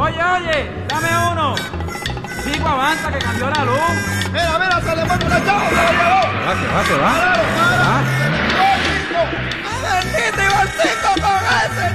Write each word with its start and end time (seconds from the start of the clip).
Oye, 0.00 0.22
oye, 0.22 0.86
dame 0.88 1.08
uno. 1.32 1.56
Sigo 2.44 2.68
avanza 2.68 3.10
que 3.10 3.18
cambió 3.18 3.50
la 3.50 3.64
luz. 3.64 3.80
Mira, 4.32 4.56
mira, 4.56 4.80
se 4.80 4.94
le 4.94 5.04
fue 5.06 5.18
con 5.18 5.28
la 5.28 5.44
chava, 5.44 5.68
se 5.68 5.74
lo 5.74 5.90
llevó. 5.90 6.20
Va, 6.46 6.54
que 6.54 6.66
va, 6.68 6.84
que 6.84 6.94
va. 6.94 7.12
¡Para! 7.58 8.02
¡Bendito 9.82 10.40
Ivancito 10.40 11.10
con 11.20 11.40
ese! 11.58 11.86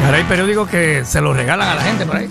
Y 0.00 0.04
ahora 0.04 0.16
hay 0.16 0.24
periódicos 0.24 0.68
que 0.68 1.04
se 1.04 1.20
los 1.20 1.36
regalan 1.36 1.68
a 1.68 1.74
la 1.76 1.82
gente 1.82 2.04
por 2.04 2.16
ahí. 2.16 2.28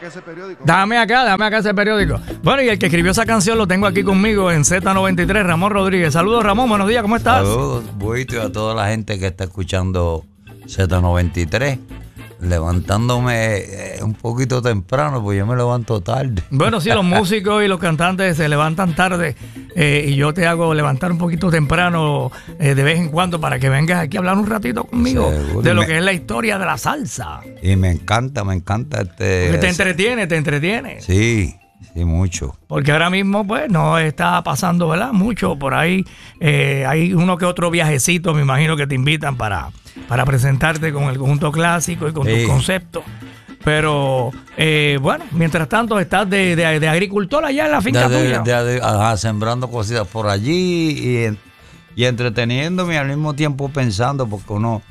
Dame 0.00 0.06
acá 0.06 0.06
ese 0.08 0.22
periódico. 0.22 0.64
Dame 0.64 0.98
acá, 0.98 1.24
dame 1.24 1.44
acá 1.44 1.58
ese 1.58 1.74
periódico. 1.74 2.20
Bueno, 2.42 2.62
y 2.62 2.68
el 2.68 2.78
que 2.78 2.86
escribió 2.86 3.12
esa 3.12 3.26
canción 3.26 3.58
lo 3.58 3.66
tengo 3.66 3.86
aquí 3.86 4.02
conmigo 4.02 4.50
en 4.50 4.62
Z93, 4.62 5.42
Ramón 5.42 5.72
Rodríguez. 5.72 6.14
Saludos, 6.14 6.42
Ramón, 6.42 6.70
buenos 6.70 6.88
días, 6.88 7.02
¿cómo 7.02 7.16
estás? 7.16 7.46
Saludos, 7.46 7.84
Buito, 7.96 8.36
y 8.36 8.38
a 8.38 8.50
toda 8.50 8.74
la 8.74 8.88
gente 8.88 9.18
que 9.18 9.26
está 9.26 9.44
escuchando 9.44 10.24
Z93. 10.64 11.78
Levantándome 12.40 13.56
eh, 13.58 13.98
un 14.02 14.14
poquito 14.14 14.60
temprano, 14.62 15.22
pues 15.22 15.38
yo 15.38 15.46
me 15.46 15.56
levanto 15.56 16.00
tarde. 16.00 16.42
Bueno, 16.50 16.80
sí, 16.80 16.88
los 16.90 17.04
músicos 17.04 17.62
y 17.64 17.68
los 17.68 17.78
cantantes 17.78 18.36
se 18.36 18.48
levantan 18.48 18.94
tarde 18.94 19.36
eh, 19.74 20.06
y 20.08 20.14
yo 20.16 20.32
te 20.34 20.46
hago 20.46 20.74
levantar 20.74 21.12
un 21.12 21.18
poquito 21.18 21.50
temprano 21.50 22.30
eh, 22.58 22.74
de 22.74 22.82
vez 22.82 22.98
en 22.98 23.08
cuando 23.08 23.40
para 23.40 23.58
que 23.58 23.68
vengas 23.68 24.00
aquí 24.00 24.16
a 24.16 24.20
hablar 24.20 24.36
un 24.36 24.46
ratito 24.46 24.84
conmigo 24.84 25.30
Seguro, 25.30 25.62
de 25.62 25.74
lo 25.74 25.80
me- 25.82 25.86
que 25.86 25.98
es 25.98 26.04
la 26.04 26.12
historia 26.12 26.58
de 26.58 26.66
la 26.66 26.76
salsa. 26.78 27.40
Y 27.62 27.76
me 27.76 27.90
encanta, 27.90 28.44
me 28.44 28.54
encanta 28.54 29.02
este. 29.02 29.44
Porque 29.46 29.58
te 29.58 29.68
entretiene, 29.68 30.26
te 30.26 30.36
entretiene. 30.36 31.00
Sí, 31.00 31.54
sí, 31.94 32.04
mucho. 32.04 32.56
Porque 32.66 32.92
ahora 32.92 33.10
mismo, 33.10 33.46
pues, 33.46 33.68
no 33.70 33.98
está 33.98 34.42
pasando, 34.42 34.88
¿verdad? 34.88 35.12
Mucho 35.12 35.56
por 35.58 35.74
ahí. 35.74 36.04
eh, 36.40 36.84
hay 36.88 37.12
uno 37.14 37.36
que 37.36 37.44
otro 37.44 37.70
viajecito, 37.70 38.34
me 38.34 38.42
imagino 38.42 38.76
que 38.76 38.86
te 38.86 38.94
invitan 38.94 39.36
para, 39.36 39.70
para 40.08 40.24
presentarte 40.24 40.92
con 40.92 41.04
el 41.04 41.18
conjunto 41.18 41.50
clásico 41.52 42.08
y 42.08 42.12
con 42.12 42.26
Sí. 42.26 42.32
tus 42.42 42.46
conceptos. 42.50 43.02
Pero, 43.64 44.30
eh, 44.56 44.98
bueno, 45.02 45.24
mientras 45.32 45.68
tanto, 45.68 46.00
estás 46.00 46.28
de, 46.30 46.56
de- 46.56 46.80
de 46.80 46.88
agricultor 46.88 47.44
allá 47.44 47.66
en 47.66 47.72
la 47.72 47.82
finca 47.82 48.08
De- 48.08 48.38
tuya. 48.38 48.78
ajá, 48.82 49.16
sembrando 49.18 49.68
cositas 49.70 50.06
por 50.08 50.28
allí 50.28 50.90
y, 50.98 51.16
en- 51.24 51.38
y 51.94 52.04
entreteniéndome 52.04 52.94
y 52.94 52.96
al 52.96 53.08
mismo 53.08 53.34
tiempo 53.34 53.68
pensando, 53.68 54.26
porque 54.26 54.52
uno. 54.54 54.82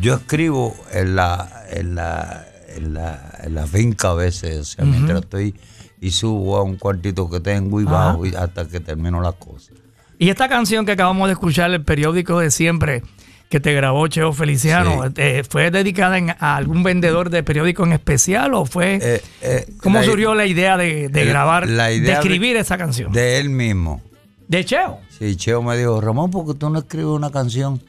Yo 0.00 0.14
escribo 0.14 0.76
en 0.92 1.14
la, 1.16 1.48
en 1.70 1.94
la, 1.94 2.44
en 2.76 2.94
la, 2.94 3.32
en 3.42 3.54
la 3.54 3.66
finca 3.66 4.10
a 4.10 4.14
veces, 4.14 4.58
o 4.58 4.64
sea, 4.64 4.84
mientras 4.84 5.20
estoy 5.20 5.54
y 6.00 6.10
subo 6.12 6.56
a 6.56 6.62
un 6.62 6.76
cuartito 6.76 7.28
que 7.28 7.40
tengo 7.40 7.80
y 7.80 7.84
Ajá. 7.84 7.92
bajo 7.92 8.26
y 8.26 8.34
hasta 8.34 8.66
que 8.66 8.80
termino 8.80 9.20
las 9.20 9.34
cosas. 9.34 9.72
Y 10.18 10.28
esta 10.30 10.48
canción 10.48 10.84
que 10.86 10.92
acabamos 10.92 11.28
de 11.28 11.32
escuchar, 11.32 11.70
el 11.70 11.82
periódico 11.84 12.38
de 12.40 12.50
siempre, 12.50 13.02
que 13.50 13.58
te 13.60 13.74
grabó 13.74 14.06
Cheo 14.06 14.32
Feliciano, 14.32 15.02
Sí. 15.08 15.12
eh, 15.16 15.42
¿fue 15.46 15.70
dedicada 15.72 16.16
en- 16.18 16.30
a 16.30 16.56
algún 16.56 16.82
vendedor 16.84 17.28
de 17.30 17.42
periódico 17.42 17.84
en 17.84 17.92
especial 17.92 18.54
o 18.54 18.64
fue... 18.64 18.98
Eh, 19.02 19.22
eh, 19.42 19.66
¿Cómo 19.82 19.98
la- 19.98 20.04
surgió 20.04 20.34
la 20.36 20.46
idea 20.46 20.76
de, 20.76 21.08
grabar, 21.08 21.68
la 21.68 21.86
de 21.88 21.96
idea 21.96 22.14
de- 22.14 22.20
escribir 22.20 22.56
esa 22.56 22.78
canción? 22.78 23.12
De 23.12 23.38
él 23.38 23.50
mismo. 23.50 24.00
¿De 24.46 24.64
Cheo? 24.64 25.00
Sí, 25.18 25.34
Cheo 25.36 25.62
me 25.62 25.76
dijo, 25.76 26.00
Ramón, 26.00 26.30
¿por 26.30 26.46
qué 26.46 26.54
tú 26.54 26.70
no 26.70 26.78
escribes 26.78 27.06
una 27.08 27.30
canción 27.30 27.82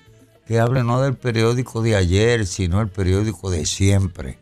que 0.47 0.59
hable 0.59 0.83
no 0.83 0.99
del 1.01 1.13
periódico 1.13 1.81
de 1.83 1.95
ayer, 1.95 2.47
sino 2.47 2.81
el 2.81 2.87
periódico 2.89 3.51
de 3.51 3.65
siempre? 3.67 4.39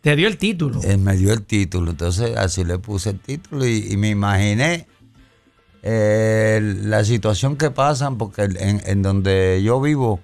Te 0.00 0.16
dio 0.16 0.26
el 0.26 0.36
título. 0.36 0.80
Él 0.82 0.98
me 0.98 1.16
dio 1.16 1.32
el 1.32 1.42
título, 1.42 1.92
entonces 1.92 2.36
así 2.36 2.64
le 2.64 2.78
puse 2.78 3.10
el 3.10 3.20
título 3.20 3.64
y, 3.66 3.86
y 3.92 3.96
me 3.96 4.08
imaginé 4.08 4.86
eh, 5.82 6.60
la 6.82 7.04
situación 7.04 7.56
que 7.56 7.70
pasan, 7.70 8.18
porque 8.18 8.42
en, 8.42 8.82
en 8.84 9.02
donde 9.02 9.60
yo 9.62 9.80
vivo 9.80 10.20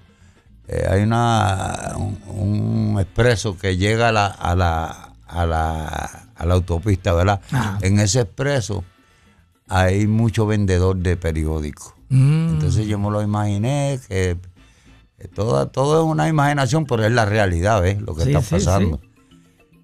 eh, 0.67 0.85
hay 0.89 1.01
una 1.01 1.93
un, 1.97 2.17
un 2.27 2.99
expreso 2.99 3.57
que 3.57 3.77
llega 3.77 4.09
a 4.09 4.11
la, 4.11 4.27
a 4.27 4.55
la, 4.55 5.13
a 5.27 5.45
la, 5.45 5.85
a 6.35 6.45
la 6.45 6.53
autopista, 6.53 7.13
¿verdad? 7.13 7.41
Ajá. 7.51 7.77
En 7.81 7.99
ese 7.99 8.21
expreso 8.21 8.83
hay 9.67 10.07
mucho 10.07 10.45
vendedor 10.45 10.97
de 10.97 11.17
periódicos. 11.17 11.93
Mm. 12.09 12.49
Entonces 12.53 12.87
yo 12.87 12.97
me 12.99 13.09
lo 13.11 13.21
imaginé 13.21 13.99
que, 14.07 14.37
todo, 15.35 15.67
todo 15.67 16.03
es 16.05 16.09
una 16.11 16.27
imaginación, 16.29 16.85
pero 16.85 17.05
es 17.05 17.11
la 17.11 17.25
realidad, 17.25 17.81
¿ves? 17.81 17.99
Lo 18.01 18.15
que 18.15 18.23
Sí, 18.23 18.29
está 18.29 18.41
sí, 18.41 18.47
pasando. 18.55 19.01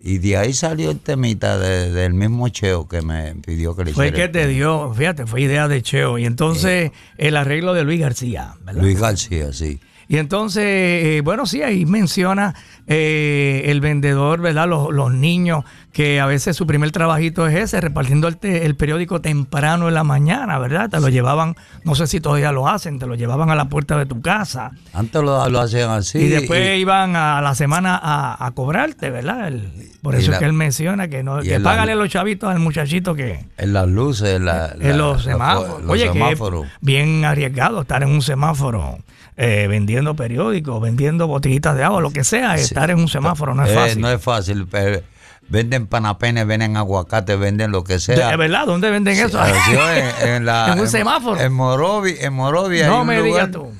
Y 0.05 0.17
de 0.17 0.35
ahí 0.38 0.53
salió 0.53 0.91
el 0.91 0.99
temita 0.99 1.57
de- 1.57 1.89
del 1.91 2.13
mismo 2.13 2.49
Cheo 2.49 2.88
que 2.89 3.01
me 3.01 3.35
pidió 3.35 3.73
que 3.75 3.85
le 3.85 3.93
Fue 3.93 4.07
hiciera. 4.07 4.25
que 4.27 4.33
te 4.33 4.47
dio, 4.47 4.93
fíjate, 4.93 5.25
fue 5.25 5.41
idea 5.41 5.67
de 5.69 5.81
Cheo. 5.81 6.17
Y 6.17 6.25
entonces 6.25 6.91
el 7.17 7.38
arreglo 7.38 7.73
de 7.73 7.83
Luis 7.85 8.01
García, 8.01 8.55
¿verdad? 8.66 8.81
Luis 8.81 8.99
García, 8.99 9.53
sí. 9.53 9.79
Y 10.13 10.18
entonces, 10.19 10.63
eh, 10.63 11.22
bueno, 11.24 11.47
sí, 11.47 11.63
ahí 11.63 11.88
menciona 11.88 12.53
eh, 12.85 13.63
el 13.66 13.81
vendedor, 13.81 14.41
¿verdad? 14.41 14.68
Los, 14.68 14.94
los 14.94 15.12
niños, 15.12 15.63
que 15.91 16.19
a 16.19 16.28
veces 16.28 16.56
su 16.56 16.68
primer 16.68 16.91
trabajito 16.91 17.47
es 17.47 17.56
ese, 17.56 17.81
repartiendo 17.81 18.28
el, 18.28 18.38
te- 18.38 18.63
el 18.68 18.75
periódico 18.75 19.22
temprano 19.22 19.88
en 19.88 19.96
la 19.96 20.03
mañana, 20.03 20.59
¿verdad? 20.59 20.88
Te 20.91 21.00
lo 21.00 21.09
llevaban, 21.09 21.56
no 21.84 21.96
sé 21.96 22.06
si 22.06 22.19
todavía 22.22 22.52
lo 22.52 22.68
hacen, 22.68 23.00
te 23.00 23.07
lo 23.07 23.16
llevaban 23.16 23.50
a 23.50 23.56
la 23.56 23.69
puerta 23.69 23.97
de 23.97 24.06
tu 24.06 24.22
casa. 24.22 24.69
Antes 24.94 25.19
lo, 25.23 25.50
lo 25.50 25.59
hacían 25.59 25.90
así. 25.90 26.19
y 26.19 26.28
después 26.28 26.62
y- 26.78 26.81
iban 26.81 27.16
a 27.16 27.41
la 27.41 27.56
semana 27.56 28.00
a, 28.00 28.46
a 28.46 28.52
cobrarte, 28.52 29.09
¿verdad? 29.09 29.47
El- 29.47 29.68
por 30.03 30.13
eso 30.13 30.29
la- 30.29 30.38
es 30.38 30.40
que 30.41 30.46
él 30.46 30.53
menciona 30.53 31.07
que 31.07 31.23
no, 31.23 31.40
que 31.41 31.57
la- 31.57 31.63
págale 31.72 31.96
los 31.96 32.09
chavitos 32.09 32.52
al 32.52 32.59
muchachito 32.59 33.16
que 33.16 33.46
en 33.57 33.73
las 33.73 33.88
luces, 33.88 34.35
en, 34.35 34.46
la- 34.46 34.75
en 34.79 34.96
los 34.96 35.23
semáforos. 35.23 35.81
los 35.81 35.90
Oye, 35.90 36.12
semáforos. 36.13 36.62
que 36.62 36.68
es 36.68 36.73
bien 36.81 37.25
arriesgado 37.25 37.81
estar 37.81 38.03
en 38.03 38.09
un 38.09 38.22
semáforo 38.22 39.00
eh, 39.35 39.66
vendiendo 39.68 40.03
periódicos, 40.16 40.81
vendiendo 40.81 41.28
botellitas 41.28 41.75
de 41.75 41.84
agua, 41.84 42.02
lo 42.02 42.12
que 42.12 42.24
sea, 42.24 42.58
Sí. 42.58 42.64
estar 42.66 42.91
en 42.91 43.00
un 43.00 43.08
semáforo 43.08 43.56
no 43.56 43.64
es 43.64 43.72
Eh, 43.72 43.75
fácil. 43.75 44.02
no 44.02 44.09
es 44.12 44.22
fácil. 44.22 44.68
pero 44.69 45.02
venden 45.50 45.88
panapenes, 45.88 46.46
venden 46.47 46.78
aguacate, 46.78 47.36
venden 47.36 47.72
lo 47.72 47.84
que 47.84 48.00
sea. 48.00 48.30
¿De 48.30 48.38
verdad? 48.38 48.66
¿Dónde 48.66 48.90
venden 48.90 49.18
eso? 49.18 49.41
Es, 49.44 49.53
en, 50.24 50.46
la- 50.46 50.74
En 50.74 50.80
un 50.80 50.88
semáforo. 50.88 51.40
En 51.40 51.53
Morovi, 51.53 52.16
en 52.19 52.34
Morovi 52.34 52.81
hay 52.81 52.88
no 52.90 53.02
un 53.02 53.08
me 53.08 53.18
lugar, 53.19 53.47
digas 53.50 53.52
tú. 53.52 53.72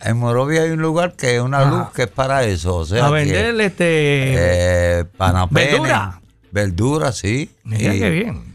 En 0.00 0.16
Morovi 0.16 0.58
hay 0.58 0.70
un 0.70 0.80
lugar 0.80 1.14
que 1.14 1.36
es 1.36 1.42
una 1.42 1.58
Ajá. 1.60 1.70
luz 1.70 1.90
que 1.92 2.02
es 2.02 2.08
para 2.08 2.44
eso. 2.44 2.76
O 2.76 2.86
sea, 2.86 3.06
A 3.06 3.10
vender 3.10 3.60
este. 3.60 3.84
eh, 5.00 5.04
panapenes, 5.16 5.72
¿Verdura? 5.72 6.20
Verdura, 6.52 7.12
sí. 7.12 7.50
mira 7.64 7.94
y 7.94 7.98
qué 7.98 8.10
bien. 8.10 8.47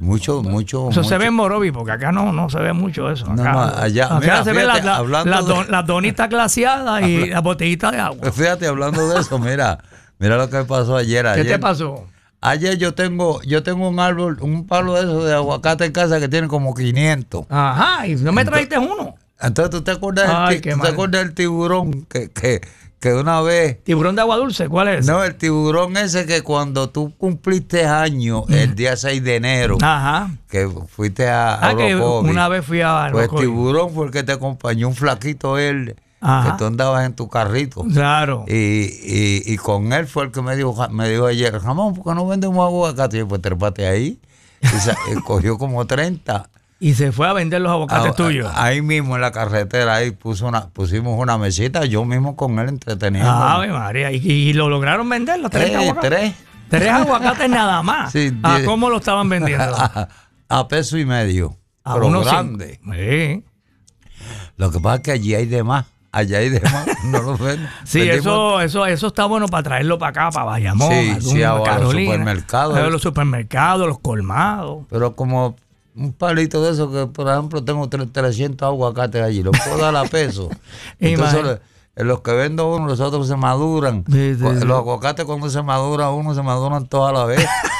Mucho, 0.00 0.42
mucho. 0.42 0.88
Eso 0.90 1.04
se 1.04 1.18
ve 1.18 1.26
en 1.26 1.34
Morovi, 1.34 1.70
porque 1.70 1.92
acá 1.92 2.10
no, 2.10 2.32
no 2.32 2.48
se 2.48 2.58
ve 2.58 2.72
mucho 2.72 3.10
eso. 3.10 3.30
Acá, 3.30 3.52
no, 3.52 3.60
allá- 3.60 4.06
acá 4.06 4.18
mira, 4.20 4.44
se 4.44 4.52
ven 4.52 4.66
las 4.66 4.82
la, 5.26 5.40
don- 5.42 5.86
donitas 5.86 6.28
glaciadas 6.28 7.02
y 7.02 7.26
las 7.26 7.42
botellitas 7.42 7.92
de 7.92 7.98
agua. 7.98 8.32
Fíjate, 8.32 8.66
hablando 8.66 9.08
de 9.08 9.20
eso, 9.20 9.38
mira, 9.38 9.78
mira 10.18 10.36
lo 10.36 10.48
que 10.48 10.56
me 10.56 10.64
pasó 10.64 10.96
ayer. 10.96 11.24
¿Qué 11.24 11.30
ayer 11.40 11.46
te 11.46 11.58
pasó? 11.58 12.06
Ayer 12.40 12.78
yo 12.78 12.94
tengo, 12.94 13.42
yo 13.42 13.62
tengo 13.62 13.86
un 13.88 14.00
árbol, 14.00 14.38
un 14.40 14.66
palo 14.66 14.94
de 14.94 15.00
esos 15.00 15.24
de 15.26 15.34
aguacate 15.34 15.84
en 15.84 15.92
casa 15.92 16.18
que 16.18 16.28
tiene 16.28 16.48
como 16.48 16.74
500. 16.74 17.44
Ajá, 17.50 18.06
y 18.06 18.14
no 18.16 18.32
me 18.32 18.44
trajiste 18.46 18.78
uno. 18.78 19.14
Entonces, 19.38 19.70
¿tú 19.70 19.82
te 19.82 19.90
acuerdas, 19.90 20.26
Ay, 20.30 20.60
qué 20.60 20.72
tú 20.72 20.80
te 20.80 20.88
acuerdas 20.88 21.22
del 21.22 21.34
tiburón 21.34 22.06
que, 22.06 22.30
que, 22.30 22.60
que 23.00 23.14
una 23.14 23.40
vez... 23.40 23.82
Tiburón 23.82 24.14
de 24.14 24.20
agua 24.20 24.36
dulce, 24.36 24.68
¿cuál 24.68 24.88
es? 24.88 25.06
No, 25.06 25.24
el 25.24 25.34
tiburón 25.34 25.96
ese 25.96 26.26
que 26.26 26.42
cuando 26.42 26.90
tú 26.90 27.14
cumpliste 27.16 27.86
años, 27.86 28.44
el 28.50 28.74
día 28.74 28.94
6 28.94 29.24
de 29.24 29.36
enero, 29.36 29.78
Ajá. 29.80 30.30
que 30.50 30.68
fuiste 30.86 31.26
a, 31.26 31.54
a 31.54 31.70
Ah, 31.70 31.76
que 31.76 31.96
una 31.96 32.48
vez 32.48 32.64
fui 32.64 32.82
a 32.82 33.08
Pues 33.10 33.30
el 33.32 33.38
tiburón 33.38 33.94
fue 33.94 34.04
el 34.06 34.12
que 34.12 34.22
te 34.22 34.32
acompañó, 34.32 34.88
un 34.88 34.94
flaquito 34.94 35.56
él, 35.56 35.96
Ajá. 36.20 36.52
que 36.52 36.58
tú 36.58 36.66
andabas 36.66 37.06
en 37.06 37.14
tu 37.14 37.26
carrito. 37.28 37.84
Claro. 37.84 38.44
Y, 38.46 38.52
y, 38.54 39.42
y 39.46 39.56
con 39.56 39.94
él 39.94 40.06
fue 40.06 40.24
el 40.24 40.30
que 40.30 40.42
me 40.42 40.54
dijo, 40.54 40.76
me 40.90 41.08
dijo 41.08 41.24
ayer, 41.24 41.58
Ramón, 41.58 41.94
¿por 41.94 42.04
qué 42.04 42.14
no 42.14 42.26
vendemos 42.26 42.62
aguacate? 42.66 43.16
Y 43.16 43.20
yo, 43.20 43.28
pues 43.28 43.40
trépate 43.40 43.86
ahí. 43.86 44.20
Y, 44.60 44.66
y 45.16 45.20
cogió 45.26 45.56
como 45.56 45.86
30 45.86 46.50
Y 46.82 46.94
se 46.94 47.12
fue 47.12 47.28
a 47.28 47.34
vender 47.34 47.60
los 47.60 47.70
aguacates 47.70 48.12
Ah, 48.12 48.16
tuyos. 48.16 48.50
Ahí 48.54 48.80
mismo 48.80 49.14
en 49.14 49.20
la 49.20 49.30
carretera, 49.32 49.96
ahí 49.96 50.12
puso 50.12 50.46
una, 50.48 50.68
pusimos 50.70 51.18
una 51.18 51.36
mesita, 51.36 51.84
yo 51.84 52.04
mismo 52.06 52.36
con 52.36 52.58
él 52.58 52.70
entreteniendo. 52.70 53.30
Ave 53.30 53.68
María. 53.68 54.10
Y, 54.12 54.16
y 54.16 54.52
lo 54.54 54.68
lograron 54.70 55.06
vender 55.08 55.38
los 55.40 55.50
tres 55.50 55.70
Eh, 55.70 55.76
aguacates. 55.76 56.10
tres. 56.10 56.34
Tres 56.70 56.88
aguacates 56.90 57.50
nada 57.50 57.82
más. 57.82 58.12
Sí, 58.12 58.32
¿A 58.42 58.54
diez. 58.56 58.66
cómo 58.66 58.88
lo 58.88 58.96
estaban 58.96 59.28
vendiendo? 59.28 59.76
a, 59.76 60.08
a 60.48 60.68
peso 60.68 60.96
y 60.96 61.04
medio. 61.04 61.58
A 61.84 61.94
pero 61.94 62.06
unos 62.06 62.24
grande. 62.24 62.80
Sí. 62.94 63.44
Lo 64.56 64.70
que 64.70 64.80
pasa 64.80 64.96
es 64.96 65.00
que 65.02 65.10
allí 65.12 65.34
hay 65.34 65.46
de 65.46 65.62
más. 65.62 65.86
Allá 66.12 66.38
hay 66.38 66.48
de 66.48 66.60
más. 66.60 66.86
No 67.04 67.20
lo 67.22 67.36
ven. 67.38 67.68
Sí, 67.84 68.00
eso, 68.08 68.60
eso, 68.60 68.86
eso 68.86 69.06
está 69.08 69.26
bueno 69.26 69.46
para 69.48 69.62
traerlo 69.64 69.98
para 69.98 70.10
acá, 70.10 70.30
para 70.30 70.44
Bayamón, 70.46 70.88
Sí, 70.90 71.10
algún 71.10 71.32
sí, 71.32 71.42
a 71.42 71.54
los 71.54 71.68
Carolina, 71.68 72.12
supermercados. 72.12 72.76
a 72.78 72.82
los 72.88 73.02
supermercados, 73.02 73.86
los 73.88 73.98
colmados. 74.00 74.86
Pero 74.90 75.14
como 75.16 75.56
un 76.00 76.12
palito 76.12 76.62
de 76.62 76.70
eso 76.72 76.90
que, 76.90 77.06
por 77.06 77.28
ejemplo, 77.28 77.62
tengo 77.62 77.86
tre- 77.88 78.10
300 78.10 78.66
aguacates 78.66 79.22
allí, 79.22 79.42
los 79.42 79.54
puedo 79.64 79.78
dar 79.78 79.94
a 79.96 80.04
peso. 80.04 80.48
Entonces, 80.98 81.60
en 81.96 82.08
los 82.08 82.20
que 82.22 82.32
vendo 82.32 82.74
uno, 82.74 82.86
los 82.86 83.00
otros 83.00 83.28
se 83.28 83.36
maduran. 83.36 84.04
Sí, 84.10 84.34
sí, 84.34 84.42
Cu- 84.42 84.54
sí. 84.58 84.64
Los 84.64 84.78
aguacates 84.78 85.24
cuando 85.26 85.50
se 85.50 85.62
madura 85.62 86.10
uno, 86.10 86.34
se 86.34 86.42
maduran 86.42 86.86
toda 86.86 87.12
la 87.12 87.24
vez. 87.26 87.44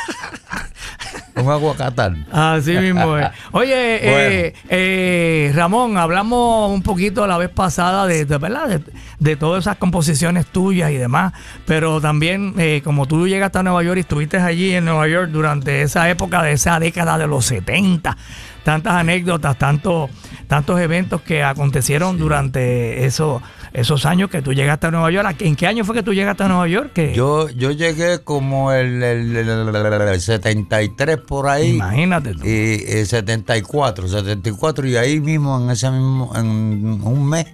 un 1.43 1.51
aguacatal. 1.51 2.27
Así 2.31 2.73
mismo 2.73 3.17
es. 3.17 3.29
Oye, 3.53 3.75
eh, 3.75 4.55
eh, 4.69 5.53
Ramón, 5.55 5.97
hablamos 5.99 6.71
un 6.71 6.83
poquito 6.83 7.27
la 7.27 7.39
vez 7.39 7.51
pasada 7.51 8.07
de, 8.07 8.25
de, 8.25 8.39
¿verdad? 8.39 8.69
de, 8.69 8.83
de 9.21 9.37
todas 9.37 9.65
esas 9.65 9.77
composiciones 9.77 10.47
tuyas 10.47 10.91
y 10.91 10.97
demás, 10.97 11.33
pero 11.67 12.01
también 12.01 12.55
eh, 12.59 12.81
como 12.83 13.07
tú 13.07 13.29
llegaste 13.29 13.59
a 13.59 13.63
Nueva 13.63 13.83
York 13.83 13.99
y 13.99 14.01
estuviste 14.01 14.39
allí 14.39 14.75
en 14.75 14.87
Nueva 14.87 15.07
York 15.09 15.31
durante 15.31 15.83
esa 15.83 16.09
época 16.11 16.43
de 16.43 16.53
esa 16.53 16.81
década 16.81 17.19
de 17.19 17.27
los 17.27 17.45
70, 17.45 18.17
tantas 18.65 18.95
anécdotas, 18.95 19.57
tantos, 19.59 20.11
tantos 20.49 20.81
eventos 20.81 21.21
que 21.21 21.43
acontecieron 21.43 22.19
durante 22.19 23.05
eso, 23.05 23.43
esos 23.73 24.05
años 24.07 24.31
que 24.31 24.43
tú 24.43 24.53
llegaste 24.53 24.87
a 24.87 24.91
Nueva 24.91 25.11
York. 25.11 25.37
¿En 25.43 25.57
qué 25.57 25.67
año 25.67 25.85
fue 25.85 25.95
que 25.95 26.03
tú 26.03 26.13
llegaste 26.13 26.43
a 26.43 26.49
Nueva 26.49 26.67
York? 26.69 26.93
Que, 26.93 27.15
Yo, 27.15 27.49
yo 27.51 27.71
llegué 27.71 28.21
como 28.25 28.73
el, 28.73 29.03
el- 29.03 29.37
el- 29.37 29.49
el- 29.49 30.09
el 30.09 30.21
73 30.21 31.19
por 31.19 31.49
ahí. 31.49 31.71
imagínate 31.77 32.35
tú. 32.35 32.41
Y 32.45 32.83
eh, 32.87 33.05
74, 33.07 34.09
74 34.09 34.87
y 34.89 34.97
ahí 34.97 35.21
mismo 35.21 35.61
en 35.61 35.71
ese 35.71 35.91
mismo 35.91 36.33
en 36.37 37.01
un 37.03 37.29
mes 37.29 37.47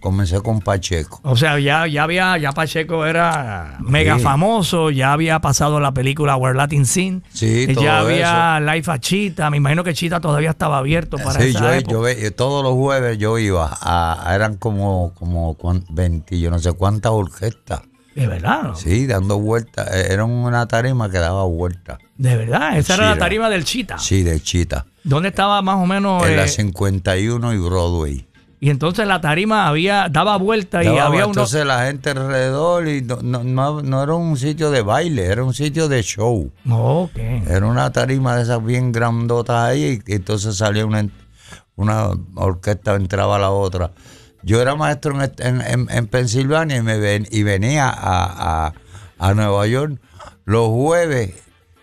comencé 0.00 0.40
con 0.40 0.60
Pacheco. 0.60 1.20
O 1.22 1.36
sea, 1.36 1.58
ya, 1.58 1.86
ya 1.86 2.02
había, 2.04 2.36
ya 2.38 2.52
Pacheco 2.52 3.04
era 3.06 3.76
mega 3.80 4.18
famoso, 4.18 4.90
ya 4.90 5.12
había 5.12 5.38
pasado 5.40 5.78
la 5.80 5.92
película 5.92 6.36
Where 6.36 6.56
Latin 6.56 6.86
Sin, 6.86 7.22
Sí, 7.32 7.66
ya 7.68 7.74
todo 7.74 7.90
había 7.90 8.60
Life 8.60 8.90
a 8.90 8.98
Chita, 8.98 9.50
me 9.50 9.58
imagino 9.58 9.84
que 9.84 9.94
Chita 9.94 10.20
todavía 10.20 10.50
estaba 10.50 10.78
abierto 10.78 11.16
para 11.18 11.40
Sí, 11.40 11.50
esa 11.50 11.60
yo, 11.60 11.70
época. 11.72 11.92
yo 11.92 12.00
ve- 12.00 12.30
todos 12.32 12.64
los 12.64 12.72
jueves 12.74 13.18
yo 13.18 13.38
iba 13.38 13.76
a, 13.80 14.32
eran 14.34 14.56
como 14.56 15.12
como 15.14 15.54
cuan- 15.56 15.84
20, 15.90 16.38
yo 16.40 16.50
no 16.50 16.58
sé 16.58 16.72
cuántas 16.72 17.12
orquestas. 17.12 17.82
De 18.14 18.26
verdad, 18.26 18.62
¿no? 18.64 18.74
Sí, 18.74 19.06
dando 19.06 19.38
vueltas, 19.38 19.86
Eh, 19.94 20.08
era 20.12 20.24
una 20.24 20.66
tarima 20.66 21.08
que 21.10 21.18
daba 21.18 21.44
vueltas. 21.44 21.98
de 22.16 22.36
verdad, 22.36 22.76
esa 22.76 22.94
era 22.94 23.10
la 23.10 23.16
tarima 23.18 23.48
del 23.48 23.64
Chita. 23.64 23.98
Sí, 23.98 24.22
de 24.24 24.40
chita. 24.40 24.84
¿Dónde 25.04 25.28
estaba 25.28 25.62
más 25.62 25.76
o 25.76 25.86
menos? 25.86 26.24
En 26.26 26.32
eh, 26.32 26.36
la 26.36 26.48
51 26.48 27.54
y 27.54 27.58
Broadway. 27.58 28.26
Y 28.60 28.68
entonces 28.70 29.06
la 29.06 29.20
tarima 29.22 29.66
había, 29.66 30.08
daba 30.10 30.36
vuelta 30.36 30.82
y 30.82 30.86
Daba- 30.86 31.06
había 31.06 31.24
unos... 31.24 31.36
entonces 31.36 31.64
la 31.66 31.86
gente 31.86 32.10
alrededor 32.10 32.86
y 32.88 33.00
no, 33.02 33.16
no, 33.22 33.42
no- 33.42 33.82
no 33.82 34.02
era 34.02 34.14
un 34.14 34.36
sitio 34.36 34.70
de 34.70 34.82
baile, 34.82 35.24
era 35.24 35.42
un 35.42 35.54
sitio 35.54 35.88
de 35.88 36.02
show. 36.02 36.52
Ok. 36.70 37.16
Era 37.16 37.64
una 37.66 37.90
tarima 37.90 38.36
de 38.36 38.42
esas 38.42 38.62
bien 38.64 38.92
grandotas 38.92 39.56
ahí 39.70 40.00
y 40.06 40.12
entonces 40.14 40.56
salía 40.56 40.84
una, 40.84 41.08
una 41.76 42.10
orquesta, 42.34 42.94
entraba 42.96 43.38
la 43.38 43.50
otra. 43.50 43.92
Yo 44.42 44.60
era 44.60 44.74
maestro 44.74 45.14
en, 45.14 45.22
est- 45.22 45.40
en, 45.40 45.60
en- 45.62 45.88
en 45.90 46.06
Pensilvania 46.06 46.76
y, 46.76 46.82
me 46.82 46.98
ven- 46.98 47.26
y 47.30 47.42
venía 47.42 47.88
a, 47.88 48.66
a- 48.66 48.72
a 49.18 49.34
Nueva 49.34 49.66
York 49.66 49.98
los 50.44 50.68
jueves 50.68 51.34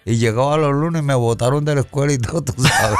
y 0.09 0.15
llegaba 0.17 0.55
los 0.57 0.71
lunes 0.73 1.01
y 1.01 1.05
me 1.05 1.15
botaron 1.15 1.65
de 1.65 1.75
la 1.75 1.81
escuela 1.81 2.13
y 2.13 2.17
todo, 2.17 2.41
tú 2.45 2.53
sabes. 2.63 2.97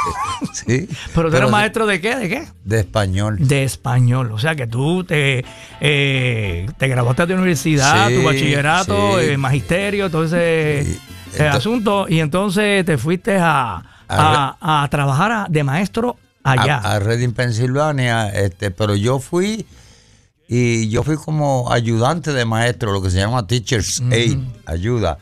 sí. 0.52 0.86
Pero 1.14 1.30
tú 1.30 1.36
eras 1.36 1.48
sí, 1.48 1.52
maestro 1.52 1.86
de 1.86 2.00
qué, 2.02 2.16
de 2.16 2.28
qué? 2.28 2.48
De 2.64 2.80
español. 2.80 3.36
De 3.40 3.64
español, 3.64 4.30
o 4.32 4.38
sea 4.38 4.54
que 4.54 4.66
tú 4.66 5.04
te, 5.04 5.42
eh, 5.80 6.66
te 6.76 6.88
graduaste 6.88 7.24
de 7.26 7.34
universidad, 7.34 8.08
Sí, 8.08 8.14
tu 8.16 8.22
bachillerato, 8.24 9.18
sí. 9.20 9.26
eh, 9.30 9.36
magisterio, 9.38 10.10
todo 10.10 10.24
ese 10.24 10.84
Sí. 10.84 10.98
eh, 11.42 11.48
asunto, 11.48 12.06
y 12.08 12.20
entonces 12.20 12.84
te 12.84 12.98
fuiste 12.98 13.36
a, 13.38 13.82
a, 14.08 14.82
a 14.84 14.88
trabajar 14.88 15.48
de 15.50 15.64
maestro 15.64 16.16
allá. 16.44 16.76
a, 16.78 16.98
Reading, 16.98 17.32
Pensilvania, 17.32 18.28
este, 18.28 18.70
pero 18.70 18.94
yo 18.96 19.18
fui 19.18 19.64
y 20.46 20.88
yo 20.88 21.02
fui 21.02 21.16
como 21.16 21.70
ayudante 21.72 22.32
de 22.32 22.44
maestro, 22.44 22.92
lo 22.92 23.02
que 23.02 23.10
se 23.10 23.18
llama 23.18 23.46
teacher's 23.46 24.02
aid, 24.10 24.38
ayuda. 24.66 25.18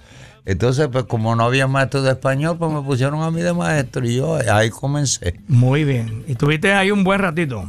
Entonces, 0.47 0.89
pues 0.91 1.05
como 1.05 1.35
no 1.37 1.45
había 1.45 1.67
maestro 1.67 2.03
de 2.03 2.13
español, 2.13 2.57
pues 2.59 2.73
me 2.73 2.81
pusieron 2.81 3.21
a 3.23 3.31
mí 3.31 3.43
de 3.43 3.53
maestro 3.53 4.07
y 4.07 4.17
yo 4.17 4.39
ahí 4.51 4.71
comencé. 4.71 5.41
Muy 5.49 5.85
bien. 5.85 6.25
Y 6.29 6.37
tuviste 6.37 6.73
ahí 6.73 6.91
un 6.93 7.03
buen 7.05 7.19
ratito. 7.21 7.65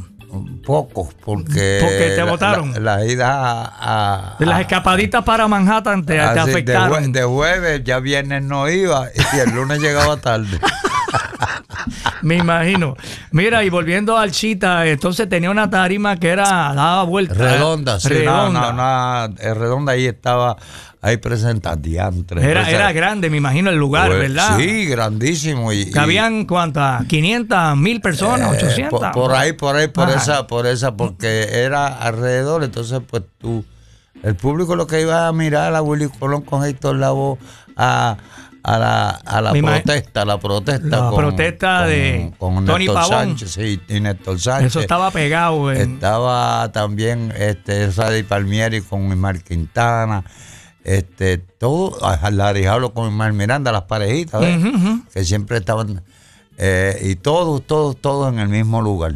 Pocos, 0.64 1.08
porque... 1.24 1.78
Porque 1.80 2.12
te 2.14 2.18
la- 2.18 2.24
botaron. 2.24 2.72
La, 2.74 2.98
la 2.98 3.04
ida 3.06 3.32
a... 3.32 4.34
a- 4.34 4.36
De 4.38 4.46
las 4.46 4.58
a- 4.58 4.60
escapaditas 4.60 5.24
para 5.24 5.48
Manhattan 5.48 6.04
te, 6.04 6.12
de, 6.14 6.20
afectaron. 6.20 7.10
de 7.12 7.22
jueves, 7.24 7.82
ya 7.82 7.98
viernes 7.98 8.42
no 8.42 8.68
iba 8.68 9.06
y 9.34 9.38
el 9.38 9.54
lunes 9.54 9.80
llegaba 9.80 10.16
tarde. 10.18 10.58
Me 12.22 12.36
imagino. 12.36 12.96
Mira, 13.30 13.62
y 13.64 13.70
volviendo 13.70 14.16
al 14.18 14.30
Chita, 14.32 14.86
entonces 14.86 15.28
tenía 15.28 15.50
una 15.50 15.70
tarima 15.70 16.16
que 16.16 16.28
era, 16.28 16.44
daba 16.74 17.04
vuelta. 17.04 17.34
Redonda, 17.34 18.00
sí, 18.00 18.08
Redonda. 18.08 18.72
No, 18.72 18.72
no, 18.72 19.28
no, 19.28 19.54
redonda 19.54 19.92
ahí 19.92 20.06
estaba, 20.06 20.56
ahí 21.00 21.16
presenta 21.18 21.76
diantre. 21.76 22.44
Era, 22.48 22.68
era 22.70 22.92
grande, 22.92 23.30
me 23.30 23.36
imagino, 23.36 23.70
el 23.70 23.76
lugar, 23.76 24.08
pues, 24.08 24.20
¿verdad? 24.20 24.56
Sí, 24.58 24.86
grandísimo. 24.86 25.72
Y, 25.72 25.90
¿Cabían 25.90 26.44
cuántas? 26.44 27.02
¿500, 27.06 27.76
1000 27.76 28.00
personas? 28.00 28.62
eh, 28.62 28.66
¿800? 28.66 28.90
por, 28.90 29.10
por 29.12 29.34
ahí, 29.34 29.52
por 29.52 29.76
ahí, 29.76 29.88
por 29.88 30.08
Ajá. 30.08 30.16
esa, 30.20 30.46
por 30.46 30.66
esa, 30.66 30.96
porque 30.96 31.48
era 31.52 31.86
alrededor, 31.86 32.64
entonces 32.64 33.00
pues 33.08 33.22
tú, 33.38 33.64
el 34.22 34.34
público 34.34 34.74
lo 34.76 34.86
que 34.86 35.00
iba 35.00 35.28
a 35.28 35.32
mirar 35.32 35.74
a 35.74 35.82
Willy 35.82 36.08
Colón 36.18 36.42
con 36.42 36.64
Héctor 36.64 36.96
Lavoe 36.96 37.38
a, 37.76 38.16
a 38.64 38.78
la, 38.78 39.10
a 39.10 39.40
la 39.40 39.52
protesta, 39.52 40.24
la 40.24 40.40
protesta. 40.40 40.88
La 40.88 41.10
con- 41.10 41.16
protesta 41.16 41.78
con- 41.82 41.88
de 41.88 42.32
con 42.38 42.64
Tony 42.66 42.86
Néstor 42.86 42.94
Pavón. 42.94 43.10
Sánchez, 43.38 43.50
sí, 43.52 43.80
y 43.88 44.00
Néstor 44.00 44.40
Sánchez. 44.40 44.66
Eso 44.66 44.80
estaba 44.80 45.12
pegado. 45.12 45.70
En, 45.72 45.94
Estaba 45.94 46.72
también 46.72 47.32
este 47.38 47.92
Sadi 47.92 48.24
Palmieri 48.24 48.80
con 48.80 49.06
Ismael 49.12 49.44
Quintana, 49.44 50.24
este, 50.88 51.38
todo, 51.38 51.98
Larry 52.30 52.64
Jalo 52.64 52.92
con 52.94 53.08
Ismael 53.08 53.32
Miranda, 53.34 53.70
las 53.72 53.82
parejitas, 53.82 54.40
¿ves? 54.40 54.58
Que 55.12 55.24
siempre 55.24 55.58
estaban, 55.58 56.02
eh, 56.56 56.98
y 57.02 57.16
todos, 57.16 57.62
todos, 57.66 57.96
todos 58.00 58.32
en 58.32 58.38
el 58.38 58.48
mismo 58.48 58.80
lugar. 58.82 59.14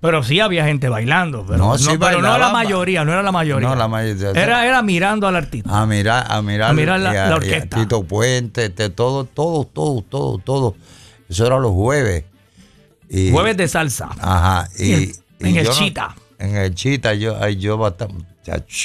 Pero 0.00 0.22
sí 0.22 0.38
había 0.40 0.66
gente 0.66 0.88
bailando. 0.90 1.44
Pero 1.46 1.56
No, 1.56 1.68
no, 1.68 1.78
sí 1.78 1.96
pero 1.98 2.20
no 2.20 2.36
la 2.36 2.50
mayoría, 2.50 3.04
no 3.06 3.12
era 3.12 3.22
la 3.22 3.32
mayoría. 3.32 3.66
No, 3.68 3.74
la 3.74 3.88
mayoría. 3.88 4.30
Era, 4.32 4.66
era 4.66 4.82
mirando 4.82 5.26
al 5.26 5.36
artista. 5.36 5.80
A 5.80 5.86
mirar, 5.86 6.26
a 6.28 6.42
mirar, 6.42 6.70
A 6.70 6.72
mirar 6.74 7.00
la- 7.00 7.34
orquesta. 7.34 7.76
Tito 7.78 8.02
Puente, 8.04 8.66
este, 8.66 8.90
todo, 8.90 9.24
todo, 9.24 9.64
todo, 9.64 10.02
todo, 10.02 10.38
todo. 10.38 10.74
Eso 11.28 11.46
era 11.46 11.58
los 11.58 11.72
jueves. 11.72 12.24
Y- 13.08 13.30
Jueves 13.30 13.56
de 13.56 13.66
salsa. 13.68 14.10
Ajá. 14.20 14.68
Y, 14.78 14.92
En 14.92 14.98
el- 15.02 15.08
y 15.40 15.48
en 15.48 15.56
el 15.56 15.64
no- 15.64 15.72
Chita. 15.72 16.14
en 16.38 16.56
el 16.56 16.74
Chita, 16.74 17.14
yo, 17.14 17.48
yo 17.48 17.78
bastante. 17.78 18.26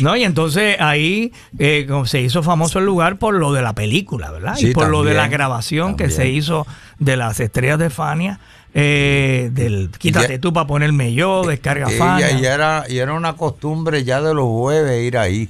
No, 0.01 0.15
y 0.15 0.23
entonces 0.23 0.77
ahí 0.79 1.31
eh, 1.57 1.87
se 2.05 2.21
hizo 2.21 2.43
famoso 2.43 2.79
el 2.79 2.85
lugar 2.85 3.17
por 3.17 3.33
lo 3.35 3.51
de 3.53 3.61
la 3.61 3.73
película, 3.73 4.31
¿verdad? 4.31 4.55
y 4.59 4.71
por 4.73 4.87
lo 4.89 5.03
de 5.03 5.13
la 5.13 5.21
también, 5.23 5.37
grabación 5.37 5.95
que 5.97 6.09
se 6.09 6.29
hizo 6.29 6.65
de 6.99 7.17
las 7.17 7.39
estrellas 7.39 7.77
de 7.79 7.89
Fania, 7.89 8.39
eh, 8.73 9.49
del 9.51 9.89
Quítate 9.97 10.33
Ya- 10.33 10.39
tú 10.41 10.53
para 10.53 10.67
ponerme 10.67 11.13
yo, 11.13 11.43
Descarga 11.45 11.91
Y, 11.91 11.95
Fania. 11.97 12.31
y 12.31 12.45
era, 12.45 12.85
y 12.87 12.97
era 12.99 13.13
una 13.13 13.33
costumbre 13.33 14.03
ya 14.03 14.21
de 14.21 14.33
los 14.33 14.45
jueves 14.45 15.03
ir 15.03 15.17
ahí. 15.17 15.49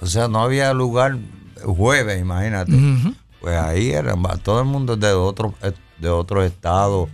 O 0.00 0.06
sea, 0.06 0.28
no 0.28 0.40
había 0.42 0.72
lugar 0.72 1.18
jueves, 1.62 2.20
imagínate. 2.20 2.72
Pues 3.40 3.56
ahí 3.58 3.90
era, 3.90 4.14
todo 4.42 4.60
el 4.60 4.66
mundo 4.66 4.96
de 4.96 5.12
otro, 5.12 5.54
de 5.98 6.08
otro 6.08 6.42
estado. 6.44 7.08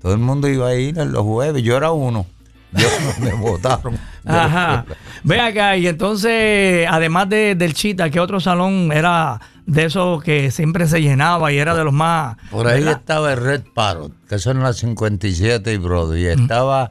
Todo 0.00 0.12
el 0.12 0.18
mundo 0.18 0.48
iba 0.48 0.68
a 0.68 0.74
ir 0.74 0.96
los 0.96 1.22
jueves. 1.22 1.62
Yo 1.62 1.76
era 1.76 1.92
uno. 1.92 2.26
Yo 2.72 2.88
me 3.20 3.32
votaron. 3.32 3.98
Ajá. 4.24 4.84
Ve 5.24 5.40
acá, 5.40 5.76
y 5.76 5.86
entonces, 5.86 6.86
además 6.88 7.28
de, 7.28 7.54
del 7.54 7.74
Chita, 7.74 8.10
¿qué 8.10 8.18
otro 8.20 8.40
salón 8.40 8.90
era 8.92 9.40
de 9.66 9.84
esos 9.84 10.22
que 10.22 10.50
siempre 10.50 10.86
se 10.86 11.00
llenaba 11.00 11.52
y 11.52 11.58
era 11.58 11.74
de 11.74 11.84
los 11.84 11.92
más. 11.92 12.36
Por 12.50 12.66
ahí 12.66 12.80
¿verdad? 12.80 13.00
estaba 13.00 13.32
el 13.32 13.40
Red 13.40 13.62
Parrot, 13.74 14.12
que 14.28 14.38
son 14.38 14.60
las 14.60 14.76
57 14.78 15.72
y 15.72 15.76
Brody. 15.76 16.22
Y 16.22 16.26
estaba 16.26 16.90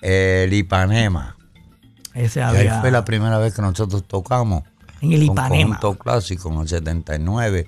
el 0.00 0.52
Ipanema. 0.52 1.36
Ese 2.14 2.40
Y 2.40 2.42
ahí 2.42 2.56
había. 2.58 2.80
fue 2.80 2.90
la 2.90 3.04
primera 3.04 3.38
vez 3.38 3.54
que 3.54 3.62
nosotros 3.62 4.04
tocamos. 4.04 4.64
En 5.00 5.12
el 5.12 5.22
Ipanema. 5.24 5.78
Conjunto 5.78 5.94
clásico 6.02 6.52
en 6.52 6.60
el 6.60 6.68
79. 6.68 7.66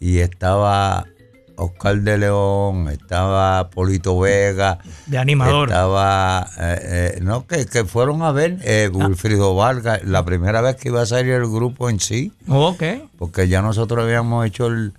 Y 0.00 0.18
estaba 0.18 1.06
Oscar 1.62 2.00
de 2.00 2.18
León, 2.18 2.88
estaba 2.88 3.68
Polito 3.70 4.18
Vega, 4.18 4.78
De 5.06 5.18
animador. 5.18 5.68
estaba, 5.68 6.48
eh, 6.58 7.12
eh, 7.16 7.20
no, 7.22 7.46
que, 7.46 7.66
que 7.66 7.84
fueron 7.84 8.22
a 8.22 8.32
ver 8.32 8.58
eh, 8.62 8.90
Ah. 8.92 8.96
Wilfrido 8.96 9.54
Vargas, 9.54 10.00
la 10.04 10.24
primera 10.24 10.60
vez 10.60 10.76
que 10.76 10.88
iba 10.88 11.02
a 11.02 11.06
salir 11.06 11.32
el 11.32 11.46
grupo 11.48 11.88
en 11.90 12.00
sí, 12.00 12.32
Ok. 12.48 12.82
porque 13.18 13.48
ya 13.48 13.62
nosotros 13.62 14.04
habíamos 14.04 14.46
hecho 14.46 14.66
el- 14.66 14.92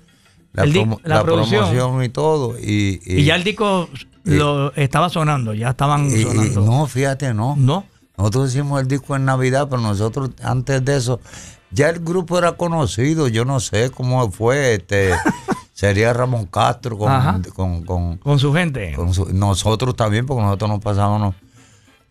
la, 0.54 0.64
El 0.64 0.74
di- 0.74 0.80
promo- 0.82 1.00
la 1.04 1.16
la 1.16 1.24
producción. 1.24 1.66
promoción 1.70 2.04
y 2.04 2.10
todo. 2.10 2.56
Y, 2.60 3.02
Y, 3.06 3.24
ya 3.26 3.36
el 3.36 3.44
disco 3.44 3.90
lo 4.24 4.72
estaba 4.76 5.10
sonando, 5.10 5.54
ya 5.54 5.72
estaban 5.72 6.06
y- 6.10 6.14
y 6.14 6.24
sonando. 6.24 6.62
no, 6.62 6.88
fíjate, 6.88 7.34
no. 7.34 7.56
No. 7.58 7.86
Nosotros 8.18 8.52
hicimos 8.52 8.80
el 8.80 8.88
disco 8.88 9.16
en 9.16 9.26
Navidad, 9.26 9.68
pero 9.70 9.82
nosotros 9.82 10.30
antes 10.44 10.86
de 10.86 10.98
eso, 10.98 11.20
ya 11.72 11.90
el 11.90 12.00
grupo 12.02 12.38
era 12.38 12.52
conocido, 12.52 13.28
yo 13.28 13.46
no 13.46 13.60
sé 13.60 13.90
cómo 13.90 14.30
fue, 14.32 14.76
este, 14.76 15.10
sería 15.74 16.14
Ramón 16.14 16.46
Castro 16.46 16.98
con, 16.98 17.42
con, 17.56 17.84
con, 17.84 18.18
Con 18.18 18.40
su 18.40 18.54
gente. 18.54 18.94
con 18.96 19.14
su- 19.14 19.34
nosotros 19.34 19.96
también, 19.96 20.26
porque 20.26 20.44
nosotros 20.44 20.70
nos 20.70 20.80
pasábamos 20.80 21.36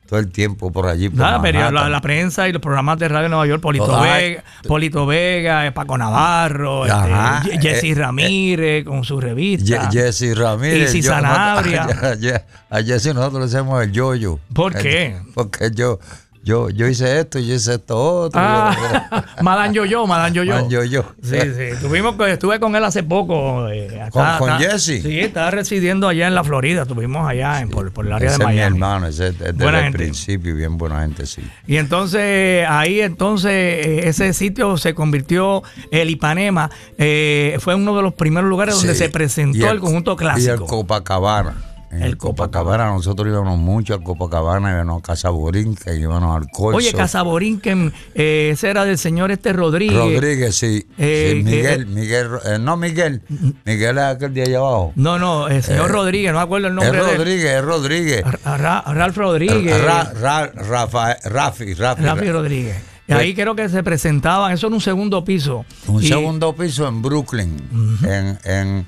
todo 0.09 0.19
el 0.19 0.31
tiempo 0.31 0.71
por 0.71 0.87
allí. 0.89 1.09
Por 1.09 1.21
Nada, 1.21 1.41
pero 1.41 1.71
la, 1.71 2.01
prensa 2.03 2.47
y 2.47 2.53
los 2.53 2.61
programas 2.61 2.99
de 2.99 3.09
radio 3.09 3.23
de 3.23 3.29
Nueva 3.31 3.47
York, 3.47 3.63
Polito. 3.63 3.99
Vega, 4.01 4.45
Polito 4.69 5.07
Vega, 5.07 5.67
eh, 5.67 5.73
Paco 5.73 5.97
Navarro, 5.97 6.85
este, 6.85 6.93
Ajá, 7.15 7.43
Ye- 7.45 7.59
Jesse 7.61 7.85
eh, 7.85 7.95
Ramírez 7.95 8.85
con 8.85 9.05
su 9.05 9.15
Ye- 9.21 9.27
revista. 9.27 9.91
Jesse 9.91 10.35
Ramírez. 10.37 10.91
Isi 10.91 11.01
yo- 11.01 11.11
Sanabria. 11.15 11.85
A, 11.85 12.15
Ye- 12.17 12.45
a 12.69 12.83
Jesse 12.83 13.15
nosotros 13.15 13.41
le 13.41 13.49
decimos 13.57 13.83
el 13.83 13.93
yoyo. 13.93 14.39
¿Por 14.53 14.75
qué? 14.75 15.17
Porque 15.35 15.71
yo, 15.73 15.99
yo, 16.45 16.71
yo 16.71 16.89
hice 16.89 17.21
esto, 17.21 17.39
yo 17.39 17.55
hice 17.55 17.75
esto 17.75 17.97
otro. 18.25 18.41
Ah, 18.43 19.25
Madan 19.43 19.73
Yo-Yo, 19.73 20.07
Madan 20.07 20.35
Yo-Yo. 20.35 20.55
Man, 20.55 20.69
yo, 20.71 20.83
yo. 20.85 21.05
Sí, 21.23 21.37
sí. 21.41 21.77
Tuvimos 21.81 22.17
que, 22.17 22.33
estuve 22.33 22.59
con 22.59 22.75
él 22.75 22.85
hace 22.85 23.03
poco. 23.03 23.69
eh, 23.69 23.87
¿Con- 24.11 24.23
está- 24.25 24.39
con 24.39 24.51
está- 24.51 24.71
Jesse? 24.73 25.03
Sí, 25.03 25.21
estaba 25.21 25.51
residiendo 25.53 26.09
allá 26.09 26.27
en 26.27 26.35
la 26.35 26.43
Florida. 26.43 26.83
Estuvimos 26.83 27.29
allá 27.29 27.61
en, 27.61 27.71
por, 27.71 27.93
por 27.93 28.07
el 28.07 28.13
área 28.13 28.29
Ese 28.29 28.39
de 28.39 28.45
es 28.45 28.49
mi 28.49 28.55
Miami. 28.57 28.75
hermano, 28.77 29.07
ese 29.07 29.29
es 29.29 29.39
desde 29.39 29.53
Buena 29.53 29.79
el 29.79 29.85
gente. 29.85 29.99
principio, 29.99 30.55
bien 30.57 30.77
buena 30.79 31.01
gente, 31.03 31.27
sí. 31.27 31.43
Y 31.67 31.77
entonces 31.77 32.67
ahí 32.69 33.01
entonces 33.01 33.51
eh, 33.53 34.09
ese 34.09 34.33
sitio 34.33 34.77
se 34.79 34.95
convirtió, 34.95 35.63
el 35.91 36.11
Ipanema, 36.11 36.71
eh, 36.99 37.57
fue 37.61 37.75
uno 37.77 37.97
de 37.97 38.03
los 38.03 38.15
primeros 38.15 38.51
lugares 38.51 38.75
donde 38.77 38.95
se 38.95 39.09
presentó 39.09 39.59
Y 39.59 39.63
el, 39.63 39.79
conjunto 39.81 40.11
Y 40.11 40.15
el 40.15 40.19
clásico. 40.19 40.67
Copacabana. 40.67 41.55
En 41.93 42.03
el, 42.03 42.17
Copacabana, 42.17 42.87
nosotros 42.87 43.29
íbamos 43.29 43.59
mucho 43.59 43.93
al 43.95 44.03
Copacabana, 44.03 44.71
íbamos 44.73 45.01
a 45.01 45.03
Casa 45.07 45.29
Borinca, 45.29 45.93
íbamos 45.95 46.35
al 46.37 46.49
Corso. 46.51 46.79
Oye, 46.79 46.93
Casaborinquen, 46.93 47.93
eh, 48.15 48.51
ese 48.53 48.71
era 48.71 48.85
del 48.87 48.97
señor 48.97 49.31
este 49.31 49.53
Rodríguez. 49.53 49.97
Rodríguez, 49.99 50.57
sí. 50.57 50.87
Eh, 50.97 51.35
Sí, 51.37 51.43
Miguel, 51.45 51.83
eh, 51.83 51.87
Miguel, 51.87 52.27
eh, 52.47 52.59
no 52.59 52.77
Miguel, 52.79 53.21
Miguel 53.67 53.99
es 53.99 54.05
aquel 54.05 54.33
de 54.33 54.43
allá 54.43 54.59
abajo. 54.59 54.93
No, 54.97 55.19
no, 55.19 55.49
el 55.49 55.63
señor 55.63 55.91
Rodríguez, 55.91 56.33
no 56.33 56.39
me 56.39 56.45
acuerdo 56.45 56.69
el 56.69 56.79
Es 56.79 56.83
nombre 56.85 57.05
de 57.05 57.11
él. 57.13 57.17
Rodríguez, 57.19 57.51
es 57.53 57.63
Rodríguez. 57.63 58.25
Ra- 58.45 58.57
Ra- 58.57 58.85
Ralph 58.87 59.17
Rodríguez. 59.19 59.85
Ra- 59.85 60.13
Rafa- 60.15 61.17
Rafi, 61.25 61.75
Rafi. 61.75 62.03
Rafi 62.03 62.31
Rodríguez. 62.33 62.77
Y 63.09 63.13
ahí 63.13 63.35
creo 63.35 63.55
que 63.55 63.69
se 63.69 63.83
presentaban, 63.83 64.53
eso 64.53 64.69
en 64.69 64.73
un 64.75 64.81
segundo 64.81 65.23
piso. 65.25 65.67
Un 65.89 66.03
Y- 66.03 66.09
segundo 66.09 66.55
piso 66.55 66.89
en 66.89 67.03
Brooklyn, 67.03 67.99
en, 68.05 68.39
en, 68.45 68.87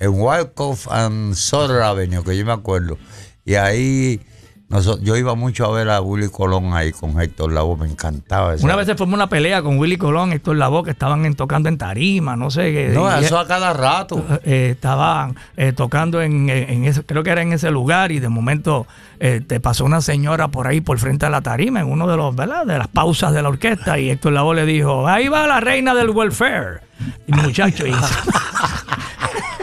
en 0.00 0.10
Wyckoff 0.10 0.88
and 0.90 1.34
Sutter 1.34 1.82
Avenue, 1.82 2.22
que 2.22 2.36
yo 2.36 2.44
me 2.44 2.52
acuerdo. 2.52 2.98
Y 3.44 3.54
ahí 3.54 4.20
noso- 4.68 5.00
yo 5.02 5.16
iba 5.16 5.34
mucho 5.34 5.64
a 5.64 5.72
ver 5.72 5.88
a 5.88 6.02
Willy 6.02 6.28
Colón 6.28 6.74
ahí 6.74 6.92
con 6.92 7.18
Héctor 7.18 7.50
Lavoe, 7.52 7.78
me 7.78 7.86
encantaba 7.90 8.54
eso. 8.54 8.64
Una 8.66 8.76
vez 8.76 8.84
se 8.86 8.94
formó 8.94 9.14
una 9.14 9.28
pelea 9.30 9.62
con 9.62 9.78
Willy 9.78 9.96
Colón, 9.96 10.32
Héctor 10.32 10.56
Lavoe, 10.56 10.84
que 10.84 10.90
estaban 10.90 11.24
en- 11.24 11.34
tocando 11.34 11.70
en 11.70 11.78
tarima, 11.78 12.36
no 12.36 12.50
sé 12.50 12.70
qué. 12.72 12.90
No, 12.94 13.08
y- 13.20 13.24
eso 13.24 13.38
a 13.38 13.46
cada 13.46 13.72
rato. 13.72 14.22
eh, 14.44 14.72
estaban 14.74 15.34
eh, 15.56 15.72
tocando 15.72 16.20
en, 16.20 16.50
en 16.50 16.84
ese, 16.84 17.02
creo 17.02 17.22
que 17.22 17.30
era 17.30 17.40
en 17.40 17.54
ese 17.54 17.70
lugar 17.70 18.12
y 18.12 18.20
de 18.20 18.28
momento 18.28 18.86
eh, 19.20 19.40
te 19.44 19.58
pasó 19.58 19.86
una 19.86 20.02
señora 20.02 20.48
por 20.48 20.66
ahí 20.66 20.82
por 20.82 20.98
frente 20.98 21.24
a 21.24 21.30
la 21.30 21.40
tarima 21.40 21.80
en 21.80 21.86
uno 21.90 22.06
de 22.06 22.18
los, 22.18 22.36
¿verdad? 22.36 22.66
De 22.66 22.76
las 22.76 22.88
pausas 22.88 23.32
de 23.32 23.40
la 23.42 23.48
orquesta 23.48 23.98
y 23.98 24.10
Héctor 24.10 24.32
Lavoe 24.34 24.54
le 24.54 24.66
dijo, 24.66 25.08
ahí 25.08 25.28
va 25.28 25.46
la 25.46 25.60
reina 25.60 25.94
del 25.94 26.10
welfare. 26.10 26.80
Y 27.26 27.32
muchacho, 27.32 27.86
y, 27.86 27.92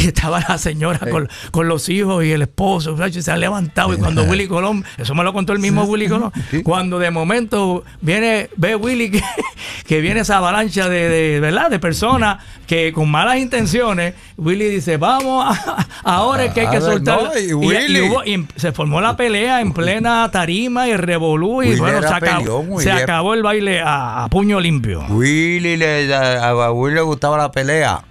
y 0.00 0.06
estaba 0.08 0.40
la 0.40 0.58
señora 0.58 0.98
con, 1.10 1.28
con 1.50 1.68
los 1.68 1.88
hijos 1.88 2.24
y 2.24 2.32
el 2.32 2.42
esposo, 2.42 2.96
y 3.06 3.22
se 3.22 3.30
ha 3.30 3.36
levantado 3.36 3.92
y 3.94 3.96
cuando 3.98 4.22
Willy 4.30 4.46
Colón, 4.48 4.84
eso 4.98 5.14
me 5.14 5.22
lo 5.24 5.32
contó 5.32 5.52
el 5.52 5.58
mismo 5.58 5.84
Willy 5.84 6.08
Colón, 6.08 6.32
cuando 6.64 6.98
de 6.98 7.10
momento 7.10 7.84
viene, 8.00 8.48
ve 8.56 8.76
Willy 8.76 9.10
que, 9.10 9.22
que 9.86 10.00
viene 10.00 10.20
esa 10.20 10.38
avalancha 10.38 10.88
de, 10.88 11.08
de, 11.08 11.40
¿verdad? 11.40 11.70
de 11.70 11.78
personas 11.78 12.42
que 12.66 12.92
con 12.92 13.10
malas 13.10 13.38
intenciones, 13.38 14.14
Willy 14.36 14.66
dice, 14.68 14.96
vamos, 14.96 15.44
a- 15.46 15.86
ahora 16.04 16.44
es 16.44 16.52
que 16.52 16.60
hay 16.60 16.66
que 16.68 16.76
A 16.76 16.80
ver, 16.80 16.82
soltar. 16.92 17.22
no, 17.24 17.38
y 17.38 17.50
y, 17.50 17.52
Willy. 17.52 17.98
y 17.98 18.08
hubo- 18.08 18.24
y 18.24 18.46
se 18.56 18.72
formó 18.72 19.00
la 19.00 19.16
pelea 19.16 19.60
en 19.60 19.72
plena 19.72 20.30
tarima 20.30 20.86
y 20.88 20.96
revolú 20.96 21.62
y 21.62 21.76
bueno, 21.76 22.00
se 22.00 22.08
acabó, 22.14 22.62
peleón, 22.64 22.80
se 22.80 22.92
acabó 22.92 23.34
el 23.34 23.42
baile 23.42 23.80
a, 23.80 24.24
a 24.24 24.28
puño 24.28 24.60
limpio. 24.60 25.04
Willy 25.08 25.76
le, 25.76 26.14
a, 26.14 26.48
a 26.50 26.72
Willy 26.72 26.94
le 26.94 27.00
gustaba 27.02 27.36
la 27.36 27.50
pelea. 27.50 28.02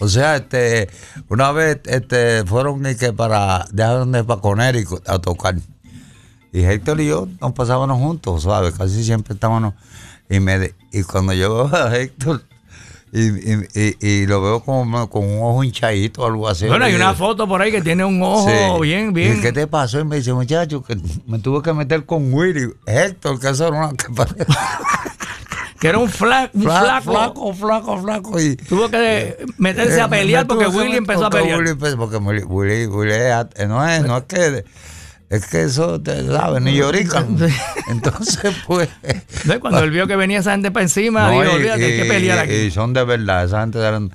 O 0.00 0.08
sea, 0.08 0.36
este, 0.36 0.88
una 1.28 1.52
vez 1.52 1.80
este, 1.84 2.44
fueron 2.46 2.84
y 2.90 2.94
que 2.96 3.12
para, 3.12 3.66
dejaron 3.70 4.10
de 4.12 4.24
para 4.24 4.40
Connecticut 4.40 5.08
a 5.08 5.18
tocar. 5.18 5.56
Y 6.52 6.64
Héctor 6.64 7.00
y 7.00 7.06
yo 7.08 7.28
nos 7.40 7.52
pasábamos 7.52 7.98
juntos, 7.98 8.42
¿sabes? 8.42 8.74
Casi 8.76 9.04
siempre 9.04 9.34
estábamos. 9.34 9.74
Y, 10.28 10.40
me, 10.40 10.74
y 10.92 11.02
cuando 11.02 11.32
yo 11.32 11.66
veo 11.68 11.76
a 11.76 11.96
Héctor 11.96 12.42
y, 13.12 13.22
y- 13.22 13.68
y- 13.74 14.06
y 14.06 14.26
lo 14.26 14.40
veo 14.40 14.60
como 14.60 15.10
con 15.10 15.24
un 15.24 15.38
ojo 15.42 15.64
hinchadito 15.64 16.22
o 16.22 16.26
algo 16.26 16.48
así. 16.48 16.66
Bueno, 16.66 16.84
hay 16.84 16.94
una 16.94 17.14
foto 17.14 17.46
por 17.48 17.60
ahí 17.60 17.70
que 17.72 17.82
tiene 17.82 18.04
un 18.04 18.22
ojo 18.22 18.48
Sí. 18.48 18.80
bien, 18.82 19.10
¿Y 19.10 19.12
bien. 19.12 19.40
qué 19.42 19.52
te 19.52 19.66
pasó? 19.66 20.00
Y 20.00 20.04
me 20.04 20.16
dice, 20.16 20.32
muchacho, 20.32 20.82
que 20.82 20.96
me 21.26 21.38
tuve 21.40 21.60
que 21.62 21.72
meter 21.72 22.06
con 22.06 22.32
Willy. 22.32 22.72
Héctor, 22.86 23.38
que 23.38 23.48
eso 23.50 23.66
era 23.68 23.76
una. 23.76 23.90
Que 25.80 25.88
era 25.88 25.98
un, 25.98 26.08
fla- 26.10 26.50
un 26.52 26.62
Fla- 26.64 27.00
flaco. 27.00 27.10
flaco, 27.12 27.54
flaco, 27.54 28.02
flaco. 28.02 28.40
Y, 28.40 28.56
Tuvo 28.56 28.90
que 28.90 29.36
meterse 29.56 29.96
Eh, 29.98 30.02
a 30.02 30.08
pelear 30.08 30.44
me 30.44 30.48
porque 30.48 30.66
Willy 30.66 30.96
empezó 30.98 31.26
a 31.26 31.30
pelear. 31.30 31.58
Willy 31.58 31.74
porque 31.96 32.16
Willy, 32.18 32.42
Willy- 32.44 32.86
Willy 32.86 33.12
eh, 33.14 33.44
no, 33.66 33.88
es, 33.88 34.02
no 34.02 34.18
es 34.18 34.24
que 34.24 34.64
es 35.30 35.46
que 35.46 35.62
eso 35.62 36.00
te 36.00 36.26
sabes, 36.26 36.60
ni 36.60 36.74
llorican. 36.74 37.38
Entonces, 37.88 38.52
pues. 38.66 38.88
Cuando 39.60 39.78
él 39.78 39.90
vio 39.90 40.06
que 40.08 40.16
venía 40.16 40.40
esa 40.40 40.50
gente 40.52 40.70
para 40.72 40.82
encima, 40.82 41.30
no, 41.30 41.40
dijo, 41.40 41.54
olvídate, 41.54 41.84
hay 41.84 41.96
que 42.02 42.04
pelear 42.04 42.38
aquí. 42.40 42.52
y 42.54 42.70
son 42.72 42.92
de 42.92 43.04
verdad, 43.04 43.44
esa 43.44 43.60
gente 43.60 43.78
eran. 43.78 44.10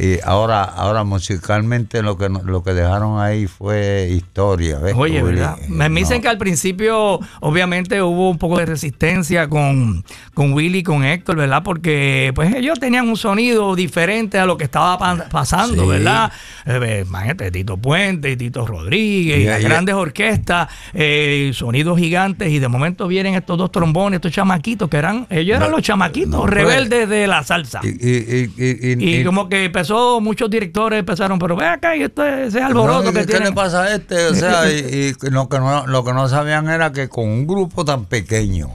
Y 0.00 0.18
ahora, 0.24 0.62
ahora 0.64 1.04
musicalmente 1.04 2.02
lo 2.02 2.16
que 2.16 2.28
lo 2.30 2.62
que 2.62 2.72
dejaron 2.72 3.20
ahí 3.20 3.46
fue 3.46 4.08
historia. 4.10 4.78
¿ves? 4.78 4.94
Oye, 4.96 5.22
¿verdad? 5.22 5.58
Me 5.68 5.88
dicen 5.90 6.22
que 6.22 6.28
al 6.28 6.38
principio, 6.38 7.20
obviamente, 7.40 8.00
hubo 8.02 8.30
un 8.30 8.38
poco 8.38 8.58
de 8.58 8.66
resistencia 8.66 9.48
con, 9.48 10.04
con 10.34 10.52
Willy 10.54 10.78
y 10.78 10.82
con 10.82 11.04
Héctor, 11.04 11.36
¿verdad? 11.36 11.62
Porque 11.62 12.32
pues 12.34 12.54
ellos 12.54 12.78
tenían 12.80 13.08
un 13.08 13.16
sonido 13.16 13.74
diferente 13.76 14.38
a 14.38 14.46
lo 14.46 14.56
que 14.56 14.64
estaba 14.64 14.98
pa- 14.98 15.28
pasando, 15.28 15.82
Sí. 15.82 15.88
¿verdad? 15.88 16.32
Eh, 16.66 17.04
imagínate, 17.06 17.50
Tito 17.50 17.76
Puente 17.76 18.30
y 18.30 18.36
Tito 18.36 18.66
Rodríguez, 18.66 19.40
Y- 19.40 19.44
las 19.44 19.62
grandes 19.62 19.94
orquestas, 19.94 20.68
eh, 20.94 21.50
sonidos 21.54 21.98
gigantes, 21.98 22.50
y 22.50 22.58
de 22.58 22.68
momento 22.68 23.06
vienen 23.06 23.34
estos 23.34 23.58
dos 23.58 23.70
trombones, 23.70 24.16
estos 24.18 24.32
chamaquitos, 24.32 24.88
que 24.88 24.96
eran, 24.96 25.26
ellos 25.30 25.56
eran 25.58 25.70
los 25.70 25.82
chamaquitos 25.82 26.30
no, 26.30 26.40
pues, 26.42 26.50
rebeldes 26.54 27.08
de 27.08 27.26
la 27.26 27.42
salsa. 27.42 27.80
Y, 27.82 27.88
y, 27.88 28.50
y, 28.56 28.92
y- 28.92 28.96
Y 29.10 29.20
y- 29.20 29.24
como 29.24 29.48
que 29.48 29.64
empezó, 29.64 29.89
muchos 30.20 30.48
directores 30.50 30.98
empezaron, 31.00 31.38
pero 31.38 31.56
ve 31.56 31.66
acá, 31.66 31.96
y 31.96 32.02
esto 32.02 32.24
es 32.24 32.48
ese 32.48 32.62
alboroto 32.62 33.04
No, 33.04 33.10
¿y 33.10 33.12
que 33.14 33.20
¿Qué 33.20 33.26
tienen. 33.26 33.48
le 33.48 33.52
pasa 33.54 33.82
a 33.84 33.94
este? 33.94 34.26
O 34.26 34.34
sea, 34.34 34.70
y, 34.70 35.14
y 35.22 35.30
lo, 35.30 35.48
que 35.48 35.58
no, 35.58 35.86
lo 35.86 36.04
que 36.04 36.12
no 36.12 36.28
sabían 36.28 36.68
era 36.68 36.92
que 36.92 37.08
con 37.08 37.28
un 37.28 37.46
grupo 37.46 37.84
tan 37.84 38.04
pequeño, 38.04 38.70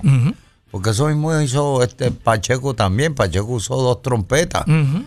porque 0.71 0.89
eso 0.91 1.07
mismo 1.07 1.39
hizo 1.41 1.81
este 1.83 2.11
Pacheco 2.11 2.73
también, 2.73 3.15
Pacheco 3.15 3.45
usó 3.47 3.75
dos 3.77 4.01
trompetas. 4.01 4.63
ujú. 4.67 5.05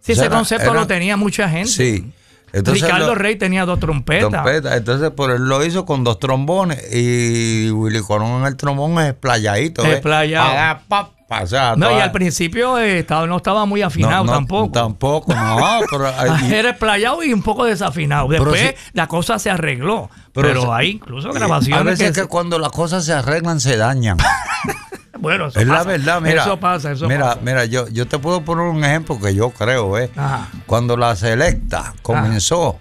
Sí, 0.00 0.12
O 0.12 0.14
sea, 0.16 0.24
ese 0.26 0.34
concepto 0.34 0.70
era- 0.70 0.80
lo 0.80 0.86
tenía 0.86 1.16
mucha 1.16 1.48
gente. 1.48 1.68
Sí. 1.70 2.12
Entonces 2.54 2.82
Ricardo 2.84 3.08
lo- 3.08 3.14
Rey 3.16 3.36
tenía 3.36 3.64
dos 3.66 3.80
trompetas. 3.80 4.30
trompetas. 4.30 4.76
Entonces, 4.76 5.10
por 5.10 5.30
él 5.30 5.42
lo 5.42 5.64
hizo 5.64 5.84
con 5.84 6.04
dos 6.04 6.18
trombones 6.20 6.82
y 6.94 7.70
Willy 7.70 8.00
Colón 8.00 8.40
en 8.40 8.46
el 8.46 8.56
trombón 8.56 8.98
es 9.00 9.12
playadito. 9.14 9.82
pa, 9.82 11.10
pa, 11.28 11.42
o 11.42 11.46
sea, 11.46 11.74
No, 11.76 11.90
y 11.90 12.00
al 12.00 12.12
principio 12.12 12.78
eh, 12.78 13.00
estaba, 13.00 13.26
no 13.26 13.38
estaba 13.38 13.64
muy 13.66 13.80
no, 13.80 13.86
afinado 13.88 14.24
no, 14.24 14.32
tampoco. 14.32 14.72
Tampoco, 14.72 15.34
no. 15.34 15.58
Pero, 15.90 16.06
hay- 16.06 16.52
Era 16.54 16.70
esplayado 16.70 17.22
y 17.24 17.32
un 17.32 17.42
poco 17.42 17.64
desafinado. 17.64 18.28
Después 18.28 18.60
sí- 18.60 18.74
la 18.92 19.06
cosa 19.08 19.38
se 19.38 19.50
arregló. 19.50 20.08
Pero 20.32 20.72
hay 20.72 20.90
incluso 20.90 21.30
a 21.30 21.32
grabaciones 21.32 21.84
veces 21.98 22.12
que, 22.14 22.22
que 22.22 22.26
cuando 22.28 22.58
las 22.58 22.70
cosas 22.72 23.04
se 23.04 23.12
arreglan 23.12 23.58
se 23.60 23.76
dañan. 23.76 24.16
bueno, 25.24 25.46
eso 25.48 25.58
Es 25.58 25.66
la 25.66 25.78
pasa. 25.78 25.88
verdad, 25.88 26.20
mira. 26.20 26.42
Eso 26.42 26.60
pasa, 26.60 26.92
eso 26.92 27.08
mira, 27.08 27.30
pasa. 27.30 27.40
mira, 27.42 27.64
yo, 27.64 27.88
yo 27.88 28.06
te 28.06 28.18
puedo 28.20 28.42
poner 28.44 28.66
un 28.66 28.84
ejemplo 28.84 29.18
que 29.20 29.34
yo 29.34 29.50
creo, 29.50 29.98
¿eh? 29.98 30.10
Ajá. 30.16 30.48
Cuando 30.66 30.96
la 30.96 31.16
selecta 31.16 31.94
comenzó, 32.02 32.78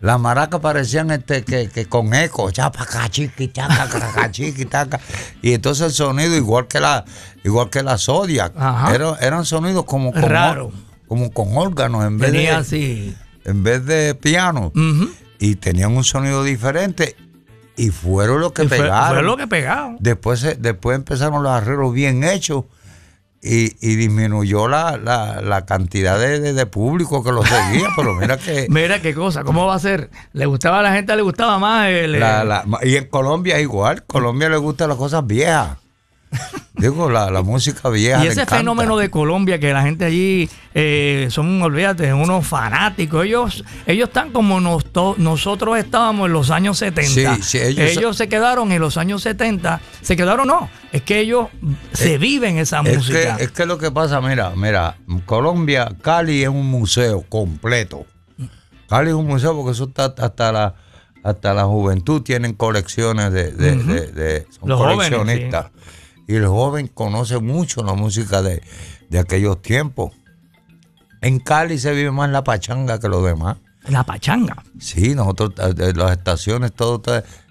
las 0.00 0.20
maracas 0.20 0.60
parecían 0.60 1.10
este, 1.10 1.42
que, 1.44 1.68
que 1.68 1.86
con 1.86 2.14
eco, 2.14 2.50
chapa, 2.50 2.86
chiqui, 3.10 3.48
chaca, 3.48 3.88
caca, 3.88 4.30
chiqui, 4.30 4.64
taca. 4.66 5.00
Y 5.42 5.52
entonces 5.52 5.86
el 5.86 5.92
sonido, 5.92 6.34
igual 6.36 6.66
que 6.68 6.80
la, 6.80 7.04
igual 7.44 7.68
que 7.70 7.82
la 7.82 7.98
Zodiac, 7.98 8.52
era- 8.94 9.16
eran 9.20 9.44
sonidos 9.44 9.84
como, 9.84 10.12
como 10.12 10.28
Raro. 10.28 10.72
como 11.08 11.30
con 11.32 11.56
órganos 11.56 12.04
en 12.04 12.18
vez 12.18 12.30
Tenía 12.32 12.50
de 12.52 12.56
así. 12.56 13.16
en 13.44 13.62
vez 13.62 13.84
de 13.86 14.14
piano 14.14 14.72
Ujú. 14.74 15.10
y 15.38 15.56
tenían 15.56 15.96
un 15.96 16.04
sonido 16.04 16.44
diferente 16.44 17.16
y 17.76 17.90
fueron 17.90 18.40
los 18.40 18.52
que 18.52 18.64
Y 18.64 18.68
fue, 18.68 18.78
pegaron. 18.78 19.08
que. 19.48 19.96
Después, 20.00 20.56
después 20.60 20.96
empezaron 20.96 21.42
los 21.42 21.52
arreglos 21.52 21.92
bien 21.92 22.24
hechos 22.24 22.64
y, 23.42 23.76
y 23.86 23.94
disminuyó 23.96 24.66
la, 24.66 24.96
la, 24.96 25.40
la 25.42 25.66
cantidad 25.66 26.18
de, 26.18 26.40
de- 26.40 26.52
de 26.52 26.66
público 26.66 27.22
que 27.22 27.32
lo 27.32 27.44
seguía. 27.44 27.88
pero 27.94 28.14
mira 28.14 28.38
que. 28.38 28.66
Mira 28.70 29.00
qué 29.00 29.14
cosa, 29.14 29.44
¿cómo 29.44 29.66
va 29.66 29.74
a 29.74 29.78
ser? 29.78 30.10
Le 30.32 30.46
gustaba 30.46 30.80
a 30.80 30.82
la 30.82 30.92
gente, 30.94 31.14
le 31.14 31.22
gustaba 31.22 31.58
más 31.58 31.88
el. 31.88 32.18
la- 32.18 32.64
y 32.82 32.96
en 32.96 33.06
Colombia 33.08 33.56
es 33.56 33.62
igual. 33.62 34.04
Colombia 34.04 34.48
le 34.48 34.56
gustan 34.56 34.88
las 34.88 34.98
cosas 34.98 35.26
viejas. 35.26 35.76
Digo, 36.74 37.08
la, 37.10 37.30
la 37.30 37.42
música 37.42 37.88
vieja. 37.88 38.22
y 38.22 38.26
ese 38.28 38.42
encanta. 38.42 38.58
fenómeno 38.58 38.98
de 38.98 39.08
Colombia, 39.10 39.58
que 39.58 39.72
la 39.72 39.80
gente 39.82 40.04
allí 40.04 40.48
eh, 40.74 41.26
son, 41.30 41.62
olvídate, 41.62 42.12
unos 42.12 42.46
fanáticos. 42.46 43.24
Ellos 43.24 43.64
ellos 43.86 44.08
están 44.08 44.30
como 44.30 44.60
nos- 44.60 44.84
to- 44.92 45.14
nosotros 45.16 45.78
estábamos 45.78 46.26
en 46.26 46.34
los 46.34 46.50
años 46.50 46.76
70. 46.78 47.36
Sí, 47.36 47.42
sí, 47.42 47.58
ellos- 47.58 48.16
se 48.16 48.28
quedaron 48.28 48.72
en 48.72 48.80
los 48.82 48.98
años 48.98 49.22
70. 49.22 49.80
Se 50.02 50.16
quedaron, 50.16 50.46
no. 50.48 50.68
Es 50.92 51.00
que 51.02 51.20
ellos 51.20 51.48
se 51.92 52.18
viven 52.18 52.58
esa 52.58 52.80
Es 52.84 52.96
música. 52.98 53.36
que, 53.38 53.44
es 53.44 53.50
que 53.52 53.64
lo 53.64 53.78
que 53.78 53.90
pasa, 53.90 54.20
mira, 54.20 54.52
mira, 54.54 54.96
Colombia, 55.24 55.88
Cali 56.02 56.42
es 56.42 56.48
un 56.50 56.66
museo 56.70 57.22
completo. 57.26 58.04
Cali 58.88 59.08
es 59.08 59.14
un 59.14 59.26
museo 59.26 59.56
porque 59.56 59.72
eso 59.72 59.84
está 59.84 60.14
hasta 60.18 60.52
la 60.52 60.74
hasta 61.24 61.52
la 61.54 61.64
juventud 61.64 62.22
tienen 62.22 62.52
colecciones 62.52 63.32
de, 63.32 63.50
de, 63.50 63.74
de- 63.76 64.06
de- 64.12 64.46
son 64.60 64.68
Los 64.68 64.78
jóvenes, 64.78 65.10
coleccionistas. 65.10 65.66
Y 66.28 66.34
el 66.36 66.46
joven 66.46 66.88
conoce 66.88 67.38
mucho 67.38 67.82
la 67.84 67.94
música 67.94 68.42
de, 68.42 68.62
de 69.10 69.18
aquellos 69.18 69.62
tiempos. 69.62 70.12
En 71.20 71.38
Cali 71.40 71.78
se 71.78 71.92
vive 71.92 72.10
más 72.10 72.30
la 72.30 72.44
pachanga 72.44 72.98
que 72.98 73.08
los 73.08 73.24
demás. 73.24 73.56
La 73.88 74.04
pachanga. 74.04 74.62
Sí, 74.80 75.14
nosotros, 75.14 75.52
eh, 75.58 75.74
eh, 75.78 75.92
las 75.94 76.12
estaciones, 76.12 76.72
todo. 76.72 77.00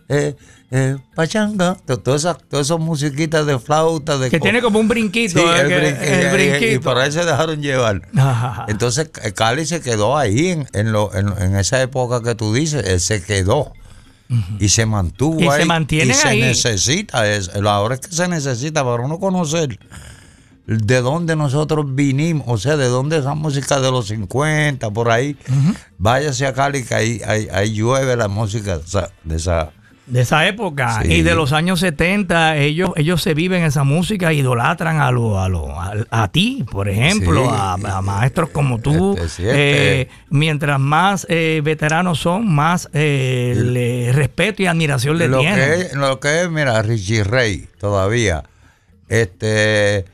Eh, 0.10 0.36
eh, 0.72 0.98
pachanga, 1.16 1.78
to- 1.86 1.98
todas 2.00 2.22
esas, 2.22 2.38
todas 2.50 2.68
esas 2.68 2.80
musiquitas 2.80 3.46
de 3.46 3.58
flauta, 3.58 4.18
de 4.18 4.30
Que 4.30 4.40
tiene 4.40 4.62
como 4.62 4.80
un 4.80 4.88
brinquito. 4.88 5.40
Sí, 5.40 5.46
¿eh? 5.46 5.62
el, 5.62 5.68
Que- 5.68 5.78
brin- 5.78 6.02
el 6.02 6.22
y- 6.22 6.26
y- 6.26 6.28
Y, 6.28 6.50
brinquito. 6.60 6.82
por 6.82 6.98
ahí 6.98 7.12
se 7.12 7.24
dejaron 7.24 7.62
llevar. 7.62 8.02
Ajá. 8.18 8.66
Entonces 8.68 9.10
Cali 9.36 9.66
se 9.66 9.80
quedó 9.82 10.18
ahí 10.18 10.48
en, 10.50 10.68
en, 10.74 10.92
lo- 10.92 11.14
en- 11.16 11.34
en 11.42 11.56
esa 11.56 11.82
época 11.82 12.22
que 12.22 12.36
tú 12.36 12.54
dices, 12.54 12.86
él 12.86 13.00
se 13.00 13.24
quedó. 13.24 13.72
Y 14.60 14.70
se 14.70 14.86
mantuvo 14.86 15.40
Y 15.40 15.44
se 15.44 15.50
ahí. 15.52 15.66
mantienen 15.66 16.12
y 16.12 16.14
se 16.14 16.28
ahí. 16.28 16.42
necesita, 16.42 17.28
es, 17.32 17.50
ahora 17.56 17.96
es 17.96 18.02
que 18.02 18.16
se 18.16 18.28
necesita 18.28 18.84
para 18.84 19.04
uno 19.04 19.20
conocer 19.20 19.78
de 20.68 21.02
dónde 21.02 21.36
nosotros 21.36 21.86
vinimos, 21.94 22.46
o 22.48 22.58
sea, 22.58 22.76
de 22.76 22.88
dónde 22.88 23.18
esa 23.20 23.36
música 23.36 23.80
de 23.80 23.92
los 23.92 24.08
50, 24.08 24.90
por 24.92 25.12
ahí. 25.12 25.38
Váyase 26.00 26.48
a 26.48 26.54
Cali 26.54 26.84
que 26.84 26.96
ahí, 26.96 27.22
ahí, 27.28 27.48
ahí 27.54 27.74
llueve 27.74 28.16
la 28.16 28.28
música 28.28 28.80
de 28.80 28.84
esa, 28.84 29.12
de 29.24 29.36
esa 29.36 29.72
de 30.08 30.22
esa 30.22 30.48
época 30.48 31.02
Sí. 31.02 31.12
y 31.14 31.22
de 31.24 31.34
los 31.34 31.52
años 31.52 31.80
70 31.80 32.58
ellos 32.58 32.92
ellos 32.96 33.24
se 33.24 33.34
viven 33.34 33.64
esa 33.64 33.84
música 33.84 34.32
idolatran 34.34 35.02
a 35.02 35.10
lo, 35.10 35.40
a, 35.40 35.50
lo, 35.50 35.80
a, 35.82 35.94
a 36.12 36.28
ti 36.32 36.64
por 36.72 36.88
ejemplo 36.90 37.44
Sí. 37.44 37.50
a, 37.52 37.74
a 37.98 38.02
maestros 38.04 38.50
como 38.52 38.78
tú 38.80 39.14
Este, 39.18 39.26
este. 39.26 40.02
Eh, 40.02 40.10
mientras 40.30 40.80
más 40.80 41.26
eh, 41.30 41.62
veteranos 41.64 42.20
son 42.20 42.48
más 42.48 42.88
eh, 42.94 43.54
le- 43.58 44.12
respeto 44.14 44.62
y 44.62 44.68
admiración 44.68 45.18
le 45.18 45.28
lo 45.28 45.40
tienen 45.40 45.88
que 45.90 45.96
lo 45.98 46.20
que 46.20 46.42
es, 46.44 46.50
mira, 46.52 46.82
Richie 46.84 47.24
Rey 47.24 47.68
todavía. 47.80 48.44
Este, 49.10 50.06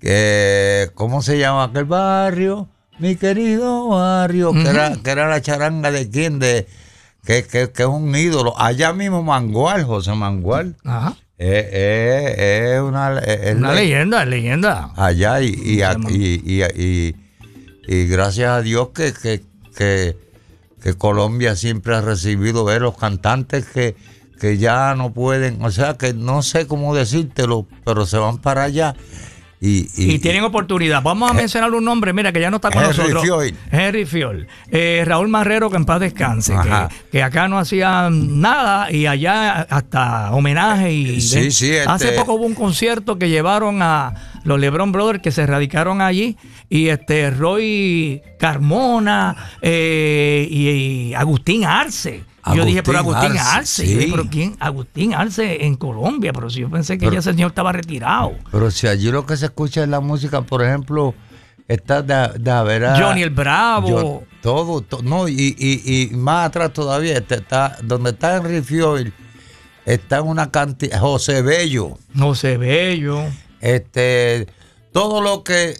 que, 0.00 0.90
¿cómo 0.94 1.22
se 1.22 1.38
llama 1.38 1.64
aquel 1.64 1.84
barrio? 1.84 2.68
Mi 2.98 3.14
querido 3.16 3.88
barrio, 3.88 4.52
que, 4.52 4.62
era, 4.68 4.96
que 5.02 5.10
era 5.10 5.28
la 5.28 5.40
charanga 5.40 5.90
de 5.90 6.10
quién, 6.10 6.38
de 6.38 6.66
que, 7.28 7.44
que, 7.44 7.70
que 7.70 7.82
es 7.82 7.88
un 7.88 8.14
ídolo. 8.16 8.58
Allá 8.58 8.94
mismo 8.94 9.22
Mangual, 9.22 9.84
José 9.84 10.14
Mangual, 10.14 10.76
Ajá. 10.82 11.14
eh, 11.36 11.68
eh, 11.72 12.72
es 12.76 12.80
una, 12.80 13.18
es 13.18 13.54
una 13.54 13.74
le- 13.74 13.82
leyenda 13.82 14.24
leyenda 14.24 14.92
allá 14.96 15.42
y, 15.42 15.48
y, 15.48 15.82
y, 16.08 16.62
y- 16.64 17.16
y- 17.86 18.06
gracias 18.06 18.48
a 18.50 18.62
Dios 18.62 18.88
que, 18.94 19.12
que, 19.12 19.42
que, 19.76 20.16
que 20.82 20.94
Colombia 20.94 21.54
siempre 21.54 21.94
ha 21.96 22.00
recibido 22.00 22.64
ver 22.64 22.80
los 22.80 22.96
cantantes 22.96 23.66
que, 23.66 23.94
que 24.40 24.56
ya 24.56 24.94
no 24.94 25.12
pueden, 25.12 25.62
o 25.62 25.70
sea 25.70 25.98
que 25.98 26.14
no 26.14 26.40
sé 26.42 26.66
cómo 26.66 26.94
decírtelo, 26.94 27.66
pero 27.84 28.06
se 28.06 28.16
van 28.16 28.38
para 28.38 28.62
allá 28.62 28.94
y, 29.60 29.88
y, 29.96 30.18
tienen 30.20 30.44
oportunidad. 30.44 31.02
Vamos 31.02 31.30
a 31.30 31.34
mencionar 31.34 31.72
un 31.74 31.84
nombre, 31.84 32.12
mira, 32.12 32.30
que 32.32 32.40
ya 32.40 32.50
no 32.50 32.56
está 32.56 32.70
con 32.70 32.82
Henry 32.82 32.96
nosotros. 32.96 33.22
Fiol. 33.24 33.54
Henry 33.72 34.04
Fiol. 34.04 34.46
Eh, 34.70 35.02
Raúl 35.04 35.28
Marrero, 35.28 35.68
que 35.68 35.76
en 35.76 35.84
paz 35.84 35.98
descanse, 36.00 36.54
que, 36.62 36.88
que 37.10 37.22
acá 37.22 37.48
no 37.48 37.58
hacía 37.58 38.08
nada 38.10 38.90
y 38.92 39.06
allá 39.06 39.62
hasta 39.62 40.30
homenaje. 40.32 40.92
Y 40.92 41.20
Sí, 41.20 41.40
de- 41.40 41.50
sí, 41.50 41.70
este- 41.72 41.90
Hace 41.90 42.12
poco 42.12 42.34
hubo 42.34 42.46
un 42.46 42.54
concierto 42.54 43.18
que 43.18 43.28
llevaron 43.28 43.82
a 43.82 44.14
los 44.44 44.60
LeBron 44.60 44.92
Brothers 44.92 45.20
que 45.22 45.32
se 45.32 45.44
radicaron 45.46 46.00
allí 46.00 46.36
y 46.68 46.88
este 46.88 47.30
Roy 47.30 48.22
Carmona 48.38 49.34
eh, 49.62 50.46
y, 50.48 50.68
y 51.10 51.14
Agustín 51.14 51.64
Arce. 51.64 52.22
Yo 52.54 52.64
dije, 52.64 52.82
pero 52.82 52.98
Agustín 52.98 53.32
Arce. 53.32 53.40
Arce, 53.40 53.82
Yo 53.86 53.90
dije, 53.92 54.04
sí. 54.06 54.10
pero 54.10 54.30
¿quién? 54.30 54.56
Agustín 54.60 55.14
Arce 55.14 55.64
en 55.66 55.76
Colombia, 55.76 56.32
pero 56.32 56.48
si 56.50 56.60
yo 56.60 56.70
pensé 56.70 56.94
que 56.94 57.00
Pero- 57.06 57.12
ya 57.14 57.18
ese 57.20 57.30
señor 57.32 57.50
estaba 57.50 57.72
retirado. 57.72 58.32
Pero 58.50 58.70
si 58.70 58.86
allí 58.86 59.10
lo 59.10 59.26
que 59.26 59.36
se 59.36 59.46
escucha 59.46 59.82
es 59.82 59.88
la 59.88 60.00
música, 60.00 60.40
por 60.42 60.62
ejemplo, 60.64 61.14
está 61.66 62.00
de, 62.02 62.38
de 62.38 62.50
haber 62.50 62.84
a- 62.86 62.98
Johnny 62.98 63.22
el 63.22 63.30
Bravo. 63.30 63.88
Yo- 63.88 64.22
todo, 64.40 64.80
to- 64.82 65.02
no, 65.02 65.28
y, 65.28 65.54
y, 65.58 66.10
y 66.12 66.14
más 66.16 66.46
atrás 66.48 66.72
todavía, 66.72 67.18
está, 67.18 67.34
está- 67.34 67.76
donde 67.82 68.10
está 68.10 68.36
Henry 68.36 68.62
Fiol, 68.62 69.12
está 69.84 70.22
una 70.22 70.50
cantidad, 70.50 71.00
José 71.00 71.42
Bello, 71.42 71.98
José 72.16 72.56
Bello. 72.56 73.24
este, 73.60 74.46
todo 74.92 75.20
lo 75.20 75.42
que, 75.44 75.76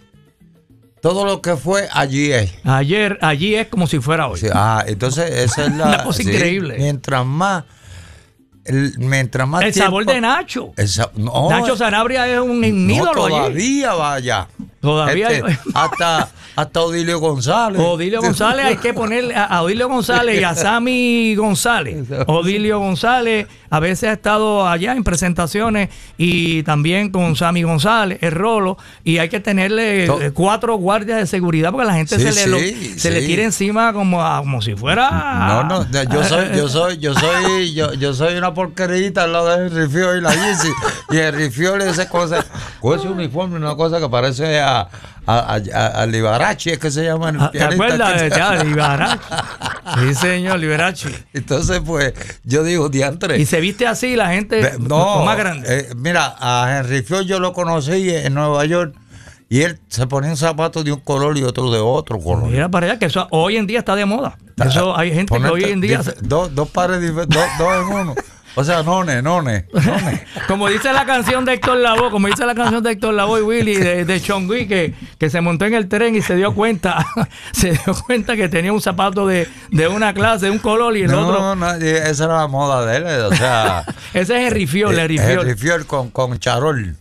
todo 1.00 1.24
lo 1.24 1.40
que 1.42 1.56
fue 1.56 1.88
allí 1.92 2.32
es. 2.32 2.52
Ayer, 2.64 3.18
allí 3.20 3.54
es 3.54 3.68
como 3.68 3.86
si 3.86 4.00
fuera 4.00 4.28
hoy. 4.28 4.38
Sí, 4.40 4.46
ah, 4.52 4.84
entonces 4.86 5.30
esa 5.50 5.64
es 5.66 5.72
la 5.74 5.86
Una 5.86 6.04
cosa 6.04 6.22
increíble. 6.22 6.76
Mientras 6.78 7.24
más, 7.26 7.64
el- 8.64 8.94
mientras 8.98 9.48
más 9.48 9.62
el 9.64 9.72
sabor 9.74 10.04
de 10.04 10.20
Nacho. 10.20 10.72
el 10.76 10.88
sa- 10.88 11.10
no, 11.16 11.48
Nacho 11.48 11.76
Sanabria 11.76 12.26
es 12.28 12.38
un 12.40 12.60
no, 12.60 12.66
ídolo 12.94 13.24
allí. 13.26 13.34
todavía 13.34 13.94
vaya. 13.94 14.48
Todavía 14.80 15.28
Este, 15.28 15.46
hay- 15.50 15.56
hasta, 15.74 16.28
hasta 16.54 16.80
Odilio 16.82 17.18
González. 17.18 17.80
Odilio 17.84 18.20
González, 18.20 18.66
hay 18.66 18.76
que 18.76 18.92
ponerle 18.94 19.34
a 19.34 19.44
a 19.46 19.62
Odilio 19.62 19.88
González 19.88 20.40
y 20.40 20.44
a 20.44 20.54
Sammy 20.54 21.34
González. 21.34 22.06
Odilio 22.26 22.78
González 22.78 23.46
a 23.70 23.80
veces 23.80 24.08
ha 24.08 24.12
estado 24.12 24.68
allá 24.68 24.92
en 24.92 25.04
presentaciones 25.04 25.88
y 26.16 26.62
también 26.62 27.10
con 27.10 27.36
Sammy 27.36 27.62
González, 27.62 28.18
el 28.22 28.32
rolo, 28.32 28.78
y 29.04 29.18
hay 29.18 29.28
que 29.28 29.40
tenerle 29.40 30.06
To- 30.06 30.20
eh, 30.22 30.30
cuatro 30.32 30.76
guardias 30.76 31.18
de 31.18 31.26
seguridad 31.26 31.70
porque 31.70 31.86
la 31.86 31.94
gente 31.94 32.18
Sí, 32.18 32.32
se, 32.32 32.46
le, 32.46 32.46
lo- 32.46 32.58
sí, 32.58 32.98
se 32.98 33.10
le 33.10 33.22
tira 33.22 33.42
encima 33.44 33.92
como, 33.92 34.24
a- 34.24 34.38
como 34.38 34.62
si 34.62 34.74
fuera... 34.74 35.10
No, 35.48 35.64
no, 35.64 35.86
yo 36.10 36.24
soy, 36.24 36.46
yo 36.56 36.68
soy, 36.68 36.98
yo 36.98 37.14
soy, 37.14 37.74
yo, 37.74 37.92
yo 37.94 38.14
soy 38.14 38.36
una 38.36 38.54
porquerita 38.54 39.24
al 39.24 39.32
lado 39.32 39.48
de 39.56 39.66
Henry 39.66 39.88
Fiol 39.88 40.18
y 40.18 40.20
la 40.22 40.34
Yeezy. 40.34 40.68
Y 41.10 41.16
Henry 41.18 41.50
Fiol 41.50 41.82
es 41.82 41.88
esa 41.88 42.08
cosa, 42.08 42.44
con 42.80 42.98
ese 42.98 43.08
uniforme, 43.08 43.56
una 43.56 43.74
cosa 43.76 43.98
que 44.00 44.08
parece 44.08 44.60
a, 44.60 44.88
a, 45.26 45.54
a, 45.94 46.06
Liberace, 46.06 46.72
es 46.72 46.78
que 46.78 46.90
se 46.90 47.04
llama 47.04 47.28
el 47.30 47.36
Ah, 47.40 47.50
¿Te 47.52 47.62
acuerdas 47.62 48.20
de 48.22 48.30
ya, 48.30 48.64
Liberace? 48.64 49.18
Sí, 50.00 50.14
señor, 50.14 50.58
Liberace. 50.58 51.10
Entonces, 51.32 51.80
pues, 51.84 52.12
yo 52.44 52.62
digo, 52.62 52.88
diantre. 52.88 53.38
Y 53.38 53.46
se 53.46 53.57
viste 53.60 53.86
así 53.86 54.16
la 54.16 54.30
gente 54.30 54.74
No, 54.78 55.24
más 55.24 55.36
grande. 55.36 55.66
eh, 55.68 55.88
mira, 55.96 56.34
a 56.38 56.78
Henry 56.78 57.02
Fiol 57.02 57.26
yo 57.26 57.40
lo 57.40 57.52
conocí 57.52 58.10
en 58.10 58.34
Nueva 58.34 58.64
York 58.64 58.94
y 59.48 59.62
él 59.62 59.78
se 59.88 60.06
ponía 60.06 60.30
un 60.30 60.36
zapato 60.36 60.84
de 60.84 60.92
un 60.92 61.00
color 61.00 61.38
y 61.38 61.42
otro 61.42 61.70
de 61.70 61.78
otro 61.80 62.18
color. 62.18 62.48
Mira 62.50 62.68
para 62.68 62.86
allá, 62.86 62.98
que 62.98 63.06
eso 63.06 63.26
hoy 63.30 63.56
en 63.56 63.66
día 63.66 63.78
está 63.78 63.96
de 63.96 64.04
moda. 64.04 64.36
Eso 64.62 64.96
hay 64.96 65.12
gente 65.12 65.38
que 65.38 65.46
hoy 65.46 65.64
en 65.64 65.80
día, 65.80 66.02
dos, 66.20 66.54
dos 66.54 66.68
pares, 66.68 67.00
dos, 67.14 67.26
dos 67.26 67.68
en 67.80 67.86
uno. 67.96 68.14
O 68.60 68.64
sea, 68.64 68.82
none, 68.82 69.22
none, 69.22 69.66
none. 69.72 70.24
como 70.48 70.68
dice 70.68 70.92
la 70.92 71.04
canción 71.06 71.44
de 71.44 71.54
Héctor 71.54 71.76
Lavoe, 71.76 72.10
como 72.10 72.26
dice 72.26 72.44
la 72.44 72.56
canción 72.56 72.82
de 72.82 72.90
Héctor 72.90 73.14
Lavoe 73.14 73.38
y 73.38 73.42
Willy 73.42 73.76
de, 73.76 74.04
de 74.04 74.20
Chongui, 74.20 74.66
que, 74.66 74.94
que 75.16 75.30
se 75.30 75.40
montó 75.40 75.64
en 75.66 75.74
el 75.74 75.88
tren 75.88 76.16
y 76.16 76.22
se 76.22 76.34
dio 76.34 76.52
cuenta, 76.52 77.06
se 77.52 77.70
dio 77.70 77.94
cuenta 78.04 78.34
que 78.34 78.48
tenía 78.48 78.72
un 78.72 78.80
zapato 78.80 79.28
de, 79.28 79.46
de 79.70 79.86
una 79.86 80.12
clase, 80.12 80.46
de 80.46 80.50
un 80.50 80.58
color 80.58 80.96
y 80.96 81.02
el 81.02 81.10
No, 81.12 81.28
otro. 81.28 81.40
no, 81.40 81.54
no, 81.54 81.70
esa 81.74 82.24
era 82.24 82.38
la 82.38 82.48
moda 82.48 82.84
de 82.84 82.96
él, 82.96 83.04
o 83.26 83.34
sea. 83.36 83.84
Ese 84.12 84.36
es 84.44 84.48
Henry 84.52 84.66
Fiol, 84.66 84.98
eh, 84.98 85.02
Henry 85.02 85.18
Fiol. 85.18 85.40
Henry 85.46 85.54
Fiol 85.56 85.86
con, 85.86 86.10
con 86.10 86.36
charol. 86.40 86.96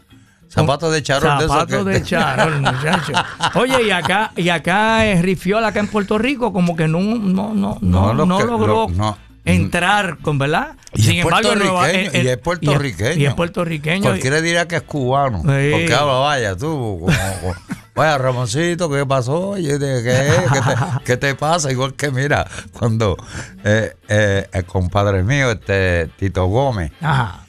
Zapatos 0.50 0.93
de 0.93 1.02
charol. 1.04 1.39
de 1.39 1.46
esos 1.46 1.58
Zapatos 1.58 1.86
que- 1.86 1.91
de 1.91 2.04
charol, 2.04 2.62
muchacho. 2.62 3.13
Oye, 3.56 3.84
y 3.84 3.89
acá, 3.91 4.32
y 4.36 4.50
acá 4.50 5.06
Henry 5.08 5.36
Fiol, 5.36 5.65
acá 5.65 5.80
en 5.80 5.88
Puerto 5.88 6.17
Rico, 6.20 6.54
como 6.54 6.76
que 6.76 6.88
no, 6.88 7.00
no, 7.00 7.54
no, 7.54 7.54
no, 7.54 7.78
No, 7.82 8.13
lo 8.13 8.26
no 8.28 8.38
que- 8.38 8.46
logró 8.46 8.88
lo- 8.88 8.96
no. 8.96 9.17
Entrar 9.55 10.17
con, 10.19 10.38
¿verdad? 10.38 10.75
Y 10.93 11.19
es 11.19 11.23
Nueva- 11.25 11.41
puertorriqueño, 11.41 12.12
en- 12.13 12.25
y 12.25 12.29
es 12.29 12.38
puertorriqueño. 12.38 13.21
Y 13.21 13.25
es 13.25 13.33
puertorriqueño. 13.33 14.03
Cualquiera 14.03 14.41
diría 14.41 14.67
que 14.67 14.77
es 14.77 14.81
cubano. 14.83 15.39
Sí. 15.39 15.69
Porque 15.71 15.93
habla, 15.93 16.13
vaya, 16.13 16.55
tú. 16.55 16.99
como- 17.01 17.05
como- 17.41 17.55
Vaya, 17.95 18.15
Ramoncito, 18.19 18.91
¿qué 18.91 19.07
pasó? 19.07 19.55
¿qué, 19.55 19.63
¿Qué, 19.63 19.79
te, 19.79 20.03
qué 21.03 21.17
te 21.17 21.33
pasa? 21.33 21.71
Igual 21.71 21.95
que 21.95 22.12
mira, 22.12 22.45
cuando 22.71 23.17
eh, 23.63 23.95
eh, 24.07 24.47
el 24.53 24.65
compadre 24.65 25.23
mío, 25.23 25.49
este 25.49 26.07
Tito 26.15 26.45
Gómez, 26.45 26.91
Ajá. 27.01 27.46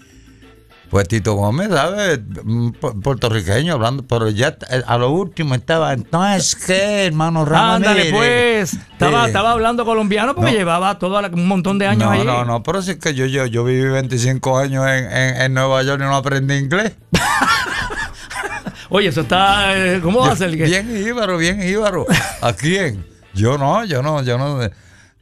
Pues 0.91 1.07
Tito 1.09 1.35
Gómez, 1.35 1.69
¿sabes? 1.71 2.21
Pu- 2.21 3.03
Puertorriqueño 3.03 3.75
hablando, 3.75 4.07
pero 4.07 4.31
ya 4.31 4.57
eh, 4.71 4.83
a 4.87 4.97
lo 4.99 5.11
último 5.11 5.55
estaba, 5.55 5.93
entonces, 5.93 6.57
¿qué, 6.57 7.07
hermano 7.07 7.45
Ramón? 7.45 7.77
Ándale, 7.87 8.11
pues. 8.11 8.73
Estaba, 8.75 9.25
eh, 9.25 9.27
estaba 9.29 9.53
hablando 9.53 9.85
colombiano 9.85 10.35
porque 10.35 10.53
no. 10.53 10.57
llevaba 10.57 10.99
todo 10.99 11.21
la- 11.21 11.29
un 11.29 11.47
montón 11.47 11.79
de 11.79 11.87
años 11.87 12.05
No, 12.05 12.11
allí. 12.11 12.25
no, 12.25 12.45
no, 12.45 12.63
pero 12.63 12.81
sí 12.83 12.93
es 12.93 12.97
que 12.99 13.15
yo, 13.15 13.27
yo, 13.27 13.47
yo 13.47 13.65
viví 13.65 13.89
25 13.89 14.59
años 14.59 14.87
en, 14.89 15.05
en, 15.13 15.41
en 15.43 15.55
Nueva 15.55 15.83
York 15.83 16.01
y 16.01 16.05
no 16.05 16.17
aprendí 16.17 16.55
inglés. 16.55 16.93
Oye, 18.91 19.09
eso 19.09 19.21
está. 19.21 19.77
eh, 19.77 20.01
¿Cómo 20.03 20.21
va 20.21 20.33
a 20.33 20.37
ser? 20.37 20.51
que- 20.57 20.65
Bien 20.65 20.91
íbaro, 21.07 21.37
bien 21.37 21.63
íbaro. 21.63 22.07
¿A 22.41 22.53
quién? 22.55 23.05
Yo 23.35 23.59
no, 23.59 23.85
yo 23.85 24.03
no, 24.03 24.23
yo 24.23 24.39
no, 24.39 24.61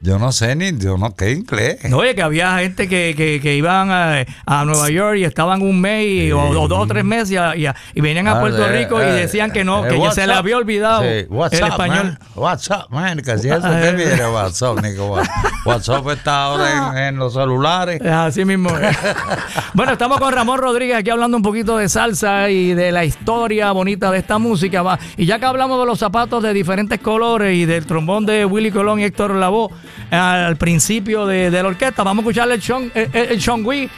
yo 0.07 0.19
no 0.21 0.31
sé 0.31 0.55
ni, 0.55 0.79
yo 0.79 0.97
no 0.97 1.15
qué 1.17 1.33
inglés. 1.33 1.79
No, 1.91 1.99
oye, 1.99 2.15
que 2.15 2.23
había 2.23 2.59
gente 2.61 2.89
que, 2.89 3.15
que, 3.17 3.41
que 3.43 3.57
iban 3.57 3.91
a, 3.91 4.25
a 4.47 4.65
Nueva 4.65 4.89
York 4.89 5.17
y 5.19 5.25
estaban 5.25 5.63
un 5.63 5.81
mes 5.81 6.07
y- 6.07 6.31
o, 6.33 6.41
o 6.61 6.69
dos 6.69 6.79
o 6.79 6.87
tres 6.87 7.05
meses 7.05 7.33
y, 7.33 7.37
a- 7.37 7.57
y 7.57 7.67
a- 7.67 7.75
y 7.95 8.01
venían 8.01 8.29
a 8.29 8.39
Puerto 8.41 8.65
eh, 8.65 8.79
Rico 8.85 9.01
y 9.01 9.05
eh, 9.05 9.13
decían 9.13 9.51
que 9.51 9.65
no, 9.65 9.85
eh, 9.85 9.89
que 9.89 9.99
ya 10.01 10.13
se 10.13 10.25
up? 10.27 10.31
había 10.33 10.57
olvidado 10.57 11.03
Sí, 11.03 11.09
el 11.09 11.27
up, 11.31 11.47
español. 11.53 12.05
man? 12.05 12.19
What's 12.37 12.71
up, 12.71 12.87
man? 12.91 13.19
Que 13.21 13.37
si 13.39 13.49
eso 13.49 13.61
que 13.83 13.93
viene, 13.93 14.27
what's 14.29 14.63
up, 14.63 14.81
Nico. 14.81 15.07
What- 15.09 15.27
WhatsApp 15.65 16.07
está 16.11 16.45
ahora 16.45 16.93
en, 16.93 16.99
en 17.15 17.17
los 17.17 17.35
celulares. 17.35 18.01
Así 18.01 18.45
mismo. 18.45 18.71
bueno, 19.75 19.93
estamos 19.93 20.19
con 20.21 20.33
Ramón 20.33 20.59
Rodríguez 20.61 20.97
aquí 20.99 21.11
hablando 21.11 21.37
un 21.37 21.43
poquito 21.43 21.77
de 21.79 21.89
salsa 21.89 22.49
y 22.51 22.75
de 22.75 22.93
la 22.93 23.05
historia 23.05 23.73
bonita 23.73 24.11
de 24.13 24.19
esta 24.19 24.39
música. 24.39 24.83
va. 24.83 24.99
Y 25.17 25.27
ya 25.27 25.39
que 25.41 25.45
hablamos 25.47 25.81
de 25.81 25.87
los 25.87 25.99
zapatos 25.99 26.43
de 26.43 26.53
diferentes 26.53 27.01
colores 27.01 27.57
y 27.57 27.65
del 27.65 27.85
trombón 27.87 28.27
de 28.27 28.45
Willy 28.45 28.71
Colón 28.71 29.01
y 29.01 29.05
Héctor 29.05 29.35
Lavoe 29.35 29.71
al 30.11 30.57
principio 30.57 31.27
de, 31.27 31.51
de 31.51 31.63
la 31.63 31.69
orquesta, 31.69 32.03
vamos 32.03 32.23
a 32.25 32.29
escucharle 32.29 32.55
el 32.55 32.63
Sean, 32.63 32.91
el, 32.95 33.11
el 33.15 33.41
Sean 33.41 33.65
Wee, 33.65 33.89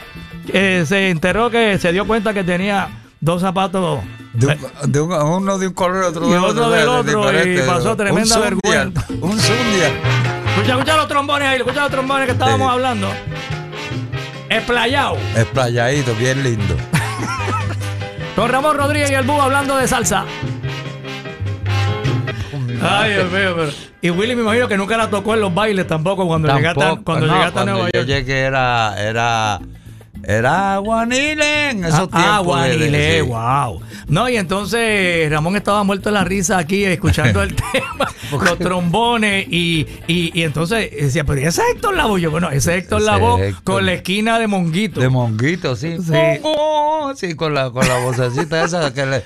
que 0.51 0.85
se 0.85 1.09
enteró 1.09 1.49
que 1.49 1.77
se 1.77 1.91
dio 1.91 2.05
cuenta 2.07 2.33
que 2.33 2.43
tenía 2.43 2.89
dos 3.19 3.41
zapatos. 3.41 3.99
De 4.33 4.45
un- 4.47 4.91
de 4.91 5.01
un- 5.01 5.11
uno 5.11 5.57
de 5.57 5.67
un 5.67 5.73
color, 5.73 6.03
otro 6.03 6.27
Y 6.27 6.31
de 6.31 6.37
otro 6.37 6.49
otro. 6.49 6.69
del 6.69 7.05
de- 7.05 7.15
otro, 7.15 7.49
y 7.53 7.57
pasó 7.67 7.95
tremenda 7.95 8.37
vergüenza. 8.39 9.05
Un 9.21 9.39
Zundia. 9.39 9.87
Escucha, 10.49 10.73
escucha 10.73 10.97
los 10.97 11.07
trombones 11.07 11.47
ahí, 11.47 11.57
escucha 11.57 11.81
los 11.81 11.91
trombones 11.91 12.25
que 12.27 12.31
estábamos 12.33 12.67
Sí. 12.67 12.73
hablando. 12.73 13.09
Esplayado. 14.49 15.17
Esplayadito, 15.35 16.13
bien 16.15 16.43
lindo. 16.43 16.75
Con 18.35 18.49
Ramón 18.49 18.77
Rodríguez 18.77 19.11
y 19.11 19.13
el 19.13 19.25
Búho 19.25 19.41
hablando 19.41 19.75
de 19.77 19.87
salsa. 19.87 20.25
Ay, 22.81 23.13
Dios 23.13 23.31
mío, 23.31 23.53
pero. 23.55 23.71
Y 24.01 24.09
Willy 24.11 24.35
me 24.35 24.43
imagino 24.43 24.67
que 24.67 24.77
nunca 24.77 24.97
la 24.97 25.09
tocó 25.09 25.33
en 25.33 25.41
los 25.41 25.53
bailes 25.53 25.85
tampoco 25.87 26.25
cuando 26.27 26.47
llegaste, 26.55 26.81
a- 26.81 26.87
Tampoco, 26.87 27.03
cuando 27.05 27.27
no, 27.27 27.33
llegaste 27.33 27.49
a 27.49 27.63
cuando 27.63 27.71
Nueva 27.73 27.89
yo 27.93 27.99
York. 27.99 28.07
llegué 28.07 28.39
era, 28.39 28.95
era, 29.01 29.59
era 30.23 30.77
Guanile 30.77 31.69
en 31.71 31.85
esos 31.85 32.09
Ah, 32.11 32.37
tiempos. 32.41 32.63
de- 32.63 33.15
sí. 33.23 33.27
wow. 33.29 33.81
No, 34.07 34.27
y 34.29 34.37
entonces 34.37 35.29
Ramón 35.31 35.55
estaba 35.55 35.83
muerto 35.83 36.09
de 36.09 36.13
la 36.13 36.23
risa 36.23 36.57
aquí 36.57 36.83
escuchando 36.83 37.43
el 37.43 37.55
tema, 37.71 38.07
los 38.43 38.57
trombones, 38.57 39.45
y, 39.49 39.85
y, 40.07 40.31
y 40.39 40.43
entonces 40.43 40.89
decía, 40.91 41.23
pero 41.25 41.39
¿y 41.41 41.45
ese 41.45 41.61
es 41.61 41.75
Héctor 41.75 41.95
Lavoe? 41.95 42.19
Yo, 42.21 42.31
bueno, 42.31 42.49
ese 42.49 42.75
es 42.77 42.83
Héctor 42.83 43.01
Lavoe 43.01 43.53
con 43.63 43.85
la 43.85 43.93
esquina 43.93 44.39
de 44.39 44.47
Monguito. 44.47 44.99
De 44.99 45.09
monguito, 45.09 45.75
sí. 45.75 45.97
Sí. 46.03 46.11
Mongo, 46.41 47.13
Sí, 47.15 47.35
con 47.35 47.53
la, 47.53 47.69
con 47.71 47.87
la 47.87 47.97
vocecita 47.99 48.63
esa 48.63 48.93
que 48.93 49.05
le. 49.05 49.23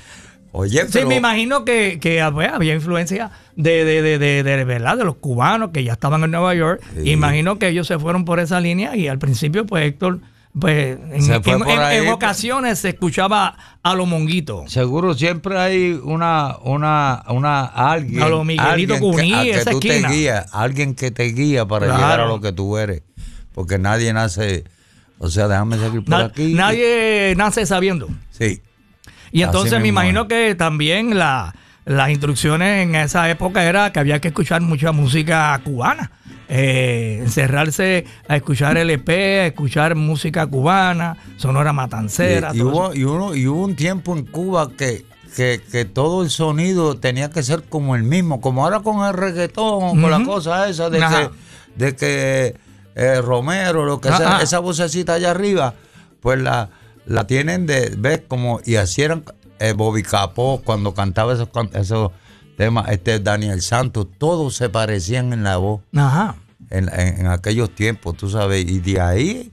Oye, 0.56 0.88
Sí, 0.88 1.04
me 1.06 1.16
imagino 1.16 1.66
que, 1.66 2.00
que 2.00 2.22
había 2.22 2.56
había 2.56 2.76
influencia 2.76 3.32
de, 3.56 3.84
de, 3.86 4.02
de, 4.04 4.20
de, 4.20 4.44
de, 4.44 4.64
¿verdad? 4.66 4.98
de 4.98 5.04
los 5.04 5.16
cubanos 5.16 5.72
que 5.74 5.84
ya 5.84 5.94
estaban 5.94 6.24
en 6.24 6.30
Nueva 6.32 6.54
York. 6.54 6.82
Sí. 6.96 7.10
Imagino 7.10 7.58
que 7.58 7.68
ellos 7.70 7.88
se 7.88 7.98
fueron 7.98 8.24
por 8.24 8.40
esa 8.40 8.60
línea 8.60 8.96
y 8.96 9.08
al 9.08 9.18
principio, 9.18 9.66
pues 9.66 9.84
Héctor, 9.86 10.20
pues 10.60 11.00
en, 11.12 11.42
pues. 11.42 12.12
ocasiones 12.12 12.78
se 12.78 12.90
escuchaba 12.90 13.58
a 13.82 13.96
los 13.96 14.08
monguitos. 14.08 14.72
Seguro 14.72 15.16
siempre 15.16 15.58
hay 15.58 16.00
una, 16.04 16.58
una, 16.64 17.24
una 17.30 17.64
alguien. 17.66 18.22
A 18.22 18.30
lo 18.30 18.44
Miguelito 18.44 19.00
Cuní, 19.00 19.32
que, 19.32 19.36
a 19.36 19.42
que 19.42 19.52
esa 19.52 19.72
tú 19.72 19.80
te 19.80 19.88
esquina. 19.90 20.10
guías, 20.12 20.46
alguien 20.54 20.94
que 20.94 21.10
te 21.10 21.24
guía 21.24 21.66
para 21.66 21.88
Claro. 21.88 22.00
llegar 22.02 22.20
a 22.22 22.26
lo 22.28 22.40
que 22.40 22.52
tú 22.52 22.78
eres. 22.78 23.02
Porque 23.56 23.80
nadie 23.80 24.14
nace. 24.14 24.66
O 25.18 25.30
sea, 25.30 25.48
déjame 25.48 25.78
seguir 25.80 26.02
por 26.04 26.10
Na- 26.10 26.26
aquí. 26.26 26.54
nadie 26.54 27.34
nace 27.36 27.66
sabiendo. 27.66 28.08
Sí. 28.30 28.62
Y 29.34 29.42
entonces 29.42 29.82
me 29.82 29.88
imagino 29.90 30.28
que 30.28 30.56
también 30.56 31.18
la, 31.18 31.54
las 31.86 32.10
instrucciones 32.10 32.84
en 32.88 32.96
esa 32.96 33.30
época 33.30 33.64
era 33.64 33.92
que 33.92 34.00
había 34.00 34.22
que 34.22 34.30
escuchar 34.30 34.62
mucha 34.62 34.92
música 34.92 35.60
cubana. 35.64 36.12
Eh, 36.50 37.20
encerrarse 37.22 38.06
a 38.28 38.36
escuchar 38.36 38.78
LP, 38.78 39.40
a 39.42 39.46
escuchar 39.48 39.96
música 39.96 40.46
cubana, 40.46 41.18
sonora 41.38 41.74
matancera. 41.74 42.52
Y, 42.54 42.60
y 42.60 42.62
hubo, 42.62 42.94
y, 42.94 43.04
uno, 43.06 43.34
y 43.34 43.48
hubo 43.48 43.64
un 43.64 43.76
tiempo 43.76 44.16
en 44.16 44.26
Cuba 44.26 44.70
que, 44.78 45.04
que, 45.36 45.62
que 45.72 45.86
todo 45.86 46.22
el 46.22 46.30
sonido 46.30 47.00
tenía 47.00 47.32
que 47.32 47.42
ser 47.42 47.64
como 47.64 47.96
el 47.96 48.04
mismo, 48.04 48.40
como 48.40 48.64
ahora 48.66 48.82
con 48.82 49.04
el 49.04 49.14
reggaetón, 49.14 50.00
con 50.00 50.12
la 50.12 50.24
cosa 50.24 50.70
esa 50.70 50.92
de 50.92 51.04
Ajá. 51.04 51.32
que, 51.78 51.86
de 51.86 51.96
que 51.96 52.56
eh, 52.96 53.22
Romero, 53.22 53.86
lo 53.86 54.00
que 54.00 54.10
Ah, 54.10 54.18
sea, 54.18 54.38
ah. 54.38 54.44
esa 54.44 54.60
vocecita 54.60 55.14
allá 55.14 55.32
arriba, 55.32 55.74
pues 56.22 56.40
la, 56.40 56.70
la 57.06 57.26
tienen 57.28 57.66
de, 57.66 57.94
ves, 57.98 58.22
como, 58.28 58.60
y 58.66 58.76
así 58.76 59.02
eran 59.02 59.24
eh, 59.60 59.74
Bobby 59.74 60.04
Capó 60.04 60.62
cuando 60.64 60.94
cantaba 60.94 61.34
esos, 61.34 61.50
esos 61.74 62.12
temas, 62.58 62.90
este 62.90 63.20
Daniel 63.20 63.62
Santos, 63.62 64.08
todos 64.18 64.56
se 64.56 64.70
parecían 64.70 65.34
en 65.34 65.44
la 65.44 65.58
voz 65.58 65.82
Ajá. 65.96 66.36
en, 66.70 66.90
en- 66.94 67.22
en 67.22 67.28
aquellos 67.28 67.74
tiempos, 67.74 68.16
tú 68.18 68.30
sabes, 68.30 68.66
y 68.70 68.80
de 68.80 69.02
ahí 69.02 69.52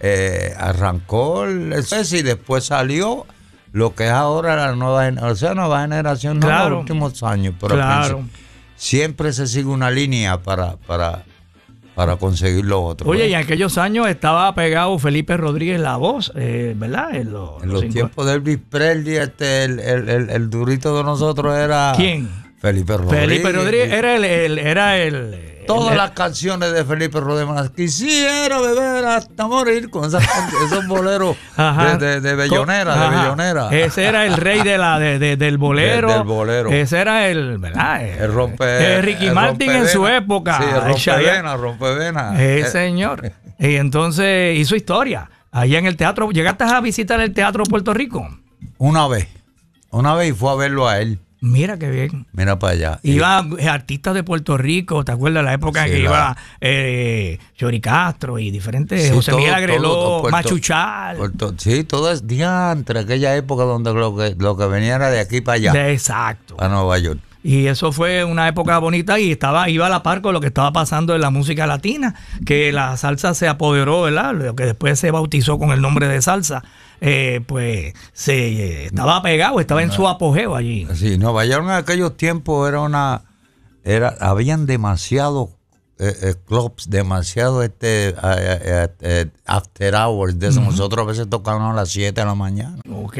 eh, 0.00 0.54
arrancó 0.56 1.44
el 1.44 1.72
y 1.72 2.22
después 2.22 2.64
salió 2.64 3.26
lo 3.72 3.94
que 3.94 4.04
es 4.06 4.10
ahora 4.10 4.56
la 4.56 4.74
nueva 4.74 5.04
generación, 5.04 5.32
o 5.32 5.36
sea, 5.36 5.54
nueva 5.54 5.80
generación, 5.82 6.38
no 6.40 6.46
en 6.46 6.52
Claro. 6.54 6.70
los 6.70 6.80
últimos 6.80 7.22
años, 7.22 7.54
pero 7.60 7.74
Claro. 7.74 8.24
siempre 8.76 9.32
se 9.32 9.46
sigue 9.46 9.66
una 9.66 9.90
línea 9.90 10.40
para, 10.42 10.76
para, 10.76 11.24
para 11.98 12.14
conseguir 12.14 12.64
lo 12.64 12.80
otro. 12.84 13.10
Oye, 13.10 13.26
y 13.28 13.34
en 13.34 13.40
aquellos 13.40 13.76
años 13.76 14.06
estaba 14.08 14.54
pegado 14.54 14.96
Felipe 15.00 15.36
Rodríguez 15.36 15.80
la 15.80 15.96
voz, 15.96 16.30
eh, 16.36 16.72
¿verdad? 16.76 17.12
En, 17.16 17.32
los- 17.32 17.60
en 17.60 17.72
los 17.72 17.82
cincu- 17.82 17.92
tiempos 17.92 18.24
de 18.24 18.34
Elvis 18.34 18.58
Presley, 18.70 19.16
este, 19.16 19.64
el, 19.64 19.80
el- 19.80 20.08
el- 20.08 20.30
el 20.30 20.48
durito 20.48 20.96
de 20.96 21.02
nosotros 21.02 21.58
era... 21.58 21.92
¿Quién? 21.96 22.28
Felipe 22.60 22.96
Rodríguez. 22.96 23.20
Felipe 23.28 23.50
Rodríguez 23.52 23.92
era 23.92 24.14
el, 24.14 24.24
el- 24.24 24.58
era 24.60 24.96
el 24.98 25.47
Todas 25.68 25.96
las 25.96 26.10
canciones 26.10 26.72
de 26.72 26.84
Felipe 26.84 27.20
Rodríguez. 27.20 27.70
Quisiera 27.76 28.58
beber 28.60 29.04
hasta 29.04 29.46
morir 29.46 29.88
con 29.90 30.04
esas 30.06 30.24
esos 30.66 30.86
boleros 30.88 31.36
de, 31.56 31.96
de, 31.98 32.20
de 32.20 32.34
bellonera, 32.34 32.96
de 33.10 33.16
bellonera. 33.16 33.68
Ese 33.70 34.04
era 34.04 34.26
el 34.26 34.36
rey 34.36 34.62
de 34.62 34.78
la, 34.78 34.98
de- 34.98 35.18
de- 35.18 35.36
del 35.36 35.58
bolero. 35.58 36.08
De- 36.08 36.14
del 36.14 36.22
bolero. 36.24 36.70
Ese 36.70 36.98
era 36.98 37.28
el, 37.28 37.58
¿verdad? 37.58 38.04
El 38.04 38.32
rompe. 38.32 39.00
Ricky 39.02 39.26
el 39.28 39.34
Martin 39.34 39.70
en 39.70 39.88
su 39.88 40.06
época. 40.08 40.58
Sí, 40.58 40.64
rompevena, 41.14 41.56
rompevena. 41.56 42.42
Eh, 42.42 42.60
Eh, 42.60 42.64
señor. 42.64 43.32
Y 43.58 43.76
entonces 43.76 44.56
hizo 44.58 44.74
historia. 44.76 45.30
Allá 45.50 45.78
en 45.78 45.86
el 45.86 45.96
teatro. 45.96 46.30
¿Llegaste 46.30 46.64
a 46.64 46.80
visitar 46.80 47.20
el 47.20 47.32
Teatro 47.32 47.64
Puerto 47.64 47.92
Rico? 47.94 48.28
Una 48.78 49.06
vez. 49.08 49.28
Una 49.90 50.14
vez 50.14 50.30
y 50.30 50.32
fue 50.32 50.50
a 50.52 50.54
verlo 50.54 50.86
a 50.88 50.98
él. 51.00 51.18
Mira 51.40 51.78
qué 51.78 51.88
bien. 51.88 52.26
Mira 52.32 52.58
para 52.58 52.72
allá. 52.72 53.00
Iba 53.04 53.38
artistas 53.70 54.14
de 54.14 54.24
Puerto 54.24 54.56
Rico, 54.58 55.04
¿te 55.04 55.12
acuerdas 55.12 55.44
la 55.44 55.52
época 55.54 55.86
en 55.86 55.92
que 55.92 55.98
la- 55.98 56.04
iba 56.04 56.36
eh, 56.60 57.38
Castro 57.80 58.38
y 58.38 58.50
diferentes, 58.50 59.04
Sí, 59.08 59.10
José 59.14 59.30
todo- 59.30 59.38
Miguel 59.40 59.54
Agreló, 59.54 60.18
Puerto- 60.22 60.30
Machuchal? 60.36 61.16
Puerto- 61.16 61.54
sí, 61.56 61.84
todo 61.84 62.10
es 62.10 62.26
diantre, 62.26 63.00
aquella 63.00 63.36
época 63.36 63.62
donde 63.64 63.94
lo 63.94 64.16
que, 64.16 64.34
lo 64.38 64.56
que 64.56 64.66
venía 64.66 64.96
era 64.96 65.10
de 65.10 65.20
aquí 65.20 65.40
para 65.40 65.56
allá, 65.56 65.72
De- 65.72 65.92
exacto. 65.92 66.56
a 66.58 66.68
Nueva 66.68 66.98
York. 66.98 67.20
Y 67.44 67.66
eso 67.68 67.92
fue 67.92 68.24
una 68.24 68.48
época 68.48 68.76
bonita 68.78 69.20
y 69.20 69.30
estaba 69.30 69.70
iba 69.70 69.86
a 69.86 69.88
la 69.88 70.02
par 70.02 70.20
con 70.22 70.34
lo 70.34 70.40
que 70.40 70.48
estaba 70.48 70.72
pasando 70.72 71.14
en 71.14 71.20
la 71.20 71.30
música 71.30 71.68
latina, 71.68 72.16
que 72.44 72.72
la 72.72 72.96
salsa 72.96 73.32
se 73.32 73.46
apoderó, 73.46 74.02
¿verdad? 74.02 74.34
Lo 74.34 74.56
que 74.56 74.64
después 74.64 74.98
se 74.98 75.12
bautizó 75.12 75.56
con 75.56 75.70
el 75.70 75.80
nombre 75.80 76.08
de 76.08 76.20
salsa, 76.20 76.64
eh, 77.00 77.40
pues 77.46 77.94
se 78.12 78.48
eh, 78.48 78.86
estaba 78.86 79.22
pegado, 79.22 79.60
estaba 79.60 79.82
en 79.82 79.92
su 79.92 80.06
apogeo 80.08 80.54
allí. 80.56 80.86
Sí, 80.94 81.18
Nueva 81.18 81.44
York 81.44 81.64
en 81.64 81.70
aquellos 81.70 82.16
tiempos 82.16 82.68
era 82.68 82.80
una, 82.80 83.22
era, 83.84 84.16
habían 84.20 84.66
demasiados 84.66 85.50
eh, 86.00 86.14
eh, 86.22 86.34
clubs, 86.46 86.90
demasiado 86.90 87.62
este 87.64 88.10
eh, 88.10 88.88
eh, 89.00 89.26
after 89.44 89.94
hours 89.96 90.38
de 90.38 90.48
eso. 90.48 90.60
Nosotros 90.60 91.04
a 91.04 91.08
veces 91.08 91.28
tocábamos 91.28 91.72
a 91.72 91.74
las 91.74 91.88
7 91.88 92.20
de 92.20 92.24
la 92.24 92.36
mañana. 92.36 92.78
Ok. 92.88 93.18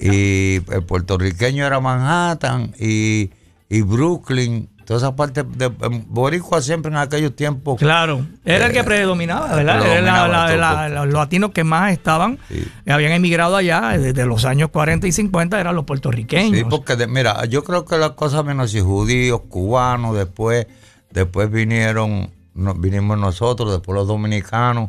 Y 0.00 0.56
el 0.72 0.82
puertorriqueño 0.84 1.64
era 1.64 1.78
Manhattan 1.78 2.74
y, 2.80 3.30
y 3.68 3.80
Brooklyn 3.82 4.68
toda 4.86 4.98
esa 4.98 5.16
parte 5.16 5.42
de 5.42 5.68
Boricua 6.06 6.62
siempre 6.62 6.90
en 6.90 6.96
aquellos 6.96 7.34
tiempos. 7.34 7.78
Claro, 7.78 8.24
era 8.44 8.66
el 8.66 8.72
que 8.72 8.78
Eh, 8.78 8.84
predominaba, 8.84 9.54
¿verdad? 9.54 9.84
Era 9.86 10.00
la- 10.00 10.28
la- 10.28 10.46
todo. 10.46 10.56
la- 10.56 10.88
los 11.06 11.12
latinos 11.14 11.50
que 11.50 11.64
más 11.64 11.92
estaban, 11.92 12.38
Sí. 12.48 12.66
eh, 12.86 12.92
habían 12.92 13.12
emigrado 13.12 13.56
allá 13.56 13.98
desde 13.98 14.24
los 14.24 14.44
años 14.44 14.70
40 14.70 15.06
y 15.08 15.12
50, 15.12 15.60
eran 15.60 15.74
los 15.74 15.84
puertorriqueños. 15.84 16.56
Sí, 16.56 16.64
porque 16.70 16.96
de- 16.96 17.08
mira, 17.08 17.44
yo 17.46 17.64
creo 17.64 17.84
que 17.84 17.98
las 17.98 18.12
cosas 18.12 18.44
menos 18.44 18.74
y 18.74 18.80
judíos, 18.80 19.42
cubanos, 19.48 20.16
después, 20.16 20.66
después 21.10 21.50
vinieron, 21.50 22.30
no- 22.54 22.74
vinimos 22.74 23.18
nosotros, 23.18 23.72
después 23.72 23.94
los 23.96 24.06
dominicanos. 24.06 24.88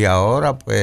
Y 0.00 0.04
ahora 0.04 0.58
pues 0.58 0.78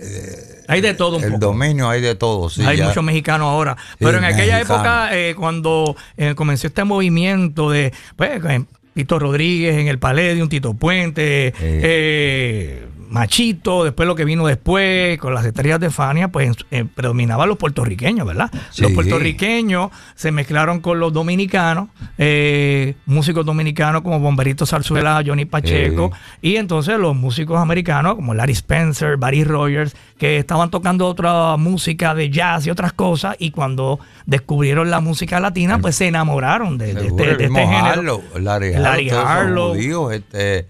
eh, 0.00 0.62
Hay 0.68 0.80
de 0.80 0.94
todo 0.94 1.16
un 1.16 1.24
el 1.24 1.32
poco. 1.32 1.46
dominio 1.46 1.88
hay 1.88 2.00
de 2.00 2.14
todo, 2.14 2.48
sí. 2.48 2.62
Hay 2.64 2.76
ya. 2.78 2.86
muchos 2.88 3.02
mexicanos 3.02 3.46
ahora. 3.48 3.76
Sí, 3.90 3.96
Pero 4.04 4.18
en 4.18 4.24
aquella 4.24 4.60
época, 4.60 5.08
eh, 5.16 5.34
cuando 5.36 5.96
eh, 6.16 6.34
comenzó 6.36 6.68
este 6.68 6.84
movimiento 6.84 7.70
de 7.70 7.92
pues, 8.16 8.30
eh, 8.44 8.64
Tito 8.94 9.18
Rodríguez 9.18 9.76
en 9.78 9.88
el 9.88 9.98
Palladium, 9.98 10.48
Tito 10.48 10.74
Puente, 10.74 11.52
eh, 11.60 12.86
Machito, 13.10 13.82
después 13.82 14.06
lo 14.06 14.14
que 14.14 14.24
vino 14.24 14.46
después 14.46 15.18
con 15.18 15.34
las 15.34 15.44
estrellas 15.44 15.80
de 15.80 15.90
Fania, 15.90 16.28
pues 16.28 16.56
eh, 16.70 16.84
predominaban 16.84 17.48
los 17.48 17.58
puertorriqueños, 17.58 18.26
¿verdad? 18.26 18.50
Los 18.78 18.92
puertorriqueños 18.92 19.90
se 20.14 20.30
mezclaron 20.30 20.80
con 20.80 21.00
los 21.00 21.12
dominicanos, 21.12 21.88
eh, 22.18 22.94
músicos 23.06 23.44
dominicanos 23.44 24.02
como 24.02 24.20
Bomberito 24.20 24.64
Zarzuela, 24.64 25.22
Johnny 25.26 25.44
Pacheco, 25.44 26.12
y 26.40 26.56
entonces 26.56 26.98
los 26.98 27.16
músicos 27.16 27.58
americanos 27.58 28.14
como 28.14 28.32
Larry 28.32 28.52
Spencer, 28.52 29.16
Barry 29.16 29.42
Rogers, 29.42 29.96
que 30.16 30.38
estaban 30.38 30.70
tocando 30.70 31.08
otra 31.08 31.56
música 31.56 32.14
de 32.14 32.30
jazz 32.30 32.66
y 32.66 32.70
otras 32.70 32.92
cosas, 32.92 33.34
y 33.40 33.50
cuando 33.50 33.98
descubrieron 34.26 34.88
la 34.88 35.00
música 35.00 35.40
latina, 35.40 35.80
pues 35.80 35.96
se 35.96 36.06
enamoraron 36.06 36.78
de, 36.78 36.92
este, 36.92 37.10
de 37.10 37.32
este 37.32 37.48
género. 37.48 37.86
Harlow, 37.86 38.22
Larry, 38.38 38.72
Larry 38.74 39.10
Harlow, 39.10 39.70
judíos, 39.70 40.12
este, 40.12 40.68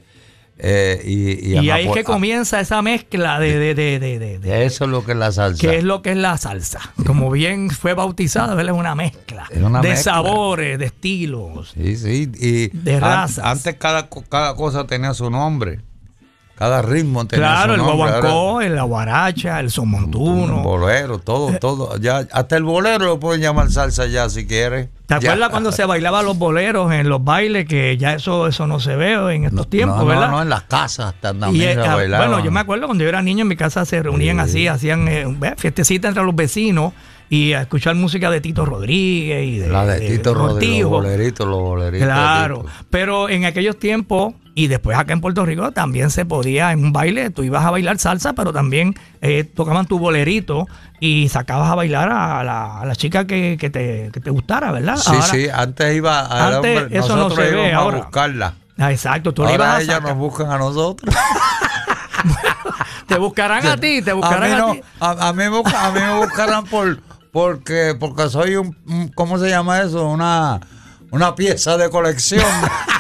eh, 0.63 1.03
y, 1.05 1.57
ahí 1.69 1.87
es 1.87 1.93
que 1.93 2.05
comienza 2.05 2.61
esa 2.61 2.83
mezcla 2.83 3.39
de, 3.41 3.59
de, 3.59 3.75
de, 3.75 4.39
de, 4.39 4.65
Eso 4.67 4.85
es 4.85 4.91
lo 4.91 5.05
que 5.05 5.13
es 5.13 5.19
la 5.19 5.33
salsa. 5.33 5.61
que 5.61 5.79
es 5.79 5.85
lo 5.85 6.03
que 6.03 6.11
es 6.11 6.17
la 6.17 6.37
salsa. 6.39 6.81
Como 7.07 7.31
bien 7.31 7.71
fue 7.71 7.95
bautizada. 7.95 8.61
Es 8.61 8.69
una 8.71 8.95
mezcla 8.95 9.47
Es 9.51 9.63
una 9.63 9.81
de 9.81 9.91
mezcla. 9.91 10.13
sabores, 10.13 10.79
de 10.79 10.85
estilos. 10.87 11.71
Sí, 11.75 11.97
sí. 11.97 12.31
Y 12.39 12.69
De 12.77 12.97
an- 12.97 13.01
razas. 13.01 13.45
Antes 13.45 13.75
cada, 13.77 14.09
cada 14.29 14.55
cosa 14.55 14.87
tenía 14.87 15.15
su 15.15 15.31
nombre. 15.31 15.81
Cada 16.61 16.83
ritmo 16.83 17.27
tenía 17.27 17.47
Claro, 17.47 17.75
su 17.75 17.81
el 17.81 17.87
guaguancó, 17.87 18.61
el 18.61 18.75
la 18.77 18.83
guaracha, 18.83 19.59
el 19.61 19.65
Un 19.67 19.71
somontuno. 19.71 20.63
bolero, 20.63 21.19
todo, 21.19 21.59
todo. 21.59 21.97
Ya, 21.97 22.19
hasta 22.31 22.59
el 22.59 22.65
bolero 22.65 23.07
lo 23.07 23.19
pueden 23.19 23.41
llamar 23.41 23.71
salsa 23.71 24.05
ya 24.07 24.29
si 24.29 24.47
quieres. 24.47 24.91
¿Te 25.07 25.15
Ya. 25.15 25.31
acuerdas 25.31 25.49
cuando 25.49 25.73
se 25.73 25.87
bailaban 25.87 26.27
los 26.27 26.37
boleros 26.37 26.93
en 26.93 27.09
los 27.09 27.25
bailes? 27.25 27.65
Que 27.67 27.97
ya 27.97 28.13
eso, 28.13 28.47
eso 28.47 28.67
no 28.67 28.79
se 28.79 28.95
ve 28.95 29.15
en 29.35 29.47
estos 29.47 29.71
tiempos, 29.71 30.01
no, 30.01 30.05
¿verdad? 30.05 30.27
No, 30.27 30.33
no, 30.37 30.43
en 30.43 30.51
las 30.51 30.65
casas 30.65 31.15
Y, 31.19 31.23
también 31.23 31.79
eh, 31.79 31.83
se 31.83 31.89
ah, 31.89 31.95
bailaban. 31.97 32.29
bueno, 32.29 32.45
yo 32.45 32.51
me 32.51 32.61
acuerdo 32.61 32.85
cuando 32.85 33.05
yo 33.05 33.09
era 33.09 33.23
niño 33.23 33.41
en 33.41 33.49
mi 33.49 33.57
casa 33.57 33.87
se 33.87 34.03
reunían 34.03 34.39
así, 34.39 34.69
hacían 34.69 35.09
eh, 35.09 35.27
fiestecita 35.57 36.09
entre 36.09 36.23
los 36.25 36.37
vecinos 36.37 36.93
y 37.31 37.55
a 37.55 37.63
escuchar 37.63 37.95
música 37.95 38.31
de 38.31 38.43
Tito 38.43 38.67
Rodríguez 38.67 39.47
y 39.47 39.59
de, 39.61 39.69
La 39.69 39.87
de 39.87 39.99
de 40.01 40.09
Tito 40.11 40.35
Rodríguez, 40.35 40.83
los 40.83 40.91
boleritos, 40.91 41.49
los 41.49 41.59
boleritos. 41.59 42.07
Claro, 42.07 42.59
Tito. 42.59 42.71
pero 42.91 43.29
en 43.31 43.47
aquellos 43.47 43.79
tiempos 43.79 44.35
y 44.65 44.67
después 44.69 44.97
acá 44.99 45.13
en 45.13 45.21
Puerto 45.21 45.45
Rico 45.47 45.73
también 45.73 46.11
se 46.11 46.25
podía 46.25 46.73
en 46.73 46.85
un 46.85 46.93
baile, 46.93 47.31
tú 47.31 47.43
ibas 47.45 47.65
a 47.65 47.71
bailar 47.71 47.99
salsa, 47.99 48.33
pero 48.33 48.53
también 48.53 48.95
eh, 49.21 49.45
tocaban 49.45 49.87
tu 49.87 49.99
bolerito 49.99 50.67
y 51.01 51.29
sacabas 51.29 51.71
a 51.71 51.75
bailar 51.75 52.09
a 52.11 52.43
la, 52.45 52.81
a 52.81 52.85
la 52.85 52.95
chica 52.97 53.27
que, 53.27 53.57
que 53.59 53.71
te, 53.71 54.11
que 54.13 54.21
te 54.21 54.31
gustara, 54.31 54.73
¿verdad? 54.73 54.97
Sí, 54.97 55.11
Ahora- 55.13 55.23
sí, 55.27 55.47
antes 55.53 55.97
iba 55.97 56.21
a 56.21 56.57
Antes 56.57 56.89
eso 56.91 57.09
no 57.17 57.23
nosotros 57.25 57.47
se 57.49 57.55
ve 57.55 57.69
íbamos 57.69 57.75
ahora. 57.85 57.97
a 57.99 58.01
buscarla. 58.03 58.55
Ah, 58.79 58.91
exacto, 58.93 59.33
tú 59.35 59.45
le 59.45 59.55
ibas 59.55 59.67
Ahora 59.69 59.79
a 59.79 59.83
ellas 59.83 60.03
nos 60.03 60.17
buscan 60.17 60.51
a 60.51 60.59
nosotros. 60.59 61.15
Te 63.07 63.19
buscarán 63.19 63.67
a 63.67 63.77
ti, 63.77 64.03
te 64.03 64.13
a 64.13 64.15
buscarán 64.15 64.51
mí, 64.51 64.55
a, 64.55 64.59
no, 64.59 64.73
ti. 64.73 64.81
a, 65.01 65.29
a 65.29 65.33
mí, 65.33 65.43
a 65.45 65.91
mí 65.91 66.01
me 66.01 66.17
buscarán 66.19 66.65
por 66.65 67.01
porque 67.33 67.97
porque 67.99 68.29
soy 68.29 68.57
un, 68.57 68.77
un- 68.87 69.09
¿cómo 69.09 69.39
se 69.39 69.49
llama 69.49 69.81
eso? 69.81 70.07
Una 70.07 70.61
una 71.11 71.35
pieza 71.35 71.77
de 71.77 71.91
colección. 71.91 72.45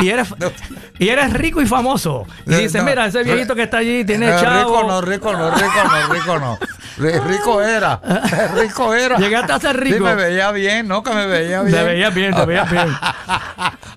Y 0.00 0.08
eres, 0.10 0.28
y 0.98 1.08
eres 1.08 1.32
rico 1.32 1.60
y 1.60 1.66
famoso. 1.66 2.26
Y 2.46 2.54
dices, 2.54 2.74
no, 2.82 2.84
mira, 2.88 3.06
ese 3.06 3.22
viejito 3.22 3.54
que 3.54 3.62
está 3.64 3.78
allí 3.78 4.04
tiene 4.04 4.30
No, 4.30 4.40
chavo. 4.40 4.58
Rico 4.80 4.84
no, 4.88 5.00
rico 5.00 5.32
no, 5.32 5.50
rico 5.50 5.72
no, 5.84 6.12
rico 6.14 6.38
no. 6.38 6.58
Ri- 6.98 7.22
Rico 7.28 7.62
era, 7.62 8.00
rico 8.56 8.92
era. 8.94 9.18
Llegaste 9.18 9.52
a 9.52 9.60
ser 9.60 9.76
rico. 9.78 9.98
Sí, 9.98 10.02
me 10.02 10.14
veía 10.16 10.50
bien, 10.50 10.88
¿no? 10.88 11.02
Que 11.04 11.12
me 11.14 11.26
veía 11.26 11.62
bien. 11.62 11.76
Te 11.76 11.84
veías 11.84 12.12
bien, 12.14 12.34
te 12.34 12.44
veías 12.44 12.68
bien. 12.70 12.88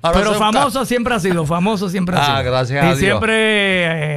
Ahora 0.03 0.19
Pero 0.19 0.33
ca- 0.33 0.37
famoso 0.39 0.85
siempre 0.85 1.15
ha 1.15 1.19
sido, 1.19 1.45
famoso 1.45 1.89
siempre 1.89 2.15
ha 2.15 2.19
Ah, 2.21 2.39
sido. 2.41 2.51
gracias 2.51 2.83
y 2.83 2.87
a 2.87 2.89
Dios. 2.89 2.99
siempre 2.99 3.33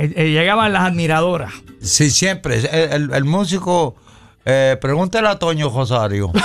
eh, 0.05 0.13
eh, 0.17 0.31
llegaban 0.33 0.73
las 0.73 0.83
admiradoras. 0.85 1.53
Sí, 1.83 2.11
siempre. 2.11 2.59
El, 2.59 2.93
el- 2.93 3.15
el 3.15 3.25
músico, 3.25 3.97
eh, 4.45 4.77
pregúntale 4.81 5.29
a 5.29 5.39
Toño 5.39 5.71
Rosario. 5.71 6.31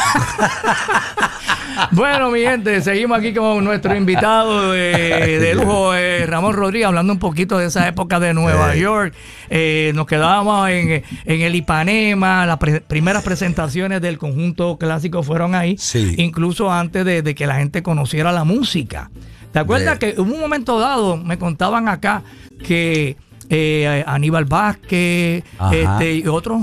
Bueno, 1.92 2.30
mi 2.30 2.42
gente, 2.42 2.82
seguimos 2.82 3.18
aquí 3.20 3.34
con 3.34 3.64
nuestro 3.64 3.96
invitado 3.96 4.76
eh, 4.76 5.40
de 5.40 5.56
lujo, 5.56 5.96
eh, 5.96 6.26
Ramón 6.26 6.54
Rodríguez, 6.54 6.88
hablando 6.88 7.14
un 7.14 7.20
poquito 7.20 7.58
de 7.58 7.68
esa 7.68 7.88
época 7.88 8.20
de 8.20 8.34
Nueva. 8.34 8.76
York. 8.76 9.14
Eh, 9.50 9.94
nos 9.96 10.06
quedábamos 10.06 10.70
en, 10.70 11.04
en 11.24 11.42
el 11.42 11.56
Ipanema, 11.56 12.46
las 12.46 12.58
pre- 12.58 12.82
primeras 12.82 13.24
presentaciones 13.24 14.02
del 14.02 14.18
conjunto 14.18 14.78
clásico 14.78 15.24
fueron 15.24 15.56
ahí, 15.56 15.78
Sí. 15.78 16.16
incluso 16.18 16.70
antes 16.70 17.06
de, 17.06 17.22
de 17.22 17.34
que 17.34 17.48
la 17.48 17.56
gente 17.56 17.82
conociera 17.82 18.34
la 18.34 18.44
música. 18.44 19.10
¿Te 19.54 19.60
acuerdas 19.60 20.00
que 20.00 20.16
hubo 20.18 20.34
un 20.34 20.40
momento 20.42 20.80
dado, 20.80 21.16
me 21.16 21.38
contaban 21.40 21.88
acá, 21.88 22.24
que 22.64 23.16
eh, 23.50 24.04
Aníbal 24.06 24.46
Vázquez 24.46 25.44
este, 25.72 26.14
y 26.16 26.28
otros 26.28 26.62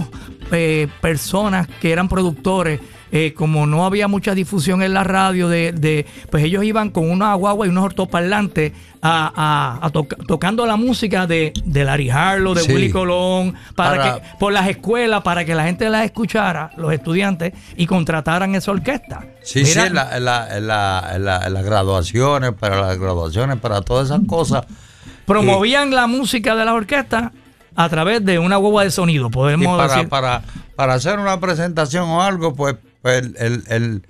eh, 0.52 0.88
personas 1.00 1.68
que 1.80 1.92
eran 1.92 2.08
productores, 2.08 2.80
eh, 3.12 3.34
como 3.34 3.66
no 3.66 3.86
había 3.86 4.08
mucha 4.08 4.34
difusión 4.34 4.82
en 4.82 4.92
la 4.92 5.04
radio, 5.04 5.48
de, 5.48 5.72
de- 5.72 6.06
pues 6.30 6.42
ellos 6.44 6.64
iban 6.64 6.90
con 6.90 7.08
una 7.10 7.32
guagua 7.34 7.66
y 7.66 7.70
unos 7.70 7.84
ortoparlantes 7.84 8.72
a, 9.00 9.78
a- 9.80 9.86
a 9.86 9.90
toca- 9.90 10.16
tocando 10.26 10.66
la 10.66 10.76
música 10.76 11.26
de, 11.26 11.52
de 11.64 11.84
Larry 11.84 12.10
Harlow, 12.10 12.54
de 12.54 12.62
Sí. 12.62 12.72
Willy 12.74 12.90
Colón, 12.90 13.54
para, 13.76 13.90
Para- 13.96 14.14
que, 14.16 14.22
por 14.40 14.52
las 14.52 14.68
escuelas, 14.68 15.22
para 15.22 15.44
que 15.44 15.54
la 15.54 15.64
gente 15.64 15.88
las 15.88 16.04
escuchara, 16.04 16.70
los 16.76 16.92
estudiantes, 16.92 17.52
y 17.76 17.86
contrataran 17.86 18.54
esa 18.56 18.72
orquesta. 18.72 19.24
Sí, 19.42 19.62
Mira, 19.64 19.86
sí, 19.86 19.92
la- 19.94 20.18
la- 20.18 20.58
la- 20.60 21.48
las 21.48 21.64
graduaciones, 21.64 22.52
para 22.52 22.80
las 22.80 22.98
graduaciones, 22.98 23.58
para 23.58 23.82
todas 23.82 24.06
esas 24.10 24.20
cosas. 24.26 24.64
promovían 25.24 25.90
la 25.92 26.06
música 26.06 26.54
de 26.56 26.64
la 26.64 26.74
orquesta 26.74 27.32
a 27.76 27.88
través 27.88 28.24
de 28.24 28.38
una 28.38 28.56
guagua 28.56 28.84
de 28.84 28.90
sonido, 28.90 29.30
podemos 29.30 29.76
para, 29.76 29.94
decir. 29.94 30.08
para, 30.08 30.42
para 30.74 30.94
hacer 30.94 31.18
una 31.18 31.38
presentación 31.40 32.04
o 32.08 32.22
algo, 32.22 32.54
pues, 32.54 32.76
pues 33.02 33.22
el, 33.22 33.36
el- 33.38 33.64
el- 33.68 34.02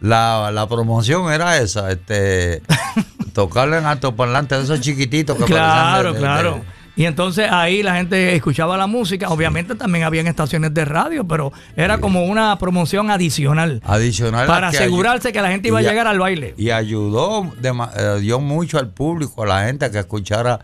la, 0.00 0.50
la 0.50 0.66
promoción 0.66 1.30
era 1.30 1.58
esa, 1.58 1.90
este 1.92 2.62
tocarle 3.34 3.76
en 3.78 3.84
altoparlante 3.86 4.56
de 4.56 4.62
esos 4.64 4.80
chiquititos 4.80 5.36
que 5.36 5.44
Claro, 5.44 6.14
de- 6.14 6.18
claro. 6.18 6.54
de- 6.54 6.62
Y 6.96 7.04
entonces 7.04 7.48
ahí 7.50 7.82
la 7.82 7.94
gente 7.96 8.34
escuchaba 8.34 8.76
la 8.76 8.86
música. 8.86 9.28
Obviamente 9.28 9.74
también 9.74 10.04
habían 10.04 10.26
estaciones 10.26 10.72
de 10.74 10.84
radio, 10.84 11.26
pero 11.26 11.52
era 11.76 11.98
como 11.98 12.24
una 12.24 12.58
promoción 12.58 13.10
adicional 13.10 13.80
adicional 13.84 14.46
para 14.46 14.68
asegurarse 14.68 15.32
que 15.32 15.40
la 15.42 15.48
gente 15.50 15.68
iba 15.68 15.78
a 15.78 15.82
llegar 15.82 16.06
al 16.06 16.18
baile. 16.18 16.54
Y 16.58 16.70
ayudó, 16.70 17.50
eh, 17.62 18.18
dio 18.20 18.40
mucho 18.40 18.78
al 18.78 18.88
público, 18.88 19.42
a 19.42 19.46
la 19.46 19.64
gente 19.66 19.84
a 19.84 19.90
que 19.90 19.98
escuchara. 19.98 20.60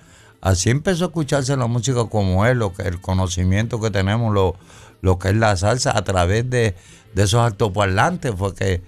Así 0.46 0.70
empezó 0.70 1.06
a 1.06 1.08
escucharse 1.08 1.56
la 1.56 1.66
música 1.66 2.04
como 2.04 2.46
es, 2.46 2.56
lo 2.56 2.72
que, 2.72 2.82
el 2.82 3.00
conocimiento 3.00 3.80
que 3.80 3.90
tenemos, 3.90 4.32
lo, 4.32 4.54
lo 5.00 5.18
que 5.18 5.30
es 5.30 5.34
la 5.34 5.56
salsa, 5.56 5.98
a 5.98 6.04
través 6.04 6.48
de, 6.48 6.76
de 7.14 7.22
esos 7.24 7.40
altoparlantes 7.40 8.32
fue 8.36 8.54
que 8.54 8.80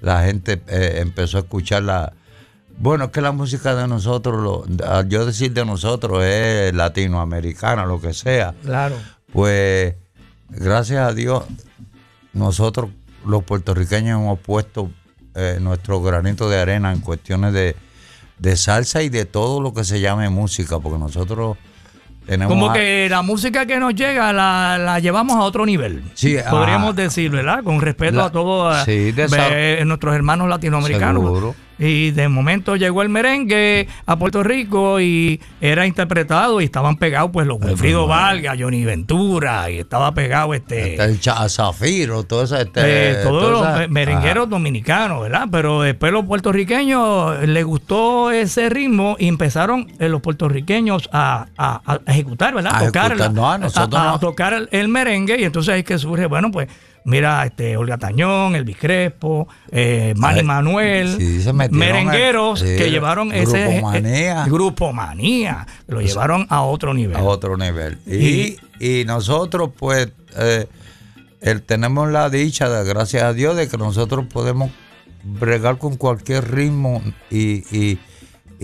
la 0.00 0.24
gente 0.24 0.62
eh, 0.68 1.00
empezó 1.00 1.36
a 1.36 1.40
escuchar 1.40 1.82
la... 1.82 2.14
Bueno, 2.78 3.04
es 3.04 3.10
que 3.10 3.20
la 3.20 3.32
música 3.32 3.74
de 3.74 3.86
nosotros, 3.86 4.42
lo, 4.42 5.02
yo 5.02 5.26
decir 5.26 5.52
de 5.52 5.66
nosotros, 5.66 6.24
es 6.24 6.72
latinoamericana, 6.72 7.84
lo 7.84 8.00
que 8.00 8.14
sea. 8.14 8.54
Claro. 8.64 8.96
Pues 9.34 9.94
gracias 10.48 11.06
a 11.06 11.12
Dios, 11.12 11.44
nosotros 12.32 12.88
los 13.26 13.44
puertorriqueños 13.44 14.18
hemos 14.18 14.38
puesto 14.38 14.90
eh, 15.34 15.58
nuestro 15.60 16.00
granito 16.00 16.48
de 16.48 16.58
arena 16.58 16.90
en 16.90 17.00
cuestiones 17.00 17.52
de, 17.52 17.76
de 18.38 18.56
salsa 18.56 19.02
y 19.02 19.08
de 19.08 19.24
todo 19.24 19.60
lo 19.60 19.72
que 19.72 19.84
se 19.84 20.00
llame 20.00 20.28
música, 20.28 20.78
porque 20.78 20.98
nosotros 20.98 21.56
tenemos... 22.26 22.52
Como 22.52 22.70
a- 22.70 22.74
que 22.74 23.08
la 23.10 23.22
música 23.22 23.66
que 23.66 23.78
nos 23.78 23.94
llega 23.94 24.32
la, 24.32 24.78
la 24.78 24.98
llevamos 25.00 25.36
a 25.36 25.40
otro 25.40 25.64
nivel. 25.66 26.02
Sí, 26.14 26.36
Podríamos 26.50 26.90
ah, 26.90 27.02
decir, 27.02 27.30
¿verdad? 27.30 27.62
Con 27.64 27.80
respeto 27.80 28.16
La- 28.16 28.24
a 28.26 28.30
todos 28.32 28.84
sí, 28.84 29.14
esa- 29.16 29.84
nuestros 29.84 30.14
hermanos 30.14 30.48
latinoamericanos. 30.48 31.22
Seguro. 31.22 31.54
Y 31.84 32.12
de 32.12 32.28
momento 32.28 32.76
llegó 32.76 33.02
el 33.02 33.08
merengue 33.08 33.88
a 34.06 34.16
Puerto 34.16 34.42
Rico 34.42 35.00
y 35.00 35.40
era 35.60 35.86
interpretado 35.86 36.60
y 36.60 36.64
estaban 36.64 36.96
pegados 36.96 37.30
pues 37.32 37.46
los 37.46 37.60
Wilfrido 37.60 38.06
Vargas, 38.06 38.56
Johnny 38.58 38.84
Ventura 38.84 39.68
y 39.70 39.78
estaba 39.78 40.14
pegado 40.14 40.54
este... 40.54 40.94
El 41.02 41.18
Cha- 41.20 41.48
Zafiro, 41.48 42.22
todo 42.22 42.44
eso. 42.44 42.56
Este, 42.56 42.80
Eh, 43.12 43.16
todos 43.24 43.42
toda 43.42 43.52
los 43.52 43.62
esa- 43.68 43.78
me- 43.78 43.88
merengueros 43.88 44.48
dominicanos, 44.48 45.22
¿verdad? 45.22 45.48
Pero 45.50 45.82
después 45.82 46.12
los 46.12 46.24
puertorriqueños 46.24 47.46
les 47.48 47.64
gustó 47.64 48.30
ese 48.30 48.68
ritmo 48.68 49.16
y 49.18 49.28
empezaron 49.28 49.88
eh, 49.98 50.08
los 50.08 50.20
puertorriqueños 50.20 51.08
a, 51.12 51.46
a- 51.56 51.80
a 51.84 52.00
ejecutar, 52.12 52.54
¿verdad? 52.54 52.72
A 52.76 52.86
tocar, 52.86 53.12
ejecutar, 53.12 53.32
no, 53.60 53.68
a 54.14 54.18
tocar 54.20 54.52
el, 54.54 54.68
el 54.70 54.88
merengue 54.88 55.40
y 55.40 55.44
entonces 55.44 55.76
es 55.76 55.84
que 55.84 55.98
surge, 55.98 56.26
bueno, 56.26 56.50
pues 56.50 56.68
mira, 57.04 57.44
este 57.44 57.76
Olga 57.76 57.98
Tañón, 57.98 58.54
Elvis 58.56 58.76
Crespo, 58.76 59.48
eh, 59.70 60.14
Manny 60.16 60.40
Ay, 60.40 60.44
Manuel, 60.46 61.16
sí, 61.18 61.40
merengueros 61.70 62.62
en- 62.62 62.76
que 62.78 62.90
llevaron 62.90 63.32
ese 63.32 63.64
Grupo 63.66 63.82
Manía. 63.86 64.44
eh, 64.44 64.50
grupo 64.50 64.92
manía, 64.92 65.66
lo 65.88 66.00
llevaron 66.00 66.46
a 66.48 66.62
otro 66.62 66.94
nivel. 66.94 67.16
a 67.16 67.22
otro 67.22 67.56
nivel. 67.56 67.98
Y, 68.06 68.56
y 68.80 69.04
nosotros, 69.04 69.70
pues, 69.78 70.08
eh, 70.36 70.66
el- 71.40 71.62
tenemos 71.62 72.10
la 72.10 72.30
dicha, 72.30 72.68
de, 72.68 72.84
gracias 72.88 73.22
a 73.24 73.32
Dios, 73.32 73.56
de 73.56 73.68
que 73.68 73.76
nosotros 73.78 74.26
podemos 74.32 74.70
bregar 75.24 75.78
con 75.78 75.96
cualquier 75.96 76.50
ritmo 76.52 77.02
y, 77.30 77.64
y, 77.76 77.98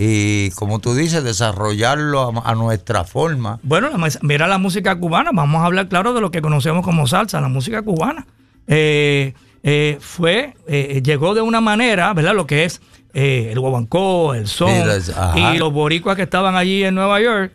y, 0.01 0.51
como 0.51 0.79
tú 0.79 0.93
dices, 0.95 1.25
desarrollarlo 1.25 2.21
a, 2.45 2.51
a 2.51 2.55
nuestra 2.55 3.03
forma. 3.03 3.59
Bueno, 3.63 3.89
la 3.89 4.07
mira 4.21 4.47
la 4.47 4.57
música 4.57 4.97
cubana, 4.97 5.31
vamos 5.33 5.61
a 5.61 5.65
hablar 5.65 5.89
claro 5.89 6.13
de 6.13 6.21
lo 6.21 6.31
que 6.31 6.41
conocemos 6.41 6.85
como 6.85 7.05
salsa, 7.05 7.41
la 7.41 7.49
música 7.49 7.81
cubana. 7.81 8.25
Eh, 8.65 9.33
eh, 9.63 9.97
fue, 9.99 10.55
eh, 10.67 11.01
llegó 11.03 11.33
de 11.35 11.41
una 11.41 11.59
manera, 11.59 12.13
¿verdad? 12.13 12.33
Lo 12.33 12.47
que 12.47 12.63
es 12.63 12.81
el 13.13 13.59
guabancó, 13.59 14.33
el 14.35 14.47
son, 14.47 14.69
Sí, 15.01 15.11
y 15.35 15.57
los 15.57 15.73
boricuas 15.73 16.15
que 16.15 16.21
estaban 16.21 16.55
allí 16.55 16.83
en 16.85 16.95
Nueva 16.95 17.19
York, 17.19 17.51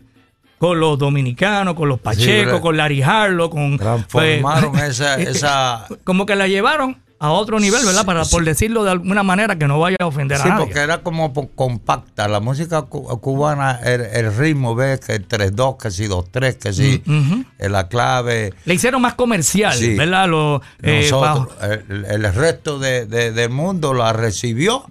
con 0.58 0.80
los 0.80 0.98
dominicanos, 0.98 1.72
con 1.74 1.88
los 1.88 1.98
Pacheco, 2.00 2.52
re- 2.56 2.60
con 2.60 2.76
Larry 2.76 3.00
Harlow, 3.02 3.48
con... 3.48 3.78
Transformaron 3.78 4.72
pues, 4.72 4.82
esa, 5.00 5.14
esa 5.18 5.86
Como 6.04 6.26
que 6.26 6.36
la 6.36 6.46
llevaron 6.48 6.98
a 7.20 7.30
otro 7.30 7.58
nivel, 7.58 7.84
¿verdad? 7.86 8.04
Para, 8.04 8.24
por 8.24 8.44
decirlo 8.44 8.84
de 8.84 8.90
alguna 8.90 9.22
manera 9.22 9.56
que 9.56 9.66
no 9.66 9.78
vaya 9.80 9.96
a 10.00 10.06
ofender 10.06 10.36
Sí, 10.38 10.42
a 10.46 10.48
nadie. 10.50 10.64
porque 10.66 10.80
era 10.80 11.02
como 11.02 11.32
compacta. 11.54 12.28
La 12.28 12.40
música 12.40 12.82
cu- 12.82 13.06
cubana, 13.20 13.78
el, 13.82 14.02
el 14.02 14.36
ritmo, 14.36 14.74
ves 14.74 15.00
que 15.00 15.14
el 15.14 15.26
3-2, 15.26 15.76
que 15.78 15.90
si 15.90 16.06
2-3, 16.06 16.58
que 16.58 16.72
si 16.72 17.02
Ujú. 17.06 17.44
eh, 17.58 17.68
la 17.70 17.88
clave. 17.88 18.52
Le 18.66 18.74
hicieron 18.74 19.00
más 19.00 19.14
comercial, 19.14 19.74
Sí. 19.74 19.94
¿verdad? 19.96 20.28
Lo, 20.28 20.60
eh, 20.82 21.08
Nosotros, 21.10 21.48
el, 21.88 22.04
el 22.04 22.34
resto 22.34 22.78
de- 22.78 23.06
de- 23.06 23.32
del 23.32 23.50
mundo 23.50 23.94
la 23.94 24.12
recibió 24.12 24.84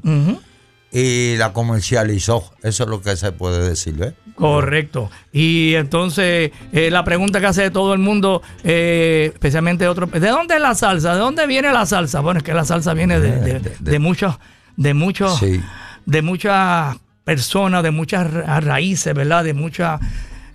y 0.92 1.36
la 1.38 1.54
comercializó. 1.54 2.52
Eso 2.64 2.84
es 2.84 2.90
lo 2.90 3.02
que 3.02 3.16
se 3.18 3.32
puede 3.32 3.68
decir, 3.68 3.96
¿ves? 3.96 4.14
Correcto. 4.36 5.10
Y 5.32 5.76
entonces 5.76 6.52
eh, 6.72 6.90
la 6.92 7.04
pregunta 7.04 7.40
que 7.40 7.46
hace 7.46 7.70
todo 7.72 7.94
el 7.94 8.00
mundo, 8.00 8.42
eh, 8.64 9.30
especialmente 9.34 9.88
otro, 9.88 10.08
¿de 10.08 10.28
dónde 10.30 10.56
es 10.56 10.62
la 10.62 10.74
salsa? 10.76 11.14
¿De 11.14 11.20
dónde 11.20 11.46
viene 11.48 11.72
la 11.72 11.86
salsa? 11.86 12.20
Bueno, 12.22 12.40
es 12.40 12.44
que 12.44 12.54
la 12.54 12.66
salsa 12.66 12.94
viene 12.94 13.20
de, 13.20 13.40
de, 13.40 13.60
de- 13.60 13.76
de 13.80 14.00
muchos, 14.00 14.36
de 14.76 14.94
muchos, 14.94 15.38
Sí. 15.40 15.62
de 16.06 16.22
muchas 16.22 16.98
personas, 17.24 17.84
de 17.84 17.92
muchas 17.92 18.32
ra- 18.34 18.60
raíces, 18.60 19.14
¿verdad? 19.14 19.44
De 19.44 19.54
muchas, 19.54 20.02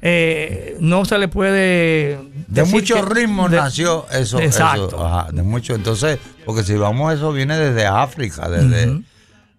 eh, 0.03 0.77
no 0.81 1.05
se 1.05 1.19
le 1.19 1.29
puede 1.29 2.19
De 2.47 2.65
muchos 2.65 3.09
ritmos 3.09 3.51
nació 3.51 4.07
eso. 4.11 4.39
Exacto. 4.41 4.89
eso, 4.89 5.07
ajá, 5.07 5.29
de 5.33 5.43
mucho. 5.43 5.75
Entonces, 5.75 6.19
porque 6.45 6.63
si 6.65 6.75
vamos, 6.77 7.15
eso 7.15 7.33
viene 7.33 7.57
desde 7.57 7.87
África, 7.87 8.49
desde, 8.49 9.01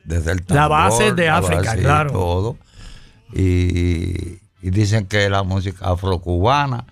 desde 0.03 0.31
el 0.33 0.43
La 0.49 0.67
base 0.67 0.99
tambor, 1.05 1.15
de 1.15 1.29
África, 1.29 1.61
base 1.63 1.77
claro. 1.79 2.11
Todo. 2.11 2.57
Y, 3.33 4.39
dicen 4.61 5.05
que 5.05 5.29
la 5.29 5.43
música 5.43 5.89
afrocubana, 5.89 6.85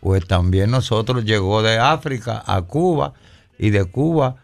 pues 0.00 0.26
también 0.26 0.70
nosotros 0.70 1.24
llegó 1.24 1.62
de 1.62 1.78
África 1.78 2.42
a 2.46 2.62
Cuba 2.62 3.12
y 3.58 3.70
de 3.70 3.84
Cuba 3.84 4.36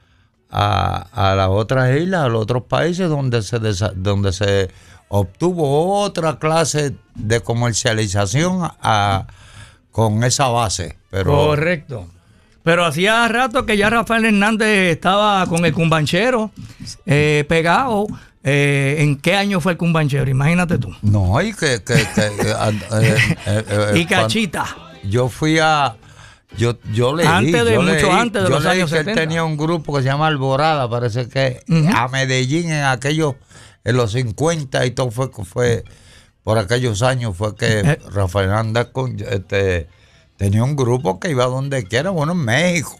a, 0.50 1.06
a 1.12 1.34
las 1.34 1.48
otras 1.48 1.96
islas, 1.96 2.24
a 2.24 2.28
los 2.28 2.42
otros 2.42 2.64
países 2.64 3.08
donde 3.08 3.42
se, 3.42 3.58
donde 3.94 4.32
se 4.32 4.70
obtuvo 5.14 6.00
otra 6.00 6.38
clase 6.38 6.96
de 7.14 7.40
comercialización 7.40 8.70
con 9.90 10.24
esa 10.24 10.48
base. 10.48 10.96
Correcto. 11.10 12.06
Pero 12.62 12.84
hacía 12.86 13.28
rato 13.28 13.66
que 13.66 13.76
ya 13.76 13.90
Rafael 13.90 14.24
Hernández 14.24 14.92
estaba 14.92 15.44
con 15.46 15.66
el 15.66 15.74
cumbanchero 15.74 16.50
eh, 17.04 17.44
pegado. 17.46 18.06
Eh, 18.44 18.96
¿En 18.98 19.16
qué 19.20 19.36
año 19.36 19.60
fue 19.60 19.72
el 19.72 19.78
cumbanchero? 19.78 20.28
Imagínate 20.30 20.78
tú. 20.78 20.92
no, 21.02 21.40
y 21.40 21.52
que... 21.52 21.82
que, 21.82 21.94
que, 21.94 22.22
eh, 22.22 23.16
eh, 23.46 23.64
eh, 23.68 23.92
y 23.96 24.04
Cachita. 24.06 24.66
Yo 25.04 25.28
fui 25.28 25.58
a... 25.60 25.96
Yo, 26.58 26.76
yo 26.92 27.14
leí, 27.16 27.26
Antes 27.26 27.64
de- 27.64 27.72
yo 27.74 27.80
mucho 27.82 27.94
leí- 27.94 28.10
antes 28.20 28.42
de 28.42 28.48
yo 28.48 28.54
los 28.54 28.64
leí 28.64 28.72
años 28.72 28.90
que 28.90 28.98
él 28.98 29.04
70. 29.06 29.20
tenía 29.22 29.42
un 29.44 29.56
grupo 29.56 29.94
que 29.94 30.02
se 30.02 30.08
llama 30.08 30.26
Alborada, 30.26 30.88
parece 30.90 31.26
que 31.28 31.60
a 31.94 32.08
Medellín 32.08 32.70
en 32.70 32.84
aquellos, 32.84 33.36
en 33.84 33.96
los 33.96 34.12
50 34.12 34.84
y 34.84 34.90
todo 34.90 35.10
fue, 35.10 35.30
fue 35.44 35.82
por 36.42 36.58
aquellos 36.58 37.00
años 37.02 37.34
fue 37.36 37.56
que 37.56 37.80
Eh. 37.80 37.98
Rafael 38.12 38.50
Hernández 38.50 38.88
con- 38.92 39.16
este, 39.18 39.88
tenía 40.36 40.62
un 40.62 40.76
grupo 40.76 41.18
que 41.18 41.30
iba 41.30 41.46
donde 41.46 41.84
quiera, 41.84 42.10
bueno, 42.10 42.32
en 42.32 42.44
México. 42.44 42.98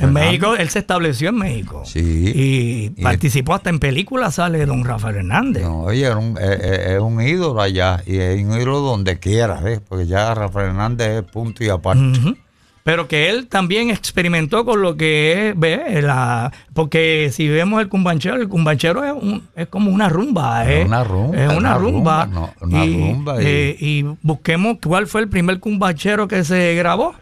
En 0.00 0.12
México, 0.12 0.56
él 0.56 0.68
se 0.70 0.78
estableció 0.78 1.28
en 1.28 1.36
México. 1.36 1.82
Sí. 1.84 2.00
Y, 2.34 2.92
Y- 2.96 3.02
participó 3.02 3.54
hasta 3.54 3.68
en 3.70 3.78
películas, 3.78 4.36
sale 4.36 4.64
don 4.64 4.84
Rafael 4.84 5.16
Hernández. 5.16 5.62
No, 5.64 5.82
oye, 5.82 6.06
era 6.06 6.16
un- 6.16 6.38
eh, 6.38 6.58
eh, 6.62 6.92
es 6.96 7.00
un 7.00 7.20
ídolo 7.20 7.60
allá 7.60 8.02
y 8.06 8.16
es 8.16 8.42
un 8.42 8.56
ídolo 8.56 8.80
donde 8.80 9.18
quiera, 9.18 9.60
¿ves? 9.60 9.80
porque 9.86 10.06
ya 10.06 10.34
Rafael 10.34 10.68
Hernández 10.68 11.08
es 11.08 11.22
punto 11.30 11.62
y 11.62 11.68
aparte. 11.68 12.36
Pero 12.84 13.08
que 13.08 13.28
él 13.30 13.48
también 13.48 13.90
experimentó 13.90 14.64
con 14.64 14.80
lo 14.80 14.96
que 14.96 15.48
es, 15.48 15.58
¿ve? 15.58 16.00
La, 16.02 16.52
porque 16.72 17.30
si 17.32 17.48
vemos 17.48 17.82
el 17.82 17.88
cumbanchero, 17.88 18.36
el 18.36 18.48
cumbanchero 18.48 19.04
es, 19.04 19.12
un- 19.12 19.42
es 19.56 19.66
como 19.66 19.90
una 19.90 20.08
rumba. 20.08 20.64
Es 20.70 20.82
¿eh? 20.82 20.84
una 20.86 21.02
rumba, 21.02 21.36
Es 21.44 21.52
una 21.58 21.74
rumba. 21.74 22.24
rumba, 22.24 22.26
no, 22.26 22.54
una 22.60 22.84
rumba 22.84 23.42
y- 23.42 23.46
eh, 23.46 23.76
y 23.80 24.04
busquemos 24.22 24.78
cuál 24.80 25.08
fue 25.08 25.20
el 25.22 25.28
primer 25.28 25.58
cumbanchero 25.58 26.28
que 26.28 26.44
se 26.44 26.76
grabó. 26.76 27.14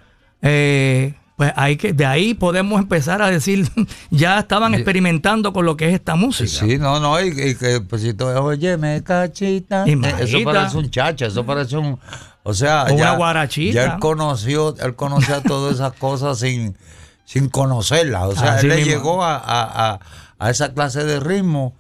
Eh, 0.43 1.15
pues 1.37 1.53
hay 1.57 1.77
que, 1.77 1.93
de 1.93 2.07
ahí 2.07 2.35
podemos 2.35 2.81
empezar 2.81 3.21
a 3.23 3.31
decir, 3.31 3.69
ya 4.11 4.39
estaban 4.39 4.75
experimentando 4.75 5.53
con 5.53 5.65
lo 5.67 5.77
que 5.77 5.89
es 5.89 5.95
esta 5.95 6.15
música. 6.15 6.49
Sí, 6.49 6.79
no, 6.79 7.01
no, 7.01 7.21
y, 7.21 7.29
y 7.29 7.55
que 7.57 7.81
pues 7.81 8.03
si 8.03 8.15
tú, 8.15 8.27
oye, 8.27 8.77
me 8.77 9.03
cachita. 9.03 9.85
Eh. 9.87 9.99
Eso 10.21 10.39
parece 10.45 10.77
un 10.77 10.91
chacha, 10.91 11.27
eso 11.27 11.45
parece 11.45 11.77
un. 11.77 11.99
O 12.47 12.53
sea, 12.55 12.85
una 12.91 12.97
ya, 12.97 13.17
guarachita. 13.17 13.75
ya 13.75 13.95
él 13.95 13.99
conoció, 14.01 14.77
él 14.79 14.95
conocía 14.95 15.43
todas 15.43 15.75
esas 15.75 15.93
cosas 15.99 16.39
sin, 16.39 16.77
sin 17.25 17.49
conocerlas. 17.49 18.23
O 18.25 18.37
sea, 18.37 18.55
Así 18.55 18.67
él 18.67 18.77
le 18.77 18.85
llegó 18.85 19.25
a, 19.25 19.37
a- 19.37 20.01
a- 20.39 20.51
esa 20.51 20.75
clase 20.75 21.05
de 21.05 21.21
ritmo. 21.21 21.75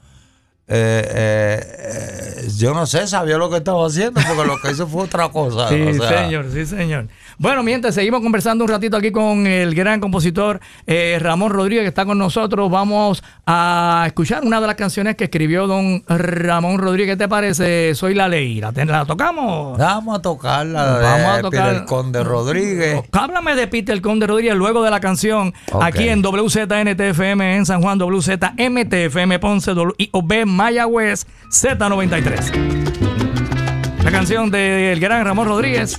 eh, 0.67 1.05
eh, 1.07 2.40
eh, 2.47 2.49
yo 2.57 2.73
no 2.73 2.87
sé, 2.87 3.07
sabía 3.07 3.37
lo 3.37 3.51
que 3.51 3.59
estaba 3.59 3.87
haciendo, 3.87 4.21
porque 4.27 4.47
lo 4.47 4.59
que 4.59 4.71
hizo 4.71 4.87
fue 4.87 5.03
otra 5.03 5.29
cosa. 5.29 5.69
Sí, 5.69 5.83
o 5.83 5.93
sea, 5.95 6.25
señor, 6.25 6.47
sí, 6.51 6.64
señor. 6.64 7.09
Bueno, 7.38 7.62
mientras 7.62 7.94
seguimos 7.94 8.20
conversando 8.20 8.64
un 8.64 8.70
ratito 8.70 8.97
aquí 8.97 9.11
con 9.11 9.47
el 9.47 9.75
gran 9.75 10.01
compositor 10.01 10.61
eh, 10.87 11.18
Ramón 11.20 11.51
Rodríguez 11.51 11.83
que 11.85 11.88
está 11.88 12.05
con 12.07 12.18
nosotros, 12.18 12.70
vamos 12.70 13.23
a 13.47 14.05
escuchar 14.07 14.44
una 14.44 14.61
de 14.61 14.66
las 14.66 14.77
canciones 14.77 15.16
que 15.16 15.25
escribió 15.25 15.66
don 15.66 16.03
Ramón 16.09 16.79
Rodríguez. 16.79 17.14
¿Qué 17.14 17.25
te 17.25 17.29
parece? 17.29 17.94
Soy 17.94 18.14
la 18.14 18.29
ley. 18.29 18.61
¿La, 18.61 18.73
ten- 18.73 18.88
la 18.88 19.05
tocamos? 19.05 19.79
Vamos 19.79 20.18
a 20.18 20.23
tocarla 20.23 20.99
Vamos 21.03 21.38
a 21.38 21.42
tocar- 21.42 21.68
Peter 21.70 21.85
Conde 21.87 22.25
Rodríguez. 22.25 23.03
Háblame 23.12 23.55
de 23.55 23.66
Peter 23.68 24.01
Conde 24.01 24.27
Rodríguez 24.27 24.55
luego 24.55 24.83
de 24.83 24.90
la 24.90 25.01
canción 25.01 25.53
aquí 25.81 26.09
en 26.09 26.23
WZNTFM 26.23 27.57
en 27.57 27.66
San 27.66 27.83
Juan, 27.83 27.99
WZMTFM 28.01 29.38
Ponce, 29.38 29.73
IOB 29.73 30.47
Mayagüez 30.47 31.27
Z93. 31.51 34.03
La 34.05 34.11
canción 34.11 34.51
del 34.51 35.01
gran 35.01 35.25
Ramón 35.25 35.49
Rodríguez. 35.49 35.99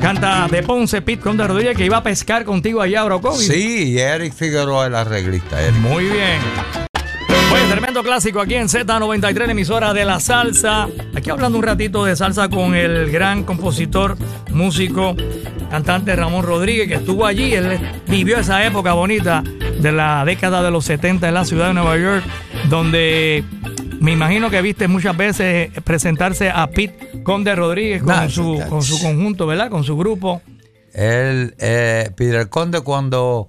Canta 0.00 0.46
de 0.48 0.62
Ponce, 0.62 1.02
Pete 1.02 1.22
Conde 1.22 1.46
Rodríguez, 1.46 1.76
que 1.76 1.84
iba 1.84 1.96
a 1.96 2.02
pescar 2.02 2.44
contigo 2.44 2.80
allá, 2.80 3.04
Orocovi. 3.04 3.44
Sí, 3.44 3.92
y 3.92 3.98
Eric 3.98 4.32
Figueroa 4.32 4.86
el 4.86 4.94
arreglista. 4.94 5.60
Eric. 5.60 5.76
Muy 5.80 6.04
bien. 6.04 6.38
Bueno, 7.50 7.66
tremendo 7.68 8.02
clásico 8.02 8.40
aquí 8.40 8.54
en 8.54 8.68
Z93, 8.68 9.46
la 9.46 9.52
emisora 9.52 9.94
de 9.94 10.04
la 10.04 10.20
salsa. 10.20 10.86
Aquí 11.16 11.30
hablando 11.30 11.58
un 11.58 11.64
ratito 11.64 12.04
de 12.04 12.14
salsa 12.14 12.48
con 12.48 12.74
el 12.74 13.10
gran 13.10 13.42
compositor, 13.42 14.16
músico, 14.50 15.16
cantante 15.70 16.14
Ramón 16.14 16.44
Rodríguez, 16.44 16.88
que 16.88 16.94
estuvo 16.94 17.26
allí. 17.26 17.54
Él 17.54 17.80
vivió 18.06 18.38
esa 18.38 18.64
época 18.64 18.92
bonita 18.92 19.42
de 19.42 19.92
la 19.92 20.24
década 20.24 20.62
de 20.62 20.70
los 20.70 20.84
70 20.84 21.26
en 21.26 21.34
la 21.34 21.44
ciudad 21.44 21.68
de 21.68 21.74
Nueva 21.74 21.96
York, 21.96 22.24
donde 22.68 23.44
me 24.00 24.12
imagino 24.12 24.50
que 24.50 24.62
viste 24.62 24.88
muchas 24.88 25.16
veces 25.16 25.70
presentarse 25.84 26.50
a 26.50 26.66
Pete 26.68 27.22
Conde 27.22 27.54
Rodríguez 27.54 28.02
con, 28.02 28.14
Nah, 28.14 28.28
su, 28.28 28.60
con 28.68 28.82
su 28.82 29.00
conjunto, 29.00 29.46
¿verdad? 29.46 29.70
Con 29.70 29.84
su 29.84 29.96
grupo. 29.96 30.42
Él, 30.92 31.54
eh, 31.58 32.10
Peter 32.16 32.48
Conde, 32.48 32.80
cuando, 32.80 33.48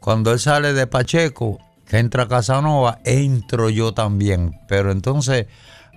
cuando 0.00 0.32
él 0.32 0.38
sale 0.38 0.72
de 0.72 0.86
Pacheco, 0.86 1.58
que 1.88 1.98
entra 1.98 2.28
Casanova, 2.28 2.98
entro 3.04 3.70
yo 3.70 3.92
también. 3.94 4.58
Pero 4.68 4.90
entonces... 4.92 5.46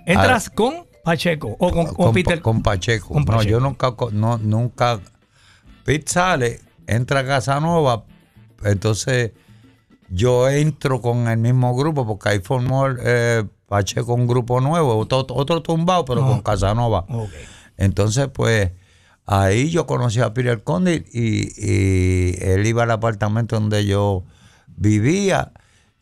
¿Entras 0.06 0.50
con 0.50 0.86
Pacheco 1.04 1.56
o 1.58 1.70
con, 1.70 1.86
o 1.88 1.94
con, 1.94 2.12
Peter? 2.14 2.40
con 2.40 2.62
Pacheco. 2.62 3.08
Con 3.08 3.24
No, 3.24 3.32
Pacheco. 3.32 3.50
yo 3.50 3.60
nunca, 3.60 3.94
no, 4.12 4.38
nunca. 4.38 5.00
Pete 5.84 6.10
sale, 6.10 6.60
entra 6.86 7.24
Casanova, 7.24 8.04
entonces 8.64 9.32
yo 10.08 10.48
entro 10.48 11.00
con 11.00 11.28
el 11.28 11.38
mismo 11.38 11.74
grupo 11.74 12.06
porque 12.06 12.28
ahí 12.30 12.40
formó 12.40 12.88
eh, 12.88 13.44
Pacheco 13.70 14.14
un 14.14 14.26
grupo 14.26 14.60
nuevo, 14.60 14.96
otro, 14.96 15.24
otro 15.28 15.62
tumbado, 15.62 16.04
pero 16.04 16.26
con 16.26 16.42
Casanova. 16.42 17.06
Ok. 17.08 17.30
Entonces, 17.76 18.26
pues, 18.26 18.72
ahí 19.26 19.70
yo 19.70 19.86
conocí 19.86 20.18
a 20.18 20.34
Peter 20.34 20.64
Conde 20.64 21.04
y, 21.12 21.52
y 21.56 22.34
él 22.40 22.66
iba 22.66 22.82
al 22.82 22.90
apartamento 22.90 23.54
donde 23.54 23.86
yo 23.86 24.24
vivía 24.66 25.52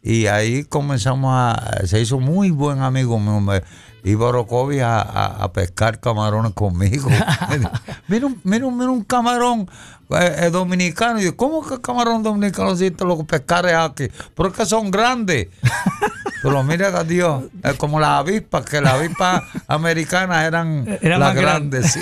y 0.02 0.28
ahí 0.28 0.64
comenzamos 0.64 1.30
a, 1.34 1.82
se 1.84 2.00
hizo 2.00 2.18
muy 2.18 2.50
buen 2.50 2.80
amigo 2.80 3.20
mío. 3.20 3.60
Iba 4.05 4.26
Orocovi 4.26 4.80
a, 4.80 5.01
a- 5.01 5.44
a 5.44 5.53
pescar 5.53 6.01
camarones 6.01 6.53
conmigo. 6.55 7.09
mira, 8.09 8.26
un, 8.26 8.40
mira, 8.44 8.66
un- 8.66 8.78
mira 8.78 8.90
un 8.90 9.05
camarón 9.05 9.68
eh, 10.11 10.36
eh, 10.42 10.51
dominicano. 10.51 11.20
Y 11.20 11.24
yo, 11.24 11.36
¿cómo 11.36 11.66
que 11.66 11.80
camarón 11.80 12.22
dominicano 12.22 12.74
si 12.76 12.90
te 12.90 13.05
lo 13.05 13.22
pescares 13.24 13.74
aquí? 13.74 14.09
Pero 14.34 14.49
es 14.51 14.55
que 14.55 14.66
son 14.66 14.90
grandes. 14.90 15.49
Pero 16.42 16.62
mira 16.62 17.03
Dios, 17.03 17.44
es 17.64 17.74
como 17.74 17.99
las 17.99 18.20
avispas, 18.20 18.64
que 18.64 18.80
las 18.80 18.94
avispas 18.94 19.42
americanas 19.66 20.46
eran 20.46 20.99
Eran 21.03 21.18
las 21.20 21.34
grandes. 21.34 21.92
sí. 21.92 22.01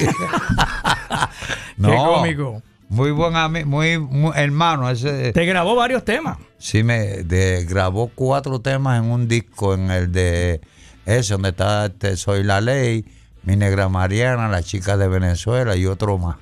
Qué 1.82 1.96
cómico. 1.96 2.62
Muy 2.88 3.10
buen 3.10 3.34
amigo, 3.34 3.66
muy, 3.68 3.98
muy 3.98 4.32
hermano. 4.36 4.88
Ese, 4.88 5.32
Te 5.32 5.44
grabó 5.44 5.74
varios 5.74 6.04
temas. 6.04 6.38
sí, 6.58 6.84
me 6.84 7.24
de, 7.24 7.64
grabó 7.68 8.10
cuatro 8.14 8.60
temas 8.60 9.02
en 9.02 9.10
un 9.10 9.26
disco, 9.26 9.74
en 9.74 9.90
el 9.90 10.12
de 10.12 10.60
ese, 11.06 11.32
donde 11.34 11.48
está 11.50 11.86
este, 11.86 12.16
Soy 12.16 12.42
la 12.44 12.60
Ley, 12.60 13.04
Mi 13.44 13.56
Negra 13.56 13.88
Mariana, 13.88 14.48
La 14.48 14.62
Chica 14.62 14.96
de 14.98 15.08
Venezuela 15.08 15.74
y 15.76 15.86
otro 15.86 16.18
más. 16.18 16.36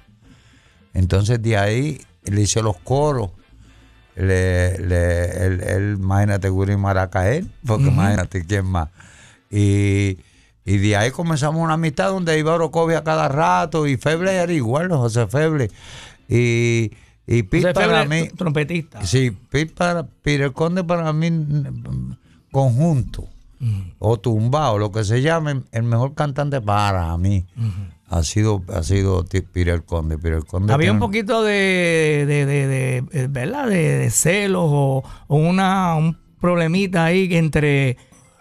Entonces 0.94 1.40
de 1.42 1.56
ahí 1.56 2.00
le 2.24 2.40
hice 2.42 2.62
los 2.62 2.76
coros. 2.78 3.30
Le, 4.16 4.78
le, 4.78 5.44
él, 5.46 5.60
él, 5.62 5.96
imagínate, 5.98 6.48
Guri 6.48 6.76
Maracael, 6.76 7.50
porque 7.66 7.86
imagínate 7.86 8.44
quién 8.46 8.64
más. 8.64 8.88
Y, 9.50 10.18
y 10.64 10.78
de 10.78 10.96
ahí 10.96 11.10
comenzamos 11.10 11.60
una 11.62 11.74
amistad 11.74 12.10
donde 12.10 12.38
iba 12.38 12.54
Orocovia 12.54 13.02
cada 13.04 13.28
rato 13.28 13.86
y 13.86 13.96
Feble 13.96 14.32
era 14.34 14.52
igual, 14.52 14.88
José 14.90 15.26
Feble. 15.26 15.70
Y, 16.28 16.92
y 17.26 17.42
Pete 17.42 17.72
José 17.72 17.74
para 17.74 18.02
Feble, 18.04 18.22
mí, 18.22 18.28
tr- 18.28 18.36
trompetista. 18.36 19.04
sí, 19.04 19.30
Pete 19.50 19.72
para, 19.74 20.04
Peter 20.06 20.52
Conde 20.52 20.84
para 20.84 21.12
mí, 21.12 21.30
mm, 21.30 22.16
o 23.98 24.18
tumbado, 24.18 24.78
lo 24.78 24.90
que 24.92 25.04
se 25.04 25.22
llame, 25.22 25.62
el 25.72 25.82
mejor 25.84 26.14
cantante 26.14 26.60
para 26.60 27.16
mí. 27.16 27.46
Ha 28.08 28.22
sido, 28.22 28.62
ha 28.72 28.82
sido 28.82 29.24
Peter 29.52 29.82
Conde. 29.82 30.18
Peter 30.18 30.44
Conde 30.44 30.72
Había 30.72 30.92
un 30.92 30.98
poquito 31.00 31.42
de, 31.42 32.24
de, 32.28 32.46
de, 32.46 32.66
de- 32.66 32.96
eh, 33.12 33.26
¿verdad? 33.30 33.66
De, 33.66 34.08
celos 34.10 34.66
o, 34.66 35.02
o 35.26 35.36
una, 35.36 35.94
un 35.96 36.16
problemita 36.40 37.06
ahí 37.06 37.28
que 37.28 37.38
entre, 37.38 37.96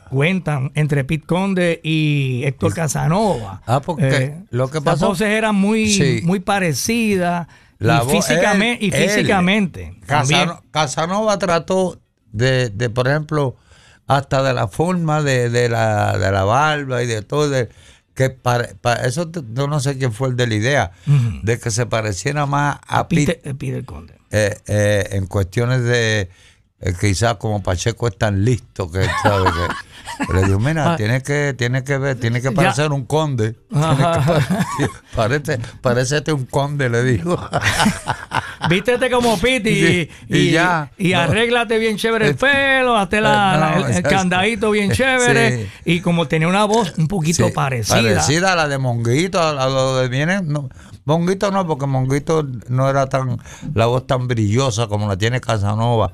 cuentan, 0.10 0.72
entre 0.76 1.04
Pete 1.06 1.26
Conde 1.26 1.80
y 1.84 2.44
Héctor 2.44 2.74
Casanova. 2.74 3.62
Ah, 3.66 3.82
porque 3.82 4.36
lo 4.52 4.68
que 4.70 4.76
Las 4.76 4.84
pasó- 4.84 5.08
voces 5.08 5.30
eran 5.30 5.56
muy, 5.56 5.90
Sí. 5.90 6.22
muy 6.24 6.40
parecidas 6.40 7.48
La 7.80 8.04
y, 8.06 8.10
físicamente, 8.10 8.86
él- 8.86 8.90
y 8.90 8.92
físicamente. 8.92 9.96
también. 10.06 10.42
Casano- 10.50 10.62
Casanova 10.72 11.40
trató 11.40 12.00
de, 12.32 12.70
de, 12.70 12.90
por 12.90 13.08
ejemplo, 13.08 13.56
hasta 14.18 14.44
de 14.44 14.54
la 14.54 14.68
forma 14.68 15.22
de, 15.22 15.50
de 15.50 15.70
la, 15.70 16.18
de 16.18 16.32
la 16.32 16.44
barba 16.44 17.04
y 17.04 17.08
de 17.08 17.22
todo, 17.22 17.50
de- 17.50 17.70
que 18.16 18.30
para, 18.30 18.70
para- 18.82 19.06
eso 19.06 19.30
yo 19.54 19.68
no 19.68 19.80
sé 19.80 19.98
quién 19.98 20.14
fue 20.14 20.30
el 20.30 20.36
de 20.36 20.48
la 20.48 20.54
idea, 20.54 20.92
de 21.44 21.60
que 21.60 21.72
se 21.72 21.86
pareciera 21.88 22.46
más 22.46 22.78
a 22.88 23.08
Pete 23.08 23.34
Peter, 23.36 23.52
eh, 23.52 23.56
Peter 23.56 23.86
Conde. 23.86 24.14
eh, 24.32 24.58
eh, 24.68 25.08
en 25.14 25.26
cuestiones 25.28 25.84
de 25.84 26.30
eh, 26.80 26.94
quizás 27.00 27.36
como 27.38 27.64
Pacheco 27.64 28.08
es 28.08 28.18
tan 28.18 28.44
listo 28.46 28.92
que 28.92 29.06
sabe 29.24 29.46
que 29.46 29.74
le 30.34 30.44
digo 30.46 30.60
mira 30.60 30.94
Ah. 30.94 30.96
tiene 30.98 31.22
que 31.24 31.54
tiene 31.58 31.84
que 31.84 31.98
ver 31.98 32.20
tiene 32.20 32.42
que 32.42 32.50
Ya. 32.50 32.56
parecer 32.56 32.92
un 32.92 33.06
conde 33.06 33.56
que 34.78 34.88
parece 35.16 35.60
parecete 35.82 36.34
un 36.34 36.46
conde 36.46 36.90
le 36.90 37.04
digo 37.04 37.40
Vístete 38.70 39.10
como 39.12 39.38
Pete 39.40 39.72
y, 39.72 39.76
Sí, 40.06 40.10
y 40.30 40.52
ya. 40.52 40.90
y 40.98 41.12
No. 41.12 41.20
arréglate 41.20 41.78
bien 41.80 41.98
chévere 41.98 42.28
el 42.28 42.32
Eh, 42.32 42.36
pelo, 42.36 42.96
hazte 42.96 43.20
la- 43.20 43.56
eh, 43.78 43.80
la- 43.82 43.98
el, 43.98 44.04
candadito 44.04 44.72
bien 44.72 44.92
chévere. 44.94 45.66
Sí. 45.66 45.70
Y 45.86 46.00
como 46.00 46.28
tenía 46.30 46.48
una 46.48 46.64
voz 46.64 46.94
un 46.98 47.08
poquito 47.10 47.46
Sí, 47.48 47.52
parecida. 47.52 47.96
parecida 47.98 48.54
a 48.54 48.56
la 48.56 48.68
de 48.70 48.78
Monguito 48.78 49.42
a, 49.42 49.68
lo 49.68 49.98
de 49.98 50.08
viene 50.08 50.42
no, 50.42 50.70
Monguito 51.04 51.52
no 51.52 51.68
porque 51.68 51.86
Monguito 51.88 52.48
no 52.70 52.90
era 52.90 53.08
tan 53.08 53.38
la 53.74 53.86
voz 53.88 54.08
tan 54.08 54.28
brillosa 54.30 54.88
como 54.88 55.08
la 55.10 55.18
tiene 55.18 55.42
Casanova 55.42 56.14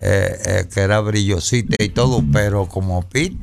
eh, 0.00 0.36
eh, 0.44 0.68
que 0.72 0.80
era 0.80 1.00
brillosita 1.00 1.82
y 1.82 1.88
todo 1.88 2.22
pero 2.32 2.66
como 2.66 3.02
Pete 3.08 3.36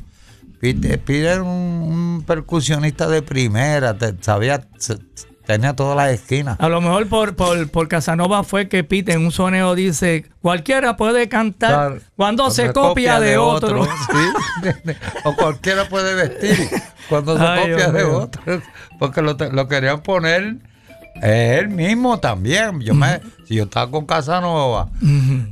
Pete, 0.60 0.96
Pete 0.98 1.26
era 1.28 1.42
un, 1.42 1.48
un 1.50 2.24
percusionista 2.26 3.08
de 3.08 3.22
primera 3.22 3.96
te- 3.98 4.14
sabía 4.20 4.66
se- 4.78 4.98
tenía 5.44 5.76
todas 5.76 5.94
las 5.94 6.10
esquinas 6.10 6.58
A 6.58 6.68
lo 6.70 6.80
mejor 6.80 7.06
por, 7.08 7.36
por, 7.36 7.68
por 7.70 7.86
Casanova 7.88 8.44
fue 8.44 8.68
que 8.68 8.82
Pete 8.82 9.12
en 9.12 9.26
un 9.26 9.30
soneo 9.32 9.74
dice, 9.74 10.24
cualquiera 10.40 10.96
puede 10.96 11.28
cantar 11.28 11.70
Claro. 11.70 11.98
cuando 12.16 12.50
se 12.50 12.72
copia 12.72 13.20
de 13.20 13.36
otro. 13.36 13.84
sí. 13.84 14.92
o 15.24 15.34
cualquiera 15.36 15.86
puede 15.88 16.14
vestir 16.14 16.70
cuando 17.10 17.36
se 17.36 17.44
Ay, 17.44 17.70
copia 17.72 17.90
de 17.92 18.04
otro. 18.04 18.42
Porque 18.98 19.20
lo 19.20 19.68
querían 19.68 20.00
poner 20.02 20.56
él 21.22 21.68
mismo 21.68 22.18
también. 22.20 22.80
Yo 22.80 22.94
me, 22.94 23.20
si 23.46 23.54
yo 23.56 23.64
estaba 23.64 23.90
con 23.90 24.04
Casanova 24.06 24.88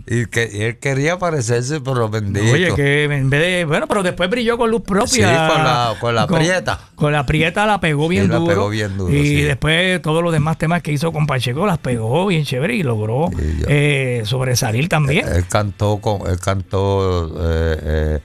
y 0.07 0.27
que 0.27 0.51
y 0.53 0.63
él 0.63 0.79
quería 0.79 1.19
parecerse, 1.19 1.81
pero 1.81 2.09
bendito. 2.09 2.53
Oye, 2.53 2.75
que 2.75 3.05
en 3.05 3.31
vez 3.31 3.41
de. 3.41 3.65
Bueno, 3.65 3.87
pero 3.87 4.03
después 4.03 4.29
brilló 4.29 4.59
con 4.59 4.71
luz 4.71 4.83
propia. 4.83 5.07
Sí, 5.09 5.53
con 5.55 5.65
la- 5.65 5.95
con 6.01 6.15
la 6.15 6.27
prieta. 6.27 6.79
Con 6.95 7.13
la 7.13 7.25
prieta 7.27 7.67
la 7.67 7.81
pegó 7.81 8.09
bien 8.09 8.25
Sí, 8.25 8.29
la 8.31 8.37
duro. 8.37 8.49
pegó 8.49 8.69
bien 8.71 8.97
duro, 8.97 9.15
Y 9.15 9.25
sí. 9.27 9.41
después 9.43 10.01
todos 10.03 10.23
los 10.23 10.33
demás 10.33 10.59
temas 10.59 10.83
que 10.83 10.93
hizo 10.93 11.13
con 11.13 11.27
Pacheco 11.27 11.67
las 11.67 11.79
pegó 11.79 12.27
bien 12.27 12.45
chévere 12.45 12.75
y 12.77 12.83
logró 12.83 13.29
Sí, 13.31 13.63
eh, 13.69 14.23
sobresalir 14.25 14.89
también. 14.89 15.27
Él 15.29 15.47
cantó 15.49 15.99
con, 15.99 16.29
él 16.31 16.39
cantó, 16.41 17.29
eh, 17.41 17.79
eh, 17.83 18.21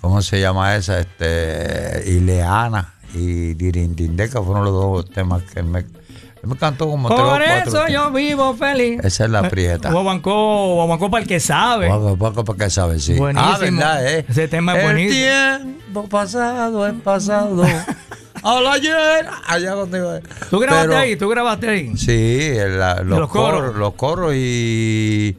¿cómo 0.00 0.20
se 0.22 0.40
llama 0.40 0.76
esa? 0.76 1.00
Este, 1.00 2.04
Ileana 2.10 2.94
y 3.14 3.54
Dirindindeca 3.54 4.42
fueron 4.42 4.64
los 4.64 4.72
dos 4.74 5.10
temas 5.10 5.42
que 5.42 5.60
él 5.60 5.66
me, 5.66 5.78
él 5.80 5.86
me 6.42 6.56
cantó 6.56 6.86
como 6.88 7.08
tres 7.08 7.20
Por 7.20 7.28
cuatro. 7.28 7.70
eso 7.70 7.88
yo 7.88 8.10
vivo 8.12 8.54
feliz. 8.54 9.00
Esa 9.02 9.24
es 9.24 9.30
la 9.30 9.48
prieta. 9.48 9.90
Guaguancó, 9.90 10.74
Guaguancó 10.74 11.10
para 11.10 11.22
el 11.22 11.28
que 11.28 11.40
sabe. 11.40 11.88
Poco, 11.88 12.16
poco 12.16 12.44
porque 12.44 12.70
sabe, 12.70 12.98
sí. 13.00 13.14
Buenísimo. 13.14 13.52
Ah, 13.54 13.58
¿verdad? 13.58 14.06
Eh? 14.18 14.24
Ese 14.28 14.46
tema 14.48 14.72
es 14.74 14.78
el 14.78 14.84
buenísimo. 14.84 15.24
tiempo 15.64 16.08
pasado 16.08 16.86
es 16.86 16.94
pasado. 17.02 17.64
Al 18.42 18.66
ayer. 18.68 19.26
Allá 19.48 19.72
donde 19.72 19.98
iba. 19.98 20.20
¿Tú 20.50 20.60
grabaste 20.60 20.88
Pero- 20.88 21.00
ahí? 21.00 21.16
¿Tú 21.16 21.28
grabaste 21.28 21.68
ahí? 21.68 21.96
Sí, 21.96 22.38
el- 22.56 22.78
la- 22.78 23.02
los, 23.02 23.18
los 23.18 23.28
coros. 23.30 23.60
coros. 23.60 23.76
Los 23.76 23.94
coros 23.94 24.32
y, 24.36 25.36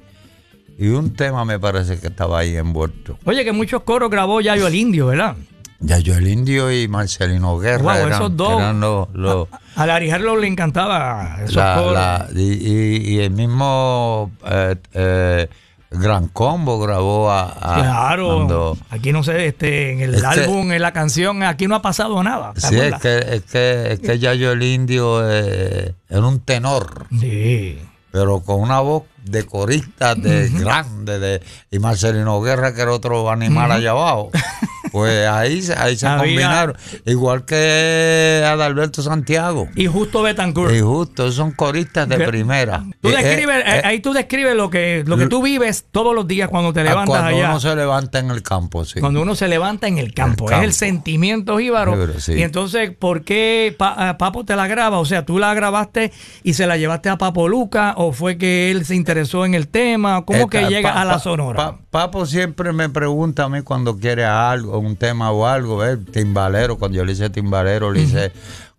y 0.77 0.87
un 0.89 1.13
tema 1.13 1.45
me 1.45 1.57
parece 1.57 1.99
que 1.99 2.07
estaba 2.07 2.39
ahí 2.39 2.57
envuelto. 2.57 3.17
Oye, 3.23 3.45
que 3.45 3.53
muchos 3.53 3.83
coros 3.83 4.09
grabó 4.09 4.41
Yayo 4.41 4.67
el 4.67 4.75
Indio, 4.75 5.07
¿verdad? 5.07 5.35
Ya 5.79 5.99
yo 5.99 6.15
el 6.15 6.27
Indio 6.27 6.71
y 6.71 6.87
Marcelino 6.87 7.57
Guerra 7.59 7.83
Wow, 7.83 7.93
eran, 7.93 8.11
esos 8.13 8.35
dos. 8.37 8.59
eran 8.59 8.79
los... 8.79 9.09
los- 9.13 9.47
A 9.75 9.85
Larry 9.85 10.09
Harlow 10.09 10.35
le 10.37 10.47
encantaba 10.47 11.37
esos 11.43 11.55
la- 11.55 12.27
y, 12.33 12.41
y- 12.41 12.97
y 13.15 13.19
el 13.19 13.29
mismo 13.31 14.31
eh, 14.43 14.75
eh, 14.93 15.47
Gran 15.91 16.27
Combo 16.29 16.79
grabó 16.79 17.29
a... 17.31 17.43
a- 17.61 17.75
Claro, 17.81 18.35
cuando- 18.37 18.77
aquí 18.89 19.11
no 19.11 19.21
sé, 19.23 19.45
este, 19.47 19.93
en 19.93 20.01
el 20.01 20.15
Este- 20.15 20.25
álbum, 20.27 20.71
en 20.71 20.81
la 20.81 20.93
canción, 20.93 21.43
aquí 21.43 21.67
no 21.67 21.75
ha 21.75 21.81
pasado 21.83 22.21
nada. 22.23 22.53
¿te 22.53 22.61
Sí, 22.61 22.75
es 22.79 22.95
que, 22.95 23.17
es 23.19 23.43
que, 23.43 23.91
es 23.93 23.99
que 23.99 24.17
Yayo 24.19 24.51
el 24.53 24.63
Indio 24.63 25.21
eh, 25.29 25.93
era 26.09 26.25
un 26.25 26.39
tenor, 26.39 27.05
Sí. 27.19 27.79
pero 28.11 28.39
con 28.41 28.59
una 28.61 28.79
voz 28.79 29.03
de 29.23 29.45
corista 29.45 30.15
de 30.15 30.49
grande, 30.49 31.19
de, 31.19 31.41
y 31.69 31.77
Marcelino 31.79 32.41
Guerra, 32.41 32.73
que 32.73 32.81
era 32.81 32.91
otro 32.93 33.29
animal 33.29 33.71
allá 33.71 33.91
abajo, 33.91 34.31
pues 34.97 35.27
ahí, 35.27 35.61
se- 35.61 35.73
ahí 35.77 35.95
se 35.95 36.07
Había- 36.07 36.17
combinaron. 36.23 36.75
Igual 37.05 37.45
que 37.45 38.43
Adalberto 38.45 39.01
Santiago. 39.01 39.67
Y 39.75 39.85
justo 39.87 40.21
Betancourt. 40.21 40.73
Y 40.73 40.79
justo, 40.81 41.31
son 41.31 41.51
coristas 41.51 42.07
de 42.09 42.17
primera. 42.19 42.83
Tú 43.01 43.09
Eh, 43.09 43.15
describes, 43.17 43.57
eh, 43.57 43.63
eh, 43.77 43.81
ahí 43.85 43.99
tú 43.99 44.13
describes 44.13 44.55
lo 44.55 44.69
que, 44.69 45.03
lo 45.05 45.17
que 45.17 45.27
tú 45.27 45.41
vives 45.41 45.85
todos 45.91 46.15
los 46.15 46.27
días 46.27 46.49
cuando 46.49 46.73
te 46.73 46.81
eh, 46.81 46.85
levantas 46.85 47.09
cuando 47.21 47.37
allá. 47.37 47.49
uno 47.51 47.59
se 47.59 47.75
levanta 47.75 48.19
en 48.19 48.31
el 48.31 48.41
campo, 48.43 48.85
sí. 48.85 48.99
Cuando 48.99 49.21
uno 49.21 49.35
se 49.35 49.47
levanta 49.47 49.87
en 49.87 49.97
el 49.97 50.13
campo, 50.13 50.45
campo. 50.45 50.61
es 50.61 50.67
el 50.67 50.73
sentimiento 50.73 51.57
jíbaro. 51.57 52.19
Sí. 52.19 52.33
Y 52.33 52.43
entonces, 52.43 52.91
¿por 52.97 53.23
qué 53.23 53.75
Pa- 53.77 54.17
Papo 54.17 54.45
te 54.45 54.55
la 54.55 54.67
graba? 54.67 54.99
O 54.99 55.05
sea, 55.05 55.25
¿tú 55.25 55.37
la 55.39 55.53
grabaste 55.53 56.11
y 56.43 56.53
se 56.53 56.65
la 56.67 56.77
llevaste 56.77 57.09
a 57.09 57.17
Papo 57.17 57.47
Luca? 57.47 57.93
¿O 57.97 58.11
fue 58.11 58.37
que 58.37 58.71
él 58.71 58.85
se 58.85 58.95
interesó 58.95 59.45
en 59.45 59.53
el 59.53 59.67
tema? 59.67 60.23
¿Cómo 60.25 60.43
Eh, 60.43 60.47
que 60.49 60.65
llega 60.67 60.99
a 60.99 61.05
la 61.05 61.19
Sonora? 61.19 61.57
pa- 61.57 61.77
Papo 61.91 62.25
siempre 62.25 62.73
me 62.73 62.89
pregunta 62.89 63.45
a 63.45 63.49
mí 63.49 63.61
cuando 63.61 63.97
quiere 63.97 64.23
algo, 64.25 64.79
un 64.87 64.95
tema 64.95 65.31
o 65.31 65.45
algo, 65.45 65.77
¿ves? 65.77 65.99
Timbalero, 66.11 66.77
cuando 66.77 66.97
yo 66.97 67.05
le 67.05 67.11
hice 67.13 67.29
Timbalero, 67.29 67.91
le 67.91 68.01
hice, 68.01 68.31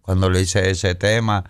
cuando 0.03 0.29
le 0.31 0.41
hice 0.41 0.69
ese 0.71 0.95
tema, 0.97 1.45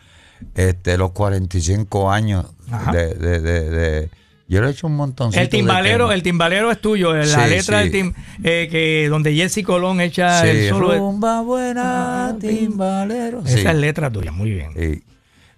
este, 0.55 0.99
los 0.99 1.13
45 1.13 2.11
años 2.11 2.45
de, 2.93 3.15
de, 3.15 3.41
de- 3.41 3.71
de- 3.71 4.11
yo 4.51 4.63
le 4.63 4.69
he 4.69 4.71
hecho 4.71 4.87
un 4.87 4.97
montón 4.97 5.31
el 5.35 5.51
timbalero, 5.51 6.11
el 6.11 6.23
timbalero 6.23 6.71
es 6.71 6.81
tuyo, 6.81 7.13
la 7.13 7.25
Sí, 7.27 7.51
letra 7.51 7.83
sí. 7.83 7.83
del 7.83 7.91
tim, 7.93 8.15
eh, 8.43 8.69
que 8.71 9.07
donde 9.11 9.35
Jesse 9.35 9.63
Colón 9.63 10.01
echa 10.01 10.47
el 10.49 10.71
solo. 10.71 10.95
rumba 10.97 11.43
buena, 11.43 12.35
timbalero. 12.41 13.43
Esa 13.45 13.73
es 13.73 13.77
letra 13.77 14.11
tuya, 14.11 14.33
muy 14.33 14.51
bien. 14.53 15.03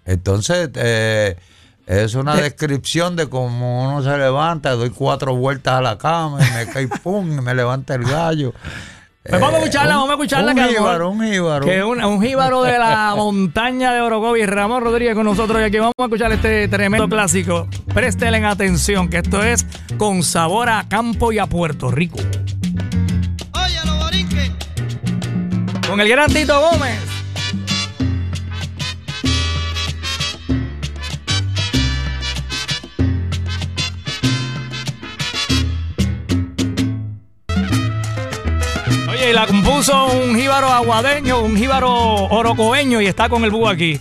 Entonces, 0.05 0.69
eh, 0.75 1.37
es 1.91 2.15
una 2.15 2.35
descripción 2.35 3.17
de 3.17 3.27
cómo 3.27 3.83
uno 3.83 4.01
se 4.01 4.17
levanta, 4.17 4.71
doy 4.71 4.91
cuatro 4.91 5.35
vueltas 5.35 5.73
a 5.73 5.81
la 5.81 5.97
cama 5.97 6.39
y 6.39 6.51
me 6.53 6.65
cae 6.71 6.87
pum, 7.03 7.39
y 7.39 7.41
me 7.41 7.53
levanta 7.53 7.95
el 7.95 8.03
gallo. 8.03 8.53
Pues 9.23 9.39
vamos 9.39 9.55
a 9.55 9.57
escucharla, 9.59 9.91
Eh, 9.91 9.95
vamos 9.97 10.09
a 10.09 10.13
escucharla. 10.13 10.51
Un 10.51 10.57
que 10.57 10.67
jíbaro, 10.69 11.09
un 11.09 11.21
jíbaro. 11.21 11.65
Que 11.65 11.83
un, 11.83 12.01
un 12.01 12.21
jíbaro 12.21 12.63
de 12.63 12.79
la 12.79 13.13
montaña 13.17 13.91
de 13.91 13.99
Orocovi, 13.99 14.45
Ramón 14.45 14.81
Rodríguez 14.83 15.15
con 15.15 15.25
nosotros 15.25 15.59
y 15.59 15.63
aquí 15.65 15.79
vamos 15.79 15.93
a 15.97 16.03
escuchar 16.03 16.31
este 16.31 16.69
tremendo 16.69 17.09
clásico. 17.09 17.67
Presten 17.93 18.45
atención 18.45 19.09
que 19.09 19.17
esto 19.17 19.43
es 19.43 19.65
con 19.97 20.23
sabor 20.23 20.69
a 20.69 20.87
campo 20.87 21.33
y 21.33 21.39
a 21.39 21.45
Puerto 21.45 21.91
Rico. 21.91 22.19
Oye, 23.53 23.79
los 23.85 23.99
borinques. 23.99 24.51
Con 25.87 25.99
el 25.99 26.07
gran 26.07 26.31
Tito 26.31 26.57
Gómez. 26.59 27.20
Y 39.31 39.33
la 39.33 39.47
compuso 39.47 40.07
un 40.07 40.35
jíbaro 40.35 40.67
aguadeño, 40.67 41.39
un 41.41 41.55
jíbaro 41.55 41.89
orocoeño 42.25 42.99
y 43.01 43.05
está 43.07 43.29
con 43.29 43.43
el 43.45 43.49
búho 43.51 43.69
aquí. 43.69 43.93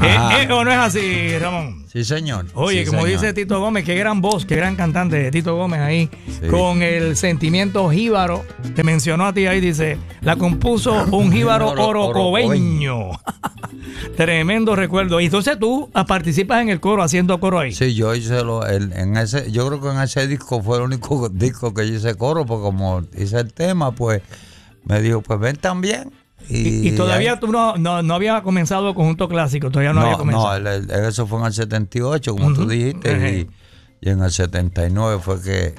Eh, 0.00 0.16
eh, 0.48 0.52
¿O 0.52 0.64
no 0.64 0.70
es 0.70 0.78
así, 0.78 1.36
Ramón? 1.38 1.84
Sí, 1.92 2.04
señor. 2.04 2.46
Oye, 2.54 2.84
Sí, 2.84 2.90
como 2.90 3.02
señor. 3.04 3.20
dice 3.20 3.32
Tito 3.34 3.58
Gómez, 3.60 3.84
qué 3.84 3.96
gran 3.96 4.20
voz, 4.20 4.46
qué 4.46 4.54
gran 4.56 4.76
cantante 4.76 5.30
Tito 5.30 5.56
Gómez 5.56 5.80
ahí, 5.80 6.08
Sí. 6.40 6.46
con 6.48 6.82
el 6.82 7.16
sentimiento 7.16 7.90
jíbaro. 7.90 8.44
Te 8.76 8.84
mencionó 8.84 9.26
a 9.26 9.32
ti 9.32 9.46
ahí, 9.46 9.60
dice, 9.60 9.98
la 10.20 10.36
compuso 10.36 10.92
un 11.10 11.32
jíbaro 11.32 11.70
Oro- 11.70 11.88
orocobeño. 11.88 13.10
Tremendo 14.16 14.76
recuerdo. 14.76 15.20
Y 15.20 15.26
entonces 15.26 15.58
tú 15.58 15.90
ah, 15.94 16.06
participas 16.06 16.62
en 16.62 16.68
el 16.68 16.80
coro, 16.80 17.02
haciendo 17.02 17.38
coro 17.40 17.58
ahí. 17.58 17.72
Sí, 17.72 17.94
yo 17.94 18.14
hice 18.14 18.42
lo, 18.44 18.64
el- 18.66 18.92
en 18.92 19.16
ese, 19.16 19.50
yo 19.50 19.66
creo 19.66 19.80
que 19.80 19.88
en 19.88 20.00
ese 20.00 20.26
disco 20.28 20.62
fue 20.62 20.76
el 20.78 20.84
único 20.84 21.28
disco 21.28 21.74
que 21.74 21.88
yo 21.88 21.94
hice 21.96 22.14
coro, 22.14 22.46
porque 22.46 22.62
como 22.62 23.02
hice 23.16 23.38
el 23.40 23.52
tema, 23.52 23.90
pues 23.92 24.22
me 24.88 25.00
dijo, 25.00 25.20
pues 25.22 25.38
ven 25.38 25.56
también. 25.56 26.10
Y, 26.48 26.88
y 26.88 26.92
todavía 26.92 27.32
ahí- 27.34 27.38
tú 27.40 27.48
no, 27.52 27.76
no, 27.76 28.02
no 28.02 28.14
había 28.14 28.42
comenzado 28.42 28.94
conjunto 28.94 29.28
clásico, 29.28 29.70
todavía 29.70 29.92
no, 29.92 30.00
había 30.00 30.16
comenzado. 30.16 30.58
no, 30.60 30.68
el- 30.70 30.90
el- 30.90 31.04
eso 31.06 31.26
fue 31.26 31.40
en 31.40 31.46
el 31.46 31.52
78, 31.52 32.32
como 32.34 32.52
tú 32.54 32.60
Ujú. 32.62 32.70
dijiste, 32.70 33.12
Ejé. 33.12 33.38
y, 33.40 33.48
y 34.00 34.10
en 34.10 34.22
el 34.22 34.30
79 34.30 35.20
fue 35.22 35.42
que 35.42 35.74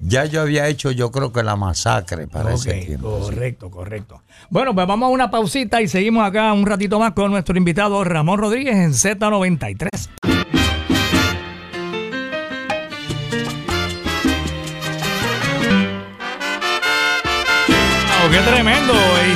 ya 0.00 0.24
yo 0.24 0.40
había 0.40 0.66
hecho, 0.68 0.90
yo 0.92 1.10
creo 1.12 1.32
que 1.32 1.42
la 1.42 1.56
masacre 1.56 2.26
para 2.26 2.54
ese 2.54 2.72
tiempo. 2.72 3.18
sí. 3.20 3.24
correcto, 3.34 3.70
correcto. 3.70 4.22
Bueno, 4.50 4.74
pues 4.74 4.86
vamos 4.86 5.06
a 5.08 5.10
una 5.10 5.30
pausita 5.30 5.82
y 5.82 5.88
seguimos 5.88 6.24
acá 6.26 6.52
un 6.52 6.64
ratito 6.66 6.98
más 6.98 7.12
con 7.12 7.30
nuestro 7.30 7.56
invitado 7.58 8.02
Ramón 8.02 8.38
Rodríguez 8.38 8.74
en 8.76 8.92
Z93. 8.94 9.88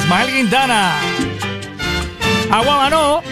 Ismael 0.06 0.28
Quintana. 0.32 0.92
Aguabanó. 2.50 3.22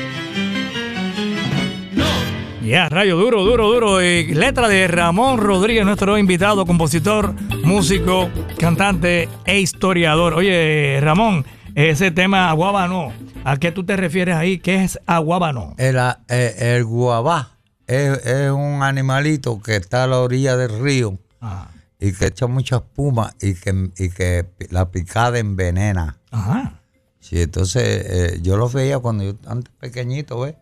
Ya, 2.64 2.88
rayo, 2.88 3.16
duro, 3.16 3.44
duro, 3.44 3.68
duro. 3.72 4.02
Y 4.02 4.34
letra 4.34 4.68
de 4.68 4.88
Ramón 4.88 5.38
Rodríguez, 5.38 5.84
nuestro 5.84 6.18
invitado, 6.18 6.66
compositor, 6.66 7.34
músico, 7.62 8.28
cantante 8.58 9.28
e 9.44 9.60
historiador. 9.60 10.34
Oye, 10.34 10.98
Ramón, 11.00 11.44
ese 11.76 12.10
tema 12.10 12.50
aguábano, 12.50 13.12
¿a 13.44 13.56
qué 13.58 13.70
tú 13.70 13.84
te 13.84 13.96
refieres 13.96 14.34
ahí? 14.34 14.58
¿Qué 14.58 14.82
es 14.82 14.98
aguábano? 15.06 15.74
El, 15.78 15.96
a- 15.98 16.20
eh, 16.28 16.54
el 16.76 16.84
guabá 16.84 17.50
es, 17.86 18.18
es 18.26 18.50
un 18.50 18.82
animalito 18.82 19.60
que 19.62 19.76
está 19.76 20.04
a 20.04 20.06
la 20.08 20.18
orilla 20.18 20.56
del 20.56 20.80
río 20.80 21.18
Ajá. 21.40 21.68
Y 22.04 22.12
que 22.12 22.26
echa 22.26 22.46
mucha 22.46 22.76
espuma 22.76 23.34
y 23.40 23.54
que, 23.54 23.90
y 23.96 24.10
que 24.10 24.46
la 24.70 24.90
picada 24.90 25.38
envenena. 25.38 26.18
Ajá. 26.30 26.82
Sí, 27.18 27.40
entonces 27.40 27.82
eh, 27.82 28.40
yo 28.42 28.58
lo 28.58 28.68
veía 28.68 28.98
cuando 28.98 29.24
yo 29.24 29.32
antes 29.46 29.72
pequeñito, 29.80 30.40
¿ves? 30.40 30.54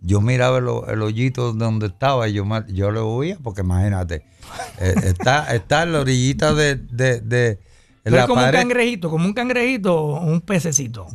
Yo 0.00 0.20
miraba 0.20 0.58
el, 0.58 0.68
el 0.86 1.02
hoyito 1.02 1.52
donde 1.52 1.86
estaba 1.86 2.28
y 2.28 2.34
yo, 2.34 2.44
yo 2.68 2.92
lo 2.92 3.08
oía 3.08 3.36
porque 3.42 3.62
imagínate, 3.62 4.24
eh, 4.80 4.94
está, 5.02 5.52
está 5.52 5.82
en 5.82 5.92
la 5.92 6.00
orillita 6.02 6.54
de, 6.54 6.76
de, 6.76 7.20
de 7.20 7.58
Pero 8.04 8.16
la 8.16 8.22
es 8.22 8.28
como 8.28 8.44
un 8.44 8.52
cangrejito, 8.52 9.10
como 9.10 9.24
un 9.24 9.32
cangrejito 9.32 9.96
o 9.96 10.24
un 10.24 10.40
pececito. 10.40 11.08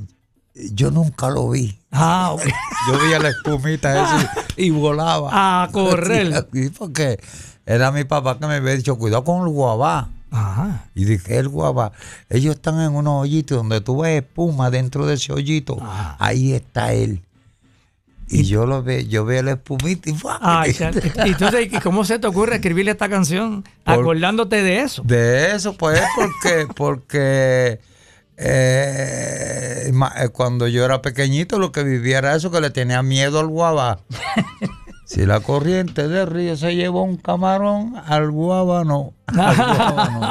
Yo 0.54 0.92
nunca 0.92 1.30
lo 1.30 1.50
vi. 1.50 1.80
Ah, 1.92 2.32
ok. 2.34 2.44
Yo 2.90 3.00
veía 3.00 3.20
la 3.20 3.30
espumita 3.30 3.94
esa 3.94 4.52
y, 4.58 4.66
y 4.66 4.70
volaba. 4.70 5.64
A 5.64 5.70
correr. 5.72 6.46
Sí, 6.54 6.70
porque 6.78 7.18
era 7.66 7.92
mi 7.92 8.04
papá 8.04 8.38
que 8.38 8.48
me 8.48 8.56
había 8.56 8.76
dicho, 8.76 8.98
cuidado 8.98 9.24
con 9.24 9.42
el 9.42 9.50
guabá. 9.54 10.10
Ajá. 10.32 10.86
Y 10.96 11.06
dije, 11.06 11.38
el 11.38 11.50
guabá, 11.50 11.92
ellos 12.30 12.56
están 12.56 12.80
en 12.80 12.96
unos 12.96 13.24
hoyitos 13.24 13.58
donde 13.58 13.82
tú 13.82 14.02
ves 14.02 14.24
espuma 14.24 14.70
dentro 14.70 15.06
de 15.06 15.16
ese 15.16 15.34
hoyito. 15.34 15.78
Ajá. 15.82 16.16
Ahí 16.20 16.54
está 16.54 16.94
él. 16.94 17.22
Y, 18.30 18.44
yo 18.44 18.66
lo 18.66 18.82
ve, 18.82 19.08
yo 19.08 19.26
veo 19.26 19.44
la 19.44 19.52
espumita 19.52 20.10
y. 20.10 20.16
Ay, 20.40 20.74
y 21.26 21.30
entonces, 21.32 21.68
¿y 21.70 21.80
¿cómo 21.82 22.06
se 22.06 22.18
te 22.18 22.28
ocurre 22.28 22.56
escribirle 22.56 22.92
esta 22.92 23.10
canción 23.10 23.64
Por- 23.84 23.96
acordándote 23.96 24.64
de 24.64 24.80
eso? 24.80 25.04
De 25.04 25.54
eso, 25.54 25.74
pues, 25.74 26.02
porque, 26.16 26.68
porque 26.76 27.80
eh, 28.38 29.92
eh, 29.92 30.30
cuando 30.32 30.68
yo 30.70 30.86
era 30.86 31.02
pequeñito 31.02 31.60
lo 31.60 31.74
que 31.74 31.84
vivía 31.84 32.20
era 32.20 32.36
eso, 32.36 32.52
que 32.52 32.62
le 32.62 32.70
tenía 32.70 33.04
miedo 33.04 33.40
al 33.40 33.48
guabá. 33.48 34.00
Si 35.14 35.26
la 35.26 35.42
corriente 35.42 36.08
del 36.08 36.28
río 36.28 36.56
se 36.56 36.74
llevó 36.74 37.04
un 37.04 37.18
camarón, 37.18 37.96
al 38.08 38.32
guabá 38.32 38.86
no. 38.86 39.12
Al 39.28 39.56
guabá 39.58 40.10
no. 40.10 40.30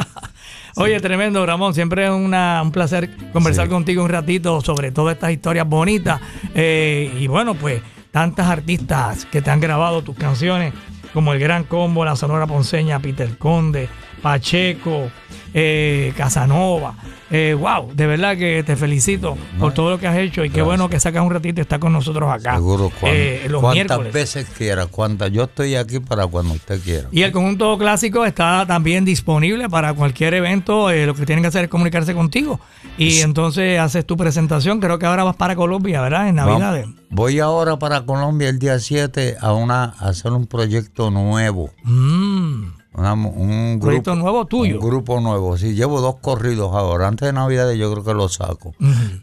Oye, 0.82 0.98
tremendo, 1.00 1.44
Ramón. 1.44 1.74
Siempre 1.74 2.04
es 2.06 2.10
una- 2.10 2.62
un 2.62 2.72
placer 2.72 3.10
conversar 3.32 3.66
Sí. 3.66 3.70
contigo 3.70 4.02
un 4.02 4.08
ratito 4.08 4.60
sobre 4.62 4.90
todas 4.90 5.14
estas 5.16 5.32
historias 5.32 5.68
bonitas. 5.68 6.20
Eh, 6.54 7.12
y 7.20 7.26
bueno, 7.26 7.54
pues 7.54 7.82
tantas 8.10 8.46
artistas 8.46 9.26
que 9.26 9.42
te 9.42 9.50
han 9.50 9.60
grabado 9.60 10.02
tus 10.02 10.16
canciones, 10.16 10.72
como 11.12 11.32
el 11.34 11.40
Gran 11.40 11.64
Combo, 11.64 12.04
la 12.04 12.16
Sonora 12.16 12.46
Ponceña, 12.46 13.00
Peter 13.00 13.36
Conde, 13.36 13.88
Pacheco, 14.22 15.10
eh, 15.54 16.12
Casanova. 16.16 16.94
Eh, 17.32 17.54
wow, 17.56 17.92
de 17.94 18.06
verdad 18.08 18.36
que 18.36 18.64
te 18.64 18.74
felicito 18.74 19.38
por 19.60 19.72
todo 19.72 19.90
lo 19.90 19.98
que 20.00 20.08
has 20.08 20.16
hecho 20.18 20.44
y 20.44 20.50
qué 20.50 20.62
bueno 20.62 20.88
que 20.88 20.98
sacas 20.98 21.22
un 21.22 21.30
ratito 21.30 21.60
y 21.60 21.62
estás 21.62 21.78
con 21.78 21.92
nosotros 21.92 22.28
acá. 22.28 22.54
Seguro, 22.56 22.90
eh, 23.02 23.46
los 23.48 23.60
cuantas 23.60 23.86
miércoles. 23.86 24.12
veces 24.12 24.46
quiera, 24.56 24.86
cuantas. 24.86 25.30
Yo 25.30 25.44
estoy 25.44 25.76
aquí 25.76 26.00
para 26.00 26.26
cuando 26.26 26.54
usted 26.54 26.80
quiera. 26.82 27.06
Y 27.12 27.22
el 27.22 27.30
conjunto 27.30 27.78
clásico 27.78 28.26
está 28.26 28.64
también 28.66 29.04
disponible 29.04 29.68
para 29.68 29.92
cualquier 29.94 30.34
evento. 30.34 30.90
eh, 30.90 31.06
lo 31.06 31.14
que 31.14 31.24
tienen 31.24 31.42
que 31.44 31.48
hacer 31.48 31.64
es 31.64 31.70
comunicarse 31.70 32.14
contigo. 32.14 32.58
Y 32.98 33.20
entonces 33.20 33.78
haces 33.78 34.04
tu 34.04 34.16
presentación. 34.16 34.80
Creo 34.80 34.98
que 34.98 35.06
ahora 35.06 35.22
vas 35.22 35.36
para 35.36 35.54
Colombia, 35.54 36.00
¿verdad? 36.00 36.28
En 36.28 36.34
Navidades. 36.34 36.86
Vamos- 36.86 37.00
voy 37.10 37.38
ahora 37.38 37.78
para 37.78 38.04
Colombia 38.04 38.48
el 38.48 38.58
día 38.58 38.78
7 38.80 39.36
a, 39.40 39.52
una, 39.52 39.84
a 40.00 40.08
hacer 40.08 40.32
un 40.32 40.46
proyecto 40.48 41.12
nuevo. 41.12 41.70
Mm. 41.84 42.79
Una- 42.92 43.12
un 43.12 43.78
grupo, 43.78 44.14
nuevo 44.16 44.46
tuyo. 44.46 44.80
Un 44.80 44.86
grupo 44.88 45.20
nuevo. 45.20 45.56
Sí, 45.56 45.74
llevo 45.74 46.00
dos 46.00 46.16
corridos 46.20 46.74
ahora. 46.74 47.06
Antes 47.08 47.26
de 47.26 47.32
Navidad 47.32 47.70
yo 47.72 47.90
creo 47.92 48.04
que 48.04 48.14
lo 48.14 48.28
saco. 48.28 48.74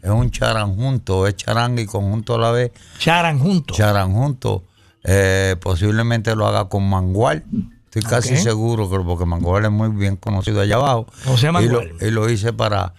Es 0.02 0.10
un 0.10 0.30
charanjunto, 0.30 1.26
es 1.26 1.36
charanga 1.36 1.82
y 1.82 1.86
conjunto 1.86 2.34
a 2.34 2.38
la 2.38 2.50
vez. 2.50 2.72
Charan 2.98 3.38
juntos. 3.38 3.76
Charanjunto. 3.76 4.64
Eh, 5.04 5.56
posiblemente 5.60 6.34
lo 6.34 6.46
haga 6.46 6.68
con 6.68 6.88
Mangual. 6.88 7.44
Estoy 7.84 8.02
casi 8.02 8.36
seguro 8.36 8.88
que 8.90 8.98
porque 9.00 9.24
Mangual 9.26 9.64
es 9.66 9.70
muy 9.70 9.88
bien 9.90 10.16
conocido 10.16 10.60
allá 10.60 10.76
abajo. 10.76 11.06
José 11.24 11.46
Y 11.46 11.46
lo, 11.48 11.52
Mangual. 11.52 11.92
y 12.00 12.10
lo 12.10 12.28
hice 12.30 12.52
para, 12.52 12.94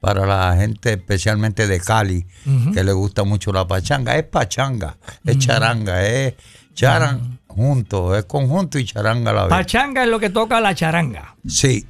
para 0.00 0.26
la 0.26 0.56
gente 0.56 0.92
especialmente 0.92 1.66
de 1.66 1.80
Cali, 1.80 2.26
que 2.74 2.82
le 2.84 2.92
gusta 2.92 3.24
mucho 3.24 3.52
la 3.52 3.66
pachanga. 3.66 4.16
Es 4.16 4.24
pachanga, 4.24 4.96
es 5.24 5.38
charanga, 5.38 6.04
es 6.06 6.34
charan 6.74 7.38
junto, 7.58 8.16
es 8.16 8.24
conjunto 8.24 8.78
y 8.78 8.84
charanga 8.86 9.32
a 9.32 9.34
la 9.34 9.42
vez. 9.42 9.50
Pachanga 9.50 10.04
es 10.04 10.08
lo 10.08 10.18
que 10.18 10.30
toca 10.30 10.60
la 10.60 10.74
charanga. 10.74 11.34
sí, 11.46 11.84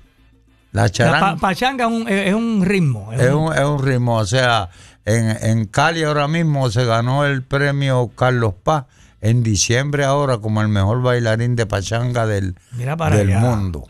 la 0.72 0.82
La 0.82 0.90
charanga 0.90 1.20
pa- 1.20 1.36
pachanga 1.36 1.84
es 1.86 1.90
un, 1.92 2.08
es 2.08 2.34
un 2.34 2.64
ritmo. 2.64 3.12
es 3.12 3.20
es 3.20 3.32
un- 3.32 3.52
es 3.54 3.64
un 3.64 3.82
ritmo, 3.84 4.16
o 4.16 4.26
sea, 4.26 4.68
en, 5.04 5.30
en 5.42 5.64
Cali 5.66 6.02
ahora 6.02 6.26
mismo 6.28 6.70
se 6.70 6.84
ganó 6.84 7.24
el 7.24 7.42
premio 7.42 8.10
Carlos 8.16 8.54
Paz 8.62 8.84
en 9.20 9.42
diciembre 9.42 10.04
ahora 10.04 10.38
como 10.38 10.60
el 10.62 10.68
mejor 10.68 11.02
bailarín 11.02 11.56
de 11.56 11.66
pachanga 11.66 12.26
del, 12.26 12.54
del 12.72 13.28
mundo. 13.38 13.88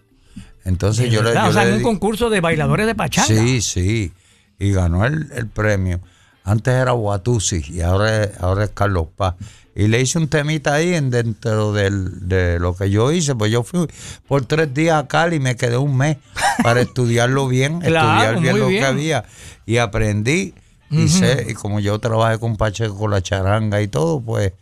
Entonces 0.65 1.07
de 1.07 1.11
yo 1.11 1.23
le, 1.23 1.33
yo 1.35 1.47
o 1.47 1.53
sea, 1.53 1.65
le 1.65 1.71
en 1.71 1.77
un 1.77 1.83
concurso 1.83 2.29
de 2.31 2.41
bailadores 2.41 2.87
de 2.87 2.95
pachanga. 2.95 3.27
Sí, 3.29 3.61
sí. 3.63 4.13
Y 4.59 4.73
ganó 4.73 5.05
el, 5.05 5.31
el 5.35 5.47
premio. 5.47 6.01
Antes 6.49 6.75
era 6.75 6.95
Watusi 6.95 7.63
y 7.69 7.81
ahora 7.83 8.25
es, 8.25 8.31
ahora 8.41 8.65
es 8.65 8.71
Carlos 8.75 9.07
Paz. 9.17 9.35
Y 9.75 9.87
le 9.87 10.01
hice 10.01 10.19
un 10.19 10.27
temita 10.29 10.75
ahí 10.75 10.95
en 10.95 11.11
dentro 11.11 11.73
del- 11.73 12.27
de 12.29 12.59
lo 12.59 12.75
que 12.75 12.91
yo 12.91 13.13
hice. 13.13 13.35
Pues 13.37 13.53
yo 13.53 13.63
fui 13.63 13.87
por 14.27 14.45
tres 14.45 14.75
días 14.75 15.03
a 15.05 15.07
Cali 15.07 15.37
y 15.37 15.41
me 15.41 15.55
quedé 15.57 15.77
un 15.77 15.97
mes 15.97 16.17
para 16.65 16.81
estudiarlo 16.81 17.47
bien, 17.47 17.79
Claro, 17.81 18.19
estudiar 18.33 18.41
bien 18.43 18.59
lo 18.59 18.67
bien. 18.67 18.81
que 18.83 18.87
había. 18.87 19.25
Y 19.67 19.77
aprendí. 19.77 20.55
Y 20.91 21.09
sé, 21.09 21.47
y 21.51 21.53
como 21.55 21.81
yo 21.81 21.99
trabajé 21.99 22.39
con 22.39 22.57
Pacheco, 22.57 22.97
con 22.97 23.11
la 23.11 23.21
charanga 23.21 23.81
y 23.83 23.89
todo, 23.89 24.21
pues 24.23 24.53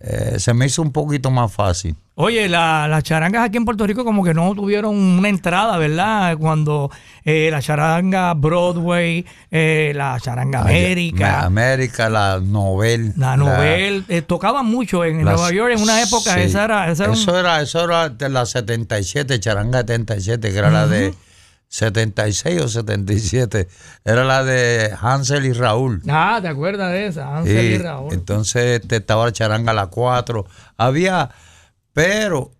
eh, 0.00 0.36
se 0.38 0.54
me 0.54 0.66
hizo 0.66 0.82
un 0.82 0.92
poquito 0.92 1.30
más 1.30 1.52
fácil. 1.52 1.96
Oye, 2.20 2.48
la- 2.48 2.88
las 2.88 3.04
charangas 3.04 3.44
aquí 3.46 3.58
en 3.58 3.64
Puerto 3.64 3.86
Rico 3.86 4.04
como 4.04 4.24
que 4.24 4.34
no 4.34 4.52
tuvieron 4.54 4.96
una 4.96 5.28
entrada, 5.28 5.78
¿verdad? 5.78 6.36
Cuando 6.36 6.90
eh, 7.24 7.48
la 7.52 7.62
charanga 7.62 8.34
Broadway, 8.34 9.24
eh, 9.52 9.92
la 9.94 10.18
charanga 10.20 10.62
América, 10.62 11.42
América, 11.44 12.08
la 12.08 12.40
novel. 12.42 13.12
la 13.16 13.36
Nobel, 13.36 14.04
eh, 14.08 14.22
tocaban 14.22 14.66
mucho 14.66 15.04
en 15.04 15.24
Las- 15.24 15.34
Nueva 15.36 15.52
York 15.52 15.74
en 15.76 15.82
una 15.82 16.02
época. 16.02 16.34
sí. 16.34 16.40
Esa 16.40 16.64
era, 16.64 16.90
esa 16.90 17.04
era 17.04 17.12
un- 17.12 17.18
eso, 17.18 17.38
era, 17.38 17.60
eso 17.60 17.84
era 17.84 18.08
de 18.08 18.28
la 18.28 18.46
77, 18.46 19.38
Charanga 19.38 19.80
77, 19.80 20.50
que 20.52 20.58
era 20.58 20.70
la 20.70 20.86
de 20.88 21.14
76 21.68 22.60
o 22.62 22.68
77. 22.68 23.68
Era 24.04 24.24
la 24.24 24.42
de 24.44 24.90
Hansel 25.00 25.44
y 25.46 25.52
Raúl. 25.52 26.02
Ah, 26.08 26.38
¿te 26.40 26.48
acuerdas 26.48 26.92
de 26.92 27.06
esa? 27.06 27.36
Hansel 27.36 27.64
y, 27.64 27.68
Y 27.74 27.78
Raúl. 27.78 28.12
entonces 28.14 28.80
este, 28.80 28.96
estaba 28.96 29.26
la 29.26 29.32
charanga 29.32 29.72
la 29.72 29.86
4. 29.88 30.46
Había, 30.78 31.30
pero 31.92 32.50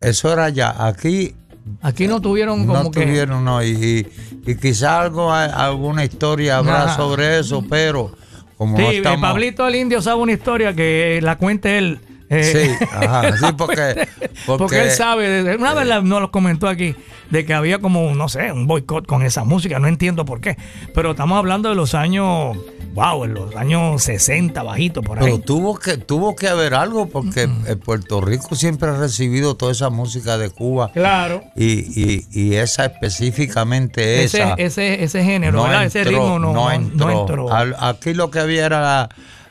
eso 0.00 0.32
era 0.32 0.48
ya. 0.48 0.86
Aquí 0.86 1.34
Aquí 1.82 2.06
no 2.08 2.20
tuvieron 2.20 2.66
como 2.66 2.82
no 2.84 2.90
que... 2.90 3.02
tuvieron, 3.02 3.44
no. 3.44 3.62
Y, 3.62 3.68
y, 3.68 4.50
y 4.50 4.54
quizá 4.56 5.02
algo, 5.02 5.32
alguna 5.32 6.04
historia 6.04 6.56
habrá 6.56 6.84
Ajá. 6.84 6.96
sobre 6.96 7.38
eso, 7.38 7.62
pero 7.68 8.10
como 8.56 8.76
Sí, 8.78 8.82
no 8.82 8.90
estamos... 8.90 9.20
Pablito 9.20 9.68
el 9.68 9.74
Indio 9.76 10.00
sabe 10.02 10.20
una 10.22 10.32
historia 10.32 10.74
que 10.74 11.20
la 11.22 11.36
cuente 11.36 11.78
él. 11.78 12.00
Eh, 12.30 12.76
Sí, 12.80 12.84
ajá, 12.92 13.36
sí, 13.36 13.46
porque, 13.58 14.08
Porque, 14.46 14.82
él 14.84 14.90
sabe, 14.90 15.56
una 15.56 15.74
vez 15.74 15.86
la- 15.86 16.00
nos 16.00 16.20
lo 16.22 16.30
comentó 16.30 16.68
aquí, 16.68 16.94
de 17.30 17.44
que 17.44 17.52
había 17.54 17.78
como, 17.78 18.14
no 18.14 18.28
sé, 18.28 18.50
un 18.52 18.66
boicot 18.66 19.06
con 19.06 19.22
esa 19.22 19.44
música, 19.44 19.78
no 19.78 19.86
entiendo 19.88 20.24
por 20.24 20.40
qué. 20.40 20.56
Pero 20.94 21.10
estamos 21.12 21.36
hablando 21.38 21.68
de 21.68 21.74
los 21.76 21.94
años, 21.94 22.56
wow, 22.94 23.24
en 23.24 23.34
los 23.34 23.54
años 23.54 24.02
60, 24.02 24.62
bajito 24.64 25.02
por 25.02 25.18
Pero 25.18 25.34
ahí. 25.36 25.40
tuvo 25.40 25.78
que, 25.78 25.96
tuvo 25.96 26.34
que 26.34 26.48
haber 26.48 26.74
algo 26.74 27.08
porque 27.08 27.48
eh, 27.66 27.76
Puerto 27.76 28.20
Rico 28.20 28.54
siempre 28.56 28.88
ha 28.90 28.94
recibido 28.96 29.54
toda 29.56 29.70
esa 29.72 29.90
música 29.90 30.38
de 30.38 30.50
Cuba 30.50 30.90
Claro. 30.92 31.44
y, 31.54 31.66
y, 32.00 32.26
y 32.32 32.54
esa 32.56 32.86
específicamente 32.86 34.24
Ese, 34.24 34.38
esa 34.42 34.54
ese, 34.54 35.04
ese 35.04 35.22
género, 35.24 35.62
¿verdad? 35.62 35.84
ese 35.84 36.04
ritmo 36.04 36.38
no, 36.38 36.52
no- 36.52 36.70
entró. 36.72 37.06
no 37.06 37.20
entró. 37.20 37.52
Al- 37.52 37.76
aquí 37.78 38.12
lo 38.14 38.30
que 38.30 38.40
había 38.40 38.66
era 38.66 38.80
la, 38.80 39.08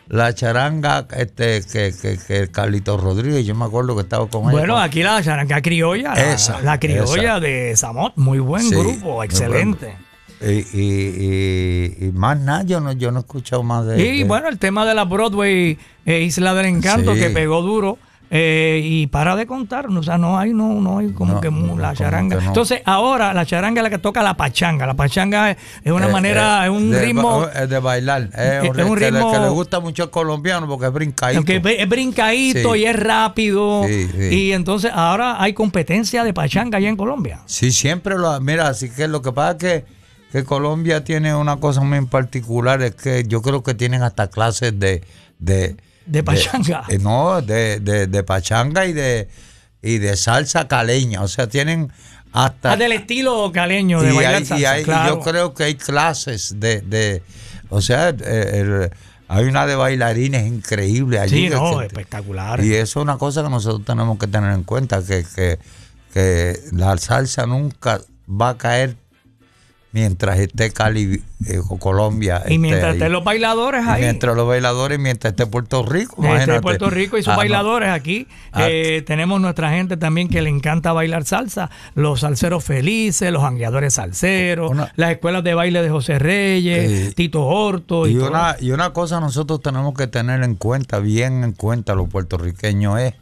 la 0.10 0.34
charanga 0.34 1.08
este, 1.16 1.62
que, 1.72 1.94
que, 2.02 2.18
que 2.18 2.48
Carlito 2.50 2.98
Rodríguez, 2.98 3.46
yo 3.46 3.56
me 3.56 3.66
acuerdo 3.66 3.96
que 3.96 4.02
estaba 4.02 4.28
con 4.28 4.44
Bueno, 4.44 4.76
ella. 4.76 4.84
aquí 4.84 5.04
la 5.04 5.22
charanga 5.24 5.62
criolla, 5.62 6.14
la, 6.16 6.34
Esa, 6.34 6.62
la 6.62 6.80
criolla 6.80 7.38
esa. 7.38 7.40
de 7.40 7.76
Samot, 7.78 8.14
muy 8.18 8.40
buen 8.40 8.64
Sí, 8.64 8.76
grupo, 8.76 9.24
excelente. 9.24 9.96
Y, 10.42 10.46
y, 10.74 11.98
y, 12.02 12.06
y 12.08 12.12
más 12.14 12.40
nada, 12.40 12.64
yo 12.64 12.80
no, 12.80 12.92
yo 12.94 13.12
no 13.12 13.20
he 13.20 13.22
escuchado 13.22 13.62
más 13.62 13.86
de 13.86 14.02
Y 14.02 14.20
de- 14.20 14.24
bueno, 14.24 14.48
el 14.50 14.58
tema 14.58 14.86
de 14.86 14.96
la 14.96 15.04
Broadway 15.06 15.78
eh, 16.06 16.22
Isla 16.22 16.54
del 16.54 16.68
Encanto 16.68 17.14
Sí. 17.14 17.20
que 17.20 17.30
pegó 17.30 17.62
duro. 17.62 17.98
Eh, 18.32 18.82
y 18.84 19.08
para 19.08 19.36
de 19.36 19.48
contar, 19.48 19.88
o 19.88 20.04
sea, 20.04 20.18
no 20.20 20.38
hay, 20.38 20.54
no, 20.54 20.76
no 20.82 21.00
hay 21.00 21.12
como 21.14 21.34
No, 21.36 21.42
que 21.42 21.50
no, 21.50 21.78
la 21.78 21.94
charanga. 21.96 22.38
que 22.38 22.44
no. 22.44 22.50
Entonces, 22.50 22.82
ahora 22.86 23.34
la 23.34 23.46
charanga 23.46 23.82
es 23.82 23.84
la 23.84 23.90
que 23.90 23.98
toca 23.98 24.22
la 24.22 24.36
pachanga. 24.38 24.86
La 24.86 24.94
pachanga 24.94 25.52
es, 25.52 25.58
una 25.92 26.08
Eh, 26.08 26.12
manera, 26.12 26.64
eh, 26.64 26.70
es 26.70 26.72
un 26.72 26.92
de, 26.92 27.02
ritmo. 27.06 27.40
ba- 27.42 27.66
de 27.66 27.80
bailar. 27.80 28.30
Es 28.36 28.70
un, 28.70 28.76
ritmo- 28.76 28.96
que 28.98 29.10
le 29.40 29.50
gusta 29.50 29.80
mucho 29.80 30.04
al 30.04 30.10
colombiano 30.12 30.68
porque 30.68 30.86
es 30.86 30.94
brincadito. 30.94 31.44
que 31.44 31.62
es 31.80 31.90
brincadito 31.90 32.74
Sí. 32.74 32.80
y 32.82 32.86
es 32.86 32.96
rápido. 33.00 33.84
Sí, 33.88 34.08
sí. 34.12 34.36
Y 34.36 34.52
entonces 34.54 34.92
ahora 34.94 35.42
hay 35.42 35.54
competencia 35.54 36.24
de 36.24 36.34
pachanga 36.34 36.78
allá 36.78 36.90
en 36.90 36.98
Colombia. 36.98 37.40
Sí, 37.46 37.72
siempre 37.72 38.16
lo. 38.18 38.40
Mira, 38.42 38.68
así 38.68 38.90
que 38.90 39.08
lo 39.08 39.22
que 39.22 39.32
pasa 39.32 39.52
es 39.52 39.58
que, 39.58 39.86
que 40.32 40.44
Colombia 40.44 41.04
tiene 41.04 41.34
una 41.34 41.58
cosa 41.58 41.82
muy 41.82 41.98
en 41.98 42.06
particular, 42.06 42.82
es 42.84 42.94
que 42.94 43.24
yo 43.28 43.42
creo 43.42 43.64
que 43.64 43.74
tienen 43.74 44.04
hasta 44.04 44.28
clases 44.30 44.80
de. 44.80 45.04
De, 45.40 45.76
De 46.12 46.24
pachanga. 46.24 46.84
eh, 46.90 46.98
no, 47.00 47.42
de, 47.42 47.80
de, 47.80 48.08
de 48.08 48.24
pachanga 48.24 48.86
y 48.86 48.94
de, 48.94 49.28
y 49.82 49.98
de 50.00 50.16
salsa 50.18 50.68
caleña. 50.68 51.22
O 51.22 51.28
sea, 51.28 51.48
tienen 51.48 51.92
hasta. 52.34 52.74
Ah, 52.74 52.78
del 52.78 52.92
estilo 52.94 53.52
caleño 53.52 54.02
de 54.02 54.12
y 54.12 54.16
bailar 54.16 54.44
hay- 54.52 54.62
y 54.62 54.66
hay- 54.66 54.84
claro. 54.84 55.16
yo 55.16 55.22
creo 55.22 55.54
que 55.54 55.64
hay 55.66 55.76
clases 55.76 56.60
de. 56.60 56.82
de 56.82 57.22
o 57.70 57.82
sea, 57.82 58.10
eh, 58.10 58.50
el- 58.56 58.90
hay 59.32 59.46
una 59.46 59.68
de 59.68 59.76
bailarines 59.76 60.48
increíble 60.48 61.20
allí. 61.20 61.44
Sí, 61.48 61.50
no, 61.50 61.82
espectacular. 61.84 62.64
y 62.64 62.74
eso 62.74 63.00
es 63.00 63.04
una 63.04 63.20
cosa 63.20 63.44
que 63.44 63.50
nosotros 63.50 63.86
tenemos 63.86 64.18
que 64.18 64.26
tener 64.26 64.52
en 64.54 64.64
cuenta, 64.64 65.04
que, 65.06 65.24
que, 65.36 65.60
que 66.12 66.60
la 66.72 66.98
salsa 66.98 67.46
nunca 67.46 68.02
va 68.28 68.50
a 68.50 68.58
caer 68.58 68.96
mientras 69.92 70.38
esté 70.40 70.72
Cali 70.72 71.22
eh, 71.48 71.60
o 71.68 71.78
Colombia. 71.78 72.38
Y 72.46 72.54
esté 72.54 72.58
mientras 72.60 72.94
estén 72.94 73.12
los 73.12 73.24
bailadores 73.24 73.84
Y 73.86 73.90
ahí. 73.90 74.02
mientras 74.04 74.36
los 74.36 74.48
bailadores, 74.48 75.00
mientras 75.00 75.32
esté 75.32 75.48
Puerto 75.48 75.84
Rico. 75.84 76.16
Este, 76.18 76.28
imagínate. 76.28 76.62
Puerto 76.62 76.90
Rico 76.90 77.18
y 77.18 77.22
sus 77.24 77.30
Ah, 77.30 77.32
no. 77.34 77.38
bailadores 77.38 77.90
aquí. 77.90 78.28
Ah. 78.52 78.68
Eh, 78.70 79.02
tenemos 79.06 79.42
nuestra 79.42 79.72
gente 79.72 79.98
también 79.98 80.30
que 80.30 80.42
le 80.42 80.50
encanta 80.50 80.94
bailar 80.94 81.26
salsa. 81.26 81.70
Los 81.96 82.20
salseros 82.20 82.64
felices, 82.64 83.32
los 83.32 83.42
jangueadores 83.42 83.96
salseros, 83.96 84.70
Una- 84.72 84.92
las 84.96 85.12
escuelas 85.12 85.44
de 85.44 85.54
baile 85.56 85.82
de 85.82 85.90
José 85.90 86.20
Reyes. 86.20 87.16
Tito 87.16 87.46
Horto 87.46 88.08
y, 88.08 88.12
Y 88.12 88.16
todo. 88.16 88.30
una, 88.30 88.56
y 88.60 88.72
una 88.72 88.94
cosa 88.94 89.20
nosotros 89.20 89.62
tenemos 89.62 89.94
que 89.96 90.08
tener 90.08 90.44
en 90.44 90.56
cuenta, 90.56 91.00
bien 91.00 91.44
en 91.44 91.54
cuenta 91.54 91.96
los 91.96 92.10
puertorriqueños 92.10 93.00
es, 93.00 93.14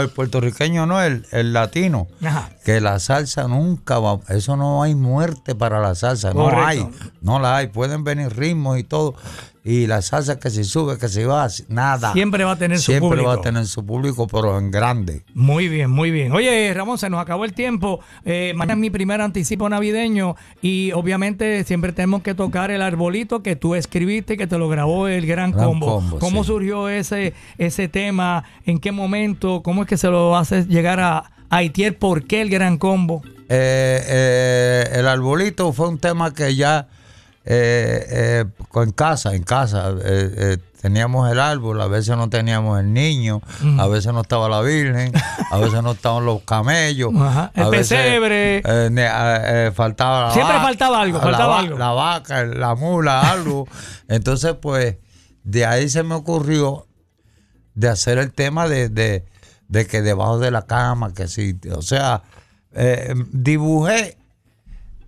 el 0.00 0.08
puertorriqueño 0.08 0.86
no, 0.86 1.02
el, 1.02 1.26
el 1.32 1.52
latino, 1.52 2.08
Ajá. 2.24 2.50
que 2.64 2.80
la 2.80 2.98
salsa 2.98 3.46
nunca 3.48 3.98
va, 3.98 4.20
eso 4.28 4.56
no 4.56 4.82
hay 4.82 4.94
muerte 4.94 5.54
para 5.54 5.80
la 5.80 5.94
salsa, 5.94 6.32
no 6.32 6.48
hay, 6.48 6.88
no 7.20 7.38
la 7.38 7.56
hay, 7.56 7.66
pueden 7.66 8.04
venir 8.04 8.34
ritmos 8.36 8.78
y 8.78 8.84
todo, 8.84 9.14
y 9.64 9.86
la 9.86 10.02
salsa 10.02 10.40
que 10.40 10.50
se 10.50 10.64
sube, 10.64 10.98
que 10.98 11.08
se 11.08 11.24
va, 11.24 11.46
nada. 11.68 12.12
Siempre 12.12 12.42
va 12.42 12.52
a 12.52 12.56
tener 12.58 12.78
su 12.78 12.86
Siempre 12.90 13.10
público. 13.10 13.28
va 13.28 13.34
a 13.34 13.40
tener 13.40 13.64
su 13.66 13.86
público, 13.86 14.26
pero 14.26 14.58
en 14.58 14.72
grande. 14.72 15.22
Muy 15.34 15.68
bien, 15.68 15.88
muy 15.88 16.10
bien. 16.10 16.32
Oye, 16.32 16.72
Ramón, 16.74 16.98
se 16.98 17.08
nos 17.08 17.20
acabó 17.20 17.44
el 17.44 17.52
tiempo. 17.52 18.00
Eh, 18.24 18.54
mañana 18.56 18.72
es 18.74 18.78
mi 18.80 18.90
primer 18.90 19.20
anticipo 19.20 19.68
navideño 19.68 20.34
y 20.62 20.90
obviamente 20.92 21.62
siempre 21.62 21.92
tenemos 21.92 22.22
que 22.22 22.34
tocar 22.34 22.72
el 22.72 22.82
arbolito 22.82 23.42
que 23.44 23.54
tú 23.54 23.76
escribiste, 23.76 24.36
que 24.36 24.48
te 24.48 24.58
lo 24.58 24.68
grabó 24.68 25.06
el 25.06 25.26
Gran, 25.26 25.52
Gran 25.52 25.64
Combo. 25.64 25.86
Combo, 25.94 26.18
¿Cómo 26.18 26.42
sí. 26.42 26.48
surgió 26.48 26.88
ese, 26.88 27.34
ese 27.56 27.86
tema? 27.86 28.42
¿En 28.66 28.80
qué 28.80 28.90
momento? 28.90 29.62
¿Cómo 29.62 29.82
es 29.82 29.88
que 29.88 29.96
se 29.96 30.08
lo 30.08 30.36
haces 30.36 30.66
llegar 30.66 30.98
a 30.98 31.30
Haitier? 31.50 31.96
¿Por 31.96 32.24
qué 32.24 32.40
el 32.42 32.50
Gran 32.50 32.78
Combo? 32.78 33.22
Eh, 33.48 34.02
eh, 34.08 34.88
el 34.94 35.06
arbolito 35.06 35.72
fue 35.72 35.88
un 35.88 35.98
tema 35.98 36.34
que 36.34 36.56
ya 36.56 36.88
eh, 37.44 38.06
eh, 38.08 38.44
en 38.76 38.92
casa, 38.92 39.34
en 39.34 39.42
casa, 39.42 39.90
eh, 39.90 40.30
eh, 40.36 40.56
teníamos 40.80 41.30
el 41.30 41.38
árbol, 41.40 41.80
a 41.80 41.86
veces 41.86 42.16
no 42.16 42.28
teníamos 42.28 42.78
el 42.80 42.92
niño, 42.92 43.40
a 43.78 43.86
veces 43.88 44.12
no 44.12 44.20
estaba 44.22 44.48
la 44.48 44.60
Virgen, 44.62 45.12
a 45.50 45.56
veces 45.58 45.82
no 45.82 45.92
estaban 45.92 46.24
los 46.24 46.42
camellos, 46.42 47.12
Ajá, 47.20 47.50
el 47.54 47.62
a 47.64 47.70
pesebre. 47.70 48.62
faltaba 49.74 50.26
la 50.28 50.30
Siempre 50.32 50.54
vaca, 50.54 50.66
faltaba 50.66 51.00
algo, 51.02 51.18
la 51.18 51.24
faltaba 51.24 51.46
va- 51.54 51.60
algo. 51.60 51.78
La 51.78 51.90
vaca, 51.92 52.44
la 52.44 52.74
mula, 52.74 53.20
algo. 53.32 53.66
Entonces, 54.08 54.54
pues, 54.60 54.96
de 55.44 55.66
ahí 55.66 55.88
se 55.88 56.02
me 56.02 56.14
ocurrió 56.14 56.86
de 57.74 57.88
hacer 57.88 58.18
el 58.18 58.32
tema 58.32 58.68
de, 58.68 58.88
de, 58.88 59.24
de 59.68 59.86
que 59.86 60.02
debajo 60.02 60.38
de 60.38 60.50
la 60.50 60.62
cama, 60.66 61.12
que 61.14 61.26
sí, 61.28 61.58
o 61.74 61.82
sea, 61.82 62.22
eh, 62.74 63.14
dibujé 63.32 64.16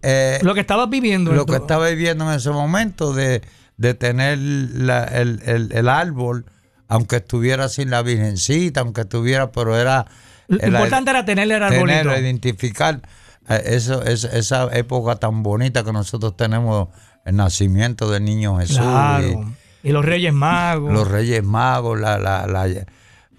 eh, 0.04 0.38
Lo 0.42 0.54
que 0.54 0.60
estabas 0.60 0.88
viviendo. 0.90 1.32
lo 1.32 1.46
que 1.46 1.56
estaba 1.56 1.88
viviendo 1.88 2.30
en 2.30 2.36
ese 2.36 2.50
momento 2.50 3.12
de, 3.14 3.42
de 3.76 3.94
tener 3.94 4.38
la- 4.38 5.04
el, 5.04 5.40
el- 5.44 5.72
el 5.72 5.88
árbol, 5.88 6.44
aunque 6.88 7.16
estuviera 7.16 7.68
sin 7.68 7.90
la 7.90 8.02
virgencita, 8.02 8.80
aunque 8.80 9.00
estuviera, 9.02 9.50
pero 9.52 9.76
era... 9.76 10.06
Lo 10.48 10.64
importante 10.66 11.10
era 11.10 11.24
tener 11.24 11.50
el 11.50 11.62
arbolito. 11.62 11.86
tenerlo, 11.86 12.18
identificar 12.18 13.00
eh, 13.48 13.62
eso, 13.64 14.02
es, 14.04 14.24
esa 14.24 14.68
época 14.76 15.16
tan 15.16 15.42
bonita 15.42 15.82
que 15.84 15.92
nosotros 15.92 16.36
tenemos, 16.36 16.88
el 17.24 17.36
nacimiento 17.36 18.10
del 18.10 18.24
niño 18.24 18.58
Jesús. 18.58 18.76
Claro. 18.78 19.54
Y, 19.82 19.90
los 19.92 20.04
Reyes 20.04 20.32
Magos. 20.34 20.92
Los 20.92 21.08
Reyes 21.08 21.42
Magos, 21.42 21.98
la, 21.98 22.18
la, 22.18 22.46
la, 22.46 22.68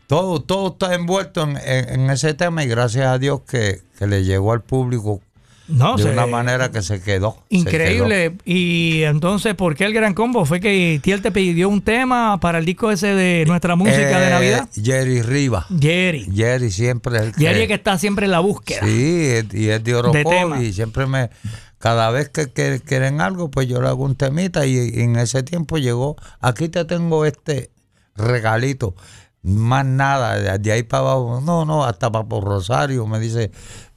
todo, 0.07 0.41
todo 0.41 0.69
está 0.73 0.93
envuelto 0.95 1.43
en, 1.43 1.57
en- 1.57 1.89
en 2.01 2.09
ese 2.09 2.33
tema 2.33 2.63
y 2.63 2.67
gracias 2.67 3.05
a 3.07 3.17
Dios 3.19 3.41
que, 3.47 3.81
que 3.97 4.07
le 4.07 4.23
llegó 4.23 4.51
al 4.53 4.61
público 4.61 5.21
no 5.67 5.97
de 5.97 6.05
una 6.11 6.25
manera 6.27 6.71
que 6.71 6.81
se 6.81 7.01
quedó. 7.01 7.37
se 7.49 7.57
Increíble. 7.57 8.35
Y 8.45 9.01
entonces, 9.03 9.55
¿por 9.55 9.75
qué 9.75 9.85
el 9.85 9.93
gran 9.93 10.13
combo? 10.13 10.45
Fue 10.45 10.59
que 10.59 10.99
Tiel 11.01 11.21
te 11.21 11.31
pidió 11.31 11.69
un 11.69 11.81
tema 11.81 12.39
para 12.39 12.59
el 12.59 12.65
disco 12.65 12.91
ese 12.91 13.07
de 13.15 13.45
nuestra 13.47 13.75
música 13.75 14.19
de 14.19 14.27
Eh, 14.27 14.29
Navidad. 14.29 14.69
Jerry 14.75 15.21
Riva. 15.21 15.65
Jerry. 15.79 16.29
Jerry 16.33 16.71
siempre 16.71 17.17
es 17.17 17.21
el 17.23 17.33
Jerry 17.33 17.61
es 17.61 17.67
que 17.67 17.73
está 17.73 17.97
siempre 17.97 18.25
en 18.25 18.31
la 18.31 18.39
búsqueda. 18.39 18.81
Sí, 18.85 19.31
y 19.53 19.67
es 19.69 19.83
de 19.83 19.95
Orocovi 19.95 20.65
y 20.65 20.73
siempre 20.73 21.05
me... 21.07 21.29
Cada 21.77 22.09
vez 22.09 22.29
que, 22.29 22.51
que 22.51 22.79
quieren 22.83 23.21
algo, 23.21 23.51
pues 23.51 23.67
yo 23.67 23.79
le 23.81 23.87
hago 23.89 24.03
un 24.05 24.15
temita 24.15 24.65
y, 24.65 24.75
y 24.75 25.01
en 25.01 25.17
ese 25.17 25.43
tiempo 25.43 25.77
llegó, 25.77 26.15
aquí 26.39 26.67
te 26.67 26.83
tengo 26.85 27.25
este 27.25 27.69
regalito, 28.15 28.95
más 29.43 29.85
nada, 29.85 30.39
de, 30.39 30.57
de 30.57 30.71
ahí 30.71 30.83
para 30.83 31.01
abajo, 31.01 31.41
no, 31.45 31.65
no, 31.65 31.83
hasta 31.85 32.11
para 32.11 32.25
por 32.25 32.43
Rosario, 32.43 33.05
me 33.05 33.19
dice, 33.19 33.51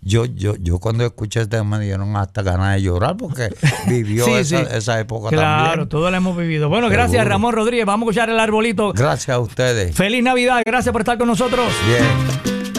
yo, 0.09 0.25
yo, 0.25 0.55
yo 0.61 0.79
cuando 0.79 1.05
escuché 1.05 1.43
este 1.43 1.59
tema 1.59 1.79
me 1.79 1.85
dieron 1.85 2.17
hasta 2.17 2.43
ganas 2.43 2.75
de 2.75 2.83
llorar 2.83 3.17
porque 3.17 3.49
vivió 3.87 4.25
Sí, 4.25 4.33
esa, 4.33 4.61
sí. 4.61 4.67
esa 4.73 4.99
época 5.01 5.29
Claro, 5.29 5.69
también. 5.71 5.89
todo 5.91 6.11
lo 6.11 6.17
hemos 6.17 6.37
vivido. 6.37 6.69
Bueno, 6.69 6.89
gracias. 6.89 7.27
Ramón 7.27 7.55
Rodríguez. 7.55 7.85
Vamos 7.87 8.07
a 8.07 8.11
escuchar 8.11 8.31
el 8.31 8.41
arbolito. 8.41 8.93
Gracias 8.95 9.29
a 9.37 9.39
ustedes. 9.39 9.95
Feliz 9.95 10.23
Navidad, 10.23 10.63
gracias 10.65 10.93
por 10.93 11.03
estar 11.03 11.19
con 11.19 11.29
nosotros. 11.29 11.67
Bien. 11.87 12.05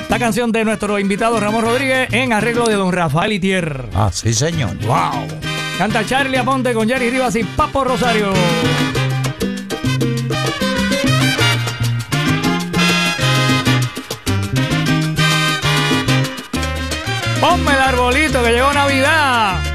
La 0.09 0.17
canción 0.17 0.51
de 0.51 0.65
nuestro 0.65 0.97
invitado 0.97 1.39
Ramón 1.39 1.63
Rodríguez 1.63 2.11
en 2.11 2.33
arreglo 2.33 2.65
de 2.67 2.73
don 2.73 2.91
Rafael 2.91 3.31
Itier. 3.31 3.85
Ah, 3.93 4.09
sí, 4.11 4.33
señor. 4.33 4.75
¡Wow! 4.85 5.27
Canta 5.77 6.03
Charlie 6.05 6.37
Aponte 6.37 6.73
con 6.73 6.89
Jerry 6.89 7.11
Rivas 7.11 7.35
y 7.35 7.43
Papo 7.43 7.83
Rosario. 7.83 8.33
Ponme 17.39 17.71
el 17.71 17.79
arbolito 17.79 18.43
que 18.43 18.51
llegó 18.51 18.73
Navidad. 18.73 19.68